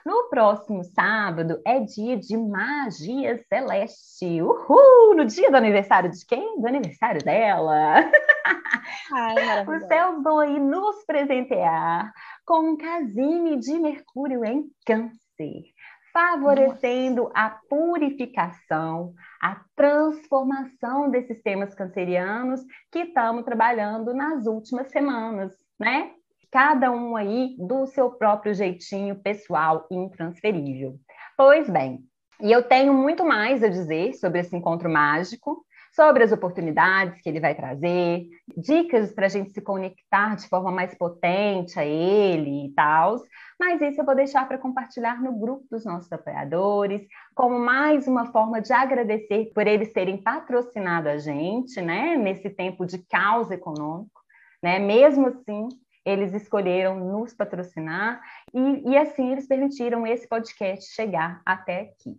No 0.05 0.29
próximo 0.29 0.83
sábado 0.83 1.61
é 1.65 1.79
dia 1.79 2.17
de 2.17 2.37
magia 2.37 3.37
celeste. 3.47 4.41
Uhul! 4.41 5.15
No 5.15 5.25
dia 5.25 5.51
do 5.51 5.57
aniversário 5.57 6.09
de 6.09 6.25
quem? 6.25 6.59
Do 6.59 6.67
aniversário 6.67 7.23
dela. 7.23 8.09
Ai, 9.13 9.65
Os 9.67 9.87
céus 9.87 10.23
vão 10.23 10.39
aí 10.39 10.59
nos 10.59 11.05
presentear 11.05 12.11
com 12.45 12.71
um 12.71 12.77
casime 12.77 13.57
de 13.57 13.77
Mercúrio 13.79 14.45
em 14.45 14.65
Câncer 14.85 15.19
favorecendo 16.11 17.23
Nossa. 17.23 17.33
a 17.35 17.49
purificação, 17.69 19.13
a 19.41 19.61
transformação 19.75 21.09
desses 21.09 21.41
temas 21.41 21.73
cancerianos 21.73 22.61
que 22.91 22.99
estamos 22.99 23.45
trabalhando 23.45 24.13
nas 24.13 24.45
últimas 24.45 24.89
semanas, 24.89 25.51
né? 25.79 26.11
Cada 26.51 26.91
um 26.91 27.15
aí 27.15 27.55
do 27.59 27.85
seu 27.85 28.11
próprio 28.11 28.53
jeitinho 28.53 29.15
pessoal 29.15 29.85
e 29.91 29.95
intransferível. 29.95 30.95
Pois 31.37 31.69
bem, 31.69 32.03
e 32.41 32.51
eu 32.51 32.63
tenho 32.63 32.93
muito 32.93 33.25
mais 33.25 33.61
a 33.63 33.67
dizer 33.67 34.13
sobre 34.13 34.39
esse 34.39 34.55
encontro 34.55 34.89
mágico, 34.89 35.65
sobre 35.91 36.23
as 36.23 36.31
oportunidades 36.31 37.21
que 37.21 37.29
ele 37.29 37.39
vai 37.39 37.53
trazer, 37.53 38.25
dicas 38.55 39.11
para 39.11 39.25
a 39.25 39.29
gente 39.29 39.51
se 39.51 39.61
conectar 39.61 40.35
de 40.35 40.47
forma 40.47 40.71
mais 40.71 40.95
potente 40.95 41.79
a 41.79 41.85
ele 41.85 42.67
e 42.67 42.73
tal. 42.73 43.21
Mas 43.59 43.81
isso 43.81 43.99
eu 43.99 44.05
vou 44.05 44.15
deixar 44.15 44.47
para 44.47 44.57
compartilhar 44.57 45.21
no 45.21 45.37
grupo 45.37 45.65
dos 45.69 45.83
nossos 45.83 46.11
apoiadores, 46.11 47.01
como 47.35 47.59
mais 47.59 48.07
uma 48.07 48.31
forma 48.31 48.61
de 48.61 48.71
agradecer 48.71 49.51
por 49.53 49.67
eles 49.67 49.91
terem 49.91 50.21
patrocinado 50.21 51.09
a 51.09 51.17
gente, 51.17 51.81
né, 51.81 52.15
nesse 52.15 52.49
tempo 52.49 52.85
de 52.85 52.99
caos 52.99 53.51
econômico, 53.51 54.21
né? 54.63 54.79
Mesmo 54.79 55.27
assim, 55.27 55.67
eles 56.05 56.33
escolheram 56.33 56.99
nos 56.99 57.33
patrocinar 57.33 58.21
e, 58.53 58.91
e 58.91 58.97
assim 58.97 59.31
eles 59.31 59.47
permitiram 59.47 60.05
esse 60.07 60.27
podcast 60.27 60.93
chegar 60.93 61.41
até 61.45 61.81
aqui. 61.81 62.17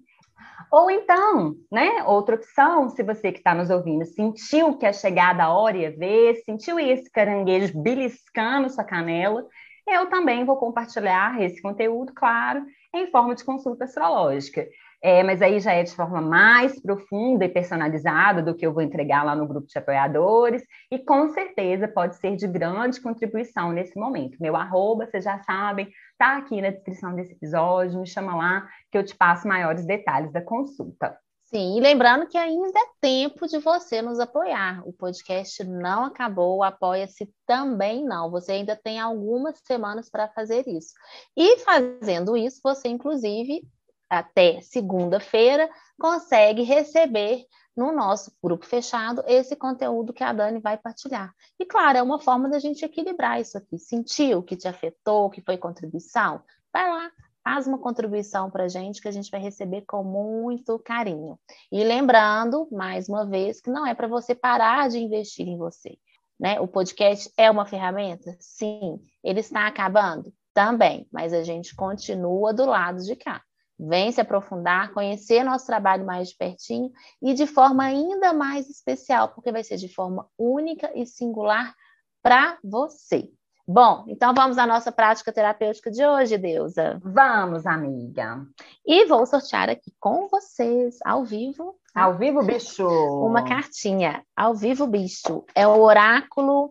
Ou 0.71 0.91
então, 0.91 1.55
né, 1.71 2.05
outra 2.05 2.37
opção, 2.37 2.89
se 2.89 3.03
você 3.03 3.33
que 3.33 3.39
está 3.39 3.55
nos 3.55 3.71
ouvindo 3.71 4.05
sentiu 4.05 4.77
que 4.77 4.87
a 4.87 4.93
chegada 4.93 5.45
a 5.45 5.53
hora 5.53 5.77
ia 5.77 5.91
ver, 5.91 6.37
sentiu 6.45 6.79
esse 6.79 7.11
caranguejo 7.11 7.81
beliscando 7.81 8.71
sua 8.71 8.85
canela, 8.85 9.47
eu 9.87 10.09
também 10.09 10.45
vou 10.45 10.57
compartilhar 10.57 11.41
esse 11.43 11.61
conteúdo, 11.61 12.13
claro, 12.15 12.65
em 12.95 13.11
forma 13.11 13.35
de 13.35 13.45
consulta 13.45 13.85
astrológica. 13.85 14.67
É, 15.03 15.23
mas 15.23 15.41
aí 15.41 15.61
já 15.61 15.73
é 15.73 15.83
de 15.83 15.95
forma 15.95 16.21
mais 16.21 16.79
profunda 16.81 17.45
e 17.45 17.49
personalizada 17.49 18.43
do 18.43 18.55
que 18.55 18.67
eu 18.67 18.73
vou 18.73 18.83
entregar 18.83 19.25
lá 19.25 19.35
no 19.35 19.47
grupo 19.47 19.67
de 19.67 19.79
apoiadores, 19.79 20.63
e 20.91 20.99
com 20.99 21.29
certeza 21.31 21.89
pode 21.89 22.17
ser 22.17 22.37
de 22.37 22.47
grande 22.47 23.01
contribuição 23.01 23.73
nesse 23.73 23.99
momento. 23.99 24.37
Meu 24.41 24.57
arroba, 24.57 25.07
vocês 25.07 25.25
já 25.25 25.39
sabem, 25.43 25.89
está 26.13 26.37
aqui 26.37 26.61
na 26.61 26.71
descrição 26.71 27.15
desse 27.15 27.33
episódio, 27.33 28.01
me 28.01 28.07
chama 28.07 28.37
lá 28.37 28.69
que 28.91 28.99
eu 28.99 29.05
te 29.05 29.17
passo 29.17 29.49
maiores 29.49 29.87
detalhes 29.87 30.33
da 30.33 30.43
consulta. 30.43 31.17
Sim, 31.45 31.79
e 31.79 31.81
lembrando 31.81 32.29
que 32.29 32.39
ainda 32.39 32.79
é 32.79 32.87
tempo 33.01 33.49
de 33.49 33.59
você 33.59 34.01
nos 34.01 34.21
apoiar. 34.21 34.87
O 34.87 34.93
podcast 34.93 35.65
não 35.65 36.05
acabou, 36.05 36.63
apoia-se 36.63 37.29
também 37.45 38.05
não. 38.05 38.31
Você 38.31 38.53
ainda 38.53 38.77
tem 38.77 39.01
algumas 39.01 39.59
semanas 39.65 40.09
para 40.09 40.29
fazer 40.29 40.63
isso. 40.69 40.95
E 41.37 41.59
fazendo 41.59 42.37
isso, 42.37 42.61
você, 42.63 42.87
inclusive, 42.87 43.63
até 44.11 44.61
segunda-feira, 44.61 45.71
consegue 45.99 46.63
receber 46.63 47.47
no 47.77 47.93
nosso 47.93 48.33
grupo 48.43 48.67
fechado 48.67 49.23
esse 49.27 49.55
conteúdo 49.55 50.13
que 50.13 50.25
a 50.25 50.33
Dani 50.33 50.59
vai 50.59 50.77
partilhar. 50.77 51.33
E 51.59 51.65
claro, 51.65 51.99
é 51.99 52.03
uma 52.03 52.21
forma 52.21 52.49
da 52.49 52.59
gente 52.59 52.85
equilibrar 52.85 53.41
isso 53.41 53.57
aqui. 53.57 53.79
Sentiu 53.79 54.43
que 54.43 54.57
te 54.57 54.69
afetou, 54.69 55.31
que 55.31 55.41
foi 55.41 55.57
contribuição? 55.57 56.43
Vai 56.73 56.91
lá, 56.91 57.11
faz 57.43 57.67
uma 57.67 57.79
contribuição 57.79 58.51
para 58.51 58.65
a 58.65 58.69
gente 58.69 59.01
que 59.01 59.09
a 59.09 59.13
gente 59.13 59.31
vai 59.31 59.41
receber 59.41 59.83
com 59.83 60.03
muito 60.03 60.79
carinho. 60.81 61.39
E 61.71 61.83
lembrando, 61.85 62.69
mais 62.71 63.09
uma 63.09 63.25
vez, 63.25 63.61
que 63.61 63.71
não 63.71 63.87
é 63.87 63.95
para 63.95 64.09
você 64.09 64.35
parar 64.35 64.89
de 64.89 64.99
investir 64.99 65.47
em 65.47 65.57
você. 65.57 65.97
Né? 66.39 66.61
O 66.61 66.67
podcast 66.67 67.33
é 67.37 67.51
uma 67.51 67.67
ferramenta? 67.67 68.37
Sim. 68.41 68.99
Ele 69.23 69.41
está 69.41 69.67
acabando? 69.67 70.33
Também, 70.53 71.07
mas 71.13 71.33
a 71.33 71.43
gente 71.43 71.75
continua 71.75 72.53
do 72.53 72.65
lado 72.65 73.03
de 73.03 73.15
cá. 73.15 73.43
Vem 73.83 74.13
se 74.13 74.21
aprofundar, 74.21 74.93
conhecer 74.93 75.43
nosso 75.43 75.65
trabalho 75.65 76.05
mais 76.05 76.29
de 76.29 76.37
pertinho 76.37 76.93
e 77.23 77.33
de 77.33 77.47
forma 77.47 77.85
ainda 77.85 78.31
mais 78.35 78.69
especial, 78.69 79.31
porque 79.31 79.51
vai 79.51 79.65
ser 79.65 79.79
de 79.79 79.89
forma 79.89 80.29
única 80.37 80.91
e 80.95 81.07
singular 81.07 81.75
para 82.23 82.59
você. 82.63 83.31
Bom, 83.67 84.05
então 84.09 84.35
vamos 84.35 84.59
à 84.59 84.67
nossa 84.67 84.93
prática 84.93 85.33
terapêutica 85.33 85.91
de 85.91 86.05
hoje, 86.05 86.37
Deusa. 86.37 87.01
Vamos, 87.03 87.65
amiga. 87.65 88.45
E 88.85 89.07
vou 89.07 89.25
sortear 89.25 89.71
aqui 89.71 89.95
com 89.99 90.29
vocês, 90.29 90.99
ao 91.03 91.25
vivo. 91.25 91.75
Ao 91.95 92.19
vivo, 92.19 92.43
bicho. 92.43 92.85
Uma 93.25 93.49
cartinha. 93.49 94.23
Ao 94.37 94.55
vivo, 94.55 94.87
bicho. 94.87 95.47
É 95.55 95.67
o 95.67 95.81
oráculo 95.81 96.69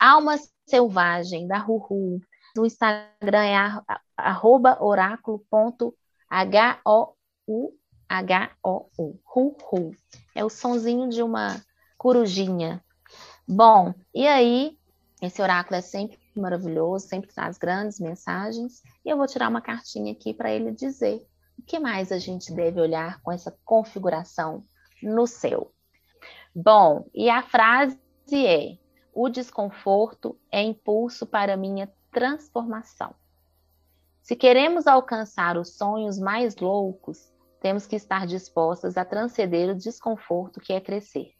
Alma 0.00 0.36
Selvagem, 0.66 1.46
da 1.46 1.58
Ruhu. 1.58 2.20
Do 2.54 2.64
Instagram 2.64 3.44
é 3.44 3.56
arroba 4.16 4.78
oráculo.hou. 4.82 5.94
H-O-U. 6.30 7.76
Ruhu. 9.24 9.90
É 10.34 10.44
o 10.44 10.48
sonzinho 10.48 11.08
de 11.08 11.22
uma 11.22 11.60
corujinha. 11.98 12.82
Bom, 13.46 13.92
e 14.14 14.26
aí 14.26 14.78
esse 15.20 15.42
oráculo 15.42 15.76
é 15.76 15.80
sempre 15.80 16.18
maravilhoso, 16.34 17.06
sempre 17.06 17.32
traz 17.32 17.58
grandes 17.58 18.00
mensagens. 18.00 18.82
E 19.04 19.10
eu 19.10 19.16
vou 19.16 19.26
tirar 19.26 19.48
uma 19.48 19.60
cartinha 19.60 20.12
aqui 20.12 20.32
para 20.32 20.50
ele 20.50 20.72
dizer 20.72 21.26
o 21.58 21.62
que 21.62 21.78
mais 21.78 22.10
a 22.10 22.18
gente 22.18 22.52
deve 22.54 22.80
olhar 22.80 23.20
com 23.22 23.30
essa 23.30 23.54
configuração 23.64 24.64
no 25.02 25.26
céu. 25.26 25.72
Bom, 26.54 27.06
e 27.14 27.28
a 27.28 27.42
frase 27.42 27.98
é: 28.32 28.78
o 29.12 29.28
desconforto 29.28 30.38
é 30.50 30.62
impulso 30.62 31.26
para 31.26 31.56
minha 31.56 31.92
transformação. 32.10 33.14
Se 34.30 34.36
queremos 34.36 34.86
alcançar 34.86 35.56
os 35.56 35.76
sonhos 35.76 36.16
mais 36.16 36.54
loucos, 36.54 37.34
temos 37.60 37.84
que 37.84 37.96
estar 37.96 38.28
dispostas 38.28 38.96
a 38.96 39.04
transcender 39.04 39.68
o 39.68 39.74
desconforto 39.74 40.60
que 40.60 40.72
é 40.72 40.80
crescer. 40.80 41.32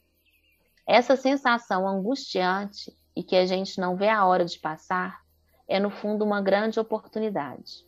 Essa 0.85 1.15
sensação 1.15 1.87
angustiante 1.87 2.91
e 3.15 3.23
que 3.23 3.37
a 3.37 3.45
gente 3.45 3.79
não 3.79 3.95
vê 3.95 4.09
a 4.09 4.25
hora 4.25 4.43
de 4.43 4.59
passar, 4.59 5.21
é 5.69 5.79
no 5.79 5.89
fundo 5.89 6.25
uma 6.25 6.41
grande 6.41 6.81
oportunidade. 6.81 7.87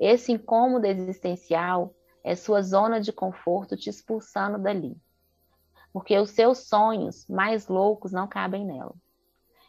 Esse 0.00 0.32
incômodo 0.32 0.86
existencial 0.86 1.94
é 2.24 2.34
sua 2.34 2.62
zona 2.62 3.02
de 3.02 3.12
conforto 3.12 3.76
te 3.76 3.90
expulsando 3.90 4.58
dali, 4.58 4.96
porque 5.92 6.18
os 6.18 6.30
seus 6.30 6.66
sonhos 6.66 7.28
mais 7.28 7.68
loucos 7.68 8.10
não 8.10 8.26
cabem 8.26 8.64
nela. 8.64 8.94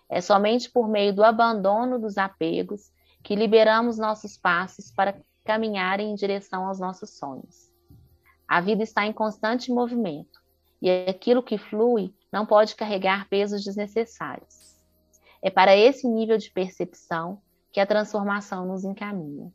É 0.08 0.22
somente 0.22 0.72
por 0.72 0.88
meio 0.88 1.14
do 1.14 1.26
abandono 1.26 2.00
dos 2.00 2.18
apegos 2.18 2.95
que 3.26 3.36
liberamos 3.36 3.98
nossos 3.98 4.38
passos 4.38 4.92
para 4.92 5.20
caminhar 5.44 6.00
em 6.00 6.14
direção 6.14 6.68
aos 6.68 6.80
nossos 6.80 7.18
sonhos. 7.18 7.72
A 8.48 8.62
vida 8.62 8.84
está 8.84 9.04
em 9.04 9.12
constante 9.12 9.72
movimento 9.72 10.40
e 10.80 10.92
aquilo 11.10 11.42
que 11.42 11.58
flui 11.58 12.14
não 12.32 12.46
pode 12.46 12.76
carregar 12.76 13.28
pesos 13.28 13.64
desnecessários. 13.64 14.76
É 15.42 15.50
para 15.50 15.76
esse 15.76 16.08
nível 16.08 16.38
de 16.38 16.52
percepção 16.52 17.42
que 17.72 17.80
a 17.80 17.86
transformação 17.88 18.68
nos 18.68 18.84
encaminha, 18.84 19.52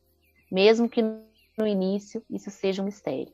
mesmo 0.50 0.88
que 0.88 1.00
no 1.00 1.64
início 1.64 2.24
isso 2.28 2.50
seja 2.50 2.82
um 2.82 2.86
mistério. 2.86 3.32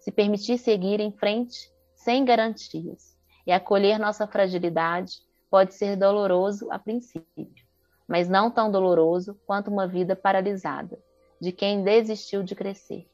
Se 0.00 0.10
permitir 0.10 0.58
seguir 0.58 0.98
em 0.98 1.12
frente 1.12 1.70
sem 1.94 2.24
garantias 2.24 3.16
e 3.46 3.52
acolher 3.52 4.00
nossa 4.00 4.26
fragilidade 4.26 5.20
pode 5.48 5.74
ser 5.74 5.96
doloroso 5.96 6.72
a 6.72 6.78
princípio, 6.78 7.65
mas 8.06 8.28
não 8.28 8.50
tão 8.50 8.70
doloroso 8.70 9.38
quanto 9.46 9.70
uma 9.70 9.86
vida 9.86 10.14
paralisada, 10.14 10.98
de 11.40 11.52
quem 11.52 11.82
desistiu 11.82 12.42
de 12.42 12.54
crescer. 12.54 13.06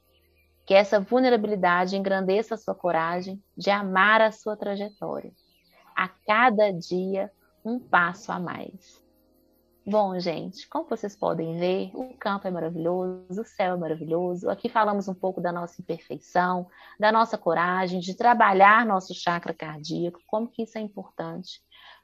Que 0.66 0.74
essa 0.74 1.01
vulnerabilidade 1.01 1.97
engrandeça 1.97 2.55
a 2.55 2.59
sua 2.59 2.74
coragem 2.74 3.43
de 3.57 3.70
amar 3.70 4.20
a 4.20 4.30
sua 4.30 4.57
trajetória. 4.57 5.32
A 5.97 6.09
cada 6.09 6.70
dia, 6.70 7.30
um 7.64 7.78
passo 7.78 8.30
a 8.32 8.38
mais. 8.38 9.03
Bom, 9.84 10.16
gente, 10.20 10.68
como 10.68 10.88
vocês 10.88 11.16
podem 11.16 11.59
ver, 11.59 11.90
o 11.95 12.16
campo 12.16 12.47
é 12.47 12.53
maravilhoso, 12.53 13.43
o 13.43 13.45
céu 13.45 13.74
é 13.74 13.76
maravilhoso. 13.76 14.49
Aqui 14.49 14.68
falamos 14.68 15.09
um 15.09 15.14
pouco 15.14 15.40
da 15.40 15.51
nossa 15.51 15.82
imperfeição, 15.82 16.68
da 17.01 17.11
nossa 17.11 17.36
coragem 17.36 17.99
de 17.99 18.16
trabalhar 18.16 18.86
nosso 18.86 19.12
chakra 19.12 19.53
cardíaco, 19.53 20.20
como 20.28 20.47
que 20.47 20.62
isso 20.62 20.78
é 20.78 20.80
importante, 20.80 21.61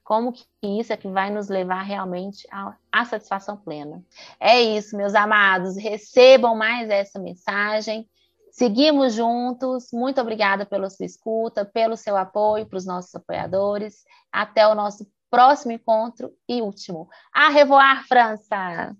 como 0.09 0.33
que 0.33 0.43
isso 0.63 0.91
é 0.91 0.97
que 0.97 1.07
vai 1.07 1.29
nos 1.29 1.49
levar 1.49 1.83
realmente 1.83 2.47
à, 2.51 2.75
à 2.91 3.05
satisfação 3.05 3.55
plena. 3.55 4.03
É 4.39 4.59
isso, 4.59 4.97
meus 4.97 5.13
amados, 5.13 5.77
recebam 5.77 6.55
mais 6.55 6.89
essa 6.89 7.19
mensagem. 7.19 8.09
Seguimos 8.51 9.13
juntos. 9.13 9.89
Muito 9.93 10.19
obrigada 10.19 10.65
pela 10.65 10.89
sua 10.89 11.05
escuta, 11.05 11.63
pelo 11.63 11.95
seu 11.95 12.17
apoio 12.17 12.65
para 12.65 12.77
os 12.77 12.87
nossos 12.87 13.13
apoiadores. 13.13 14.03
Até 14.31 14.67
o 14.67 14.73
nosso 14.73 15.05
próximo 15.29 15.73
encontro 15.73 16.31
e 16.49 16.59
último. 16.59 17.07
A 17.31 17.49
revoar, 17.49 18.03
França! 18.07 18.97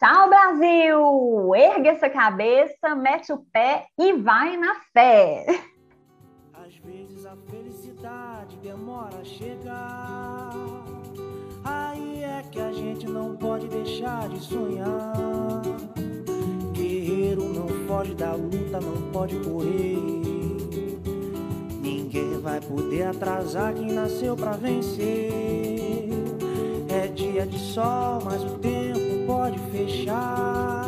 Tchau, 0.00 0.28
Brasil! 0.28 1.54
Erga 1.54 1.90
essa 1.90 2.10
cabeça, 2.10 2.96
mete 2.96 3.32
o 3.32 3.46
pé 3.52 3.86
e 3.96 4.14
vai 4.14 4.56
na 4.56 4.74
fé! 4.92 5.46
Às 6.54 6.76
vezes 6.78 7.24
a 7.24 7.36
felicidade 7.36 8.56
demora 8.56 9.16
a 9.20 9.24
chegar. 9.24 10.19
Que 12.50 12.60
a 12.60 12.72
gente 12.72 13.06
não 13.06 13.36
pode 13.36 13.68
deixar 13.68 14.28
de 14.28 14.40
sonhar. 14.40 15.62
Guerreiro 16.72 17.44
não 17.52 17.68
foge 17.86 18.14
da 18.14 18.32
luta, 18.32 18.80
não 18.80 19.10
pode 19.12 19.36
correr 19.40 20.20
vai 22.40 22.60
poder 22.60 23.02
atrasar 23.02 23.74
quem 23.74 23.92
nasceu 23.92 24.34
pra 24.34 24.52
vencer. 24.52 26.08
É 26.88 27.06
dia 27.08 27.46
de 27.46 27.58
sol, 27.58 28.20
mas 28.24 28.42
o 28.42 28.58
tempo 28.58 29.26
pode 29.26 29.58
fechar. 29.70 30.86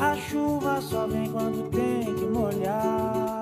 A 0.00 0.16
chuva 0.16 0.80
só 0.80 1.06
vem 1.06 1.30
quando 1.30 1.70
tem 1.70 2.14
que 2.14 2.24
molhar. 2.26 3.40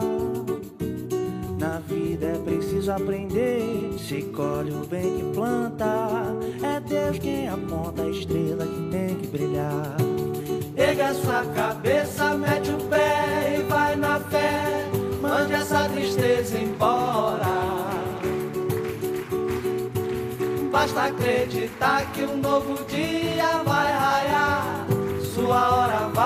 Na 1.58 1.78
vida 1.80 2.26
é 2.26 2.38
preciso 2.38 2.59
aprender. 2.88 3.94
Se 3.98 4.22
colhe 4.22 4.72
o 4.72 4.86
bem 4.86 5.16
que 5.16 5.34
planta. 5.34 6.34
É 6.62 6.80
Deus 6.80 7.18
quem 7.18 7.48
aponta 7.48 8.02
a 8.02 8.10
estrela 8.10 8.66
que 8.66 8.90
tem 8.90 9.16
que 9.16 9.26
brilhar. 9.26 9.96
Pega 10.74 11.14
sua 11.14 11.44
cabeça, 11.54 12.34
mete 12.34 12.70
o 12.70 12.78
pé 12.88 13.58
e 13.58 13.62
vai 13.64 13.96
na 13.96 14.18
fé 14.20 14.70
mande 15.20 15.52
essa 15.52 15.88
tristeza 15.88 16.58
embora. 16.58 17.60
Basta 20.70 21.04
acreditar 21.04 22.10
que 22.12 22.22
um 22.22 22.36
novo 22.36 22.84
dia 22.84 23.62
vai 23.64 23.92
raiar, 23.92 24.86
sua 25.34 25.76
hora 25.76 26.08
vai 26.08 26.19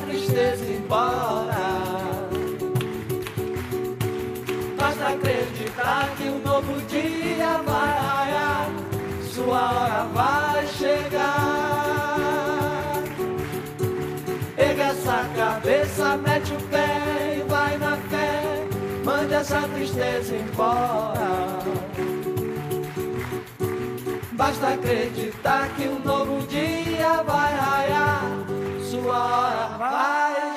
tristeza 0.00 0.64
embora. 0.64 1.88
Basta 4.76 5.08
acreditar 5.08 6.10
que 6.16 6.24
um 6.24 6.38
novo 6.40 6.80
dia 6.82 7.62
vai 7.64 7.98
raiar 7.98 8.88
sua 9.38 9.70
hora 9.70 10.04
vai 10.12 10.66
chegar. 10.66 11.28
Pega 14.56 14.82
essa 14.82 15.24
cabeça, 15.36 16.16
mete 16.16 16.52
o 16.52 16.60
pé 16.68 17.38
e 17.38 17.48
vai 17.48 17.78
na 17.78 17.96
fé. 17.96 18.42
Mande 19.04 19.34
essa 19.34 19.60
tristeza 19.68 20.34
embora. 20.34 21.58
Basta 24.32 24.68
acreditar 24.68 25.68
que 25.76 25.88
um 25.88 26.00
novo 26.00 26.46
What 29.08 29.16
a 29.16 29.78
fire. 29.78 30.47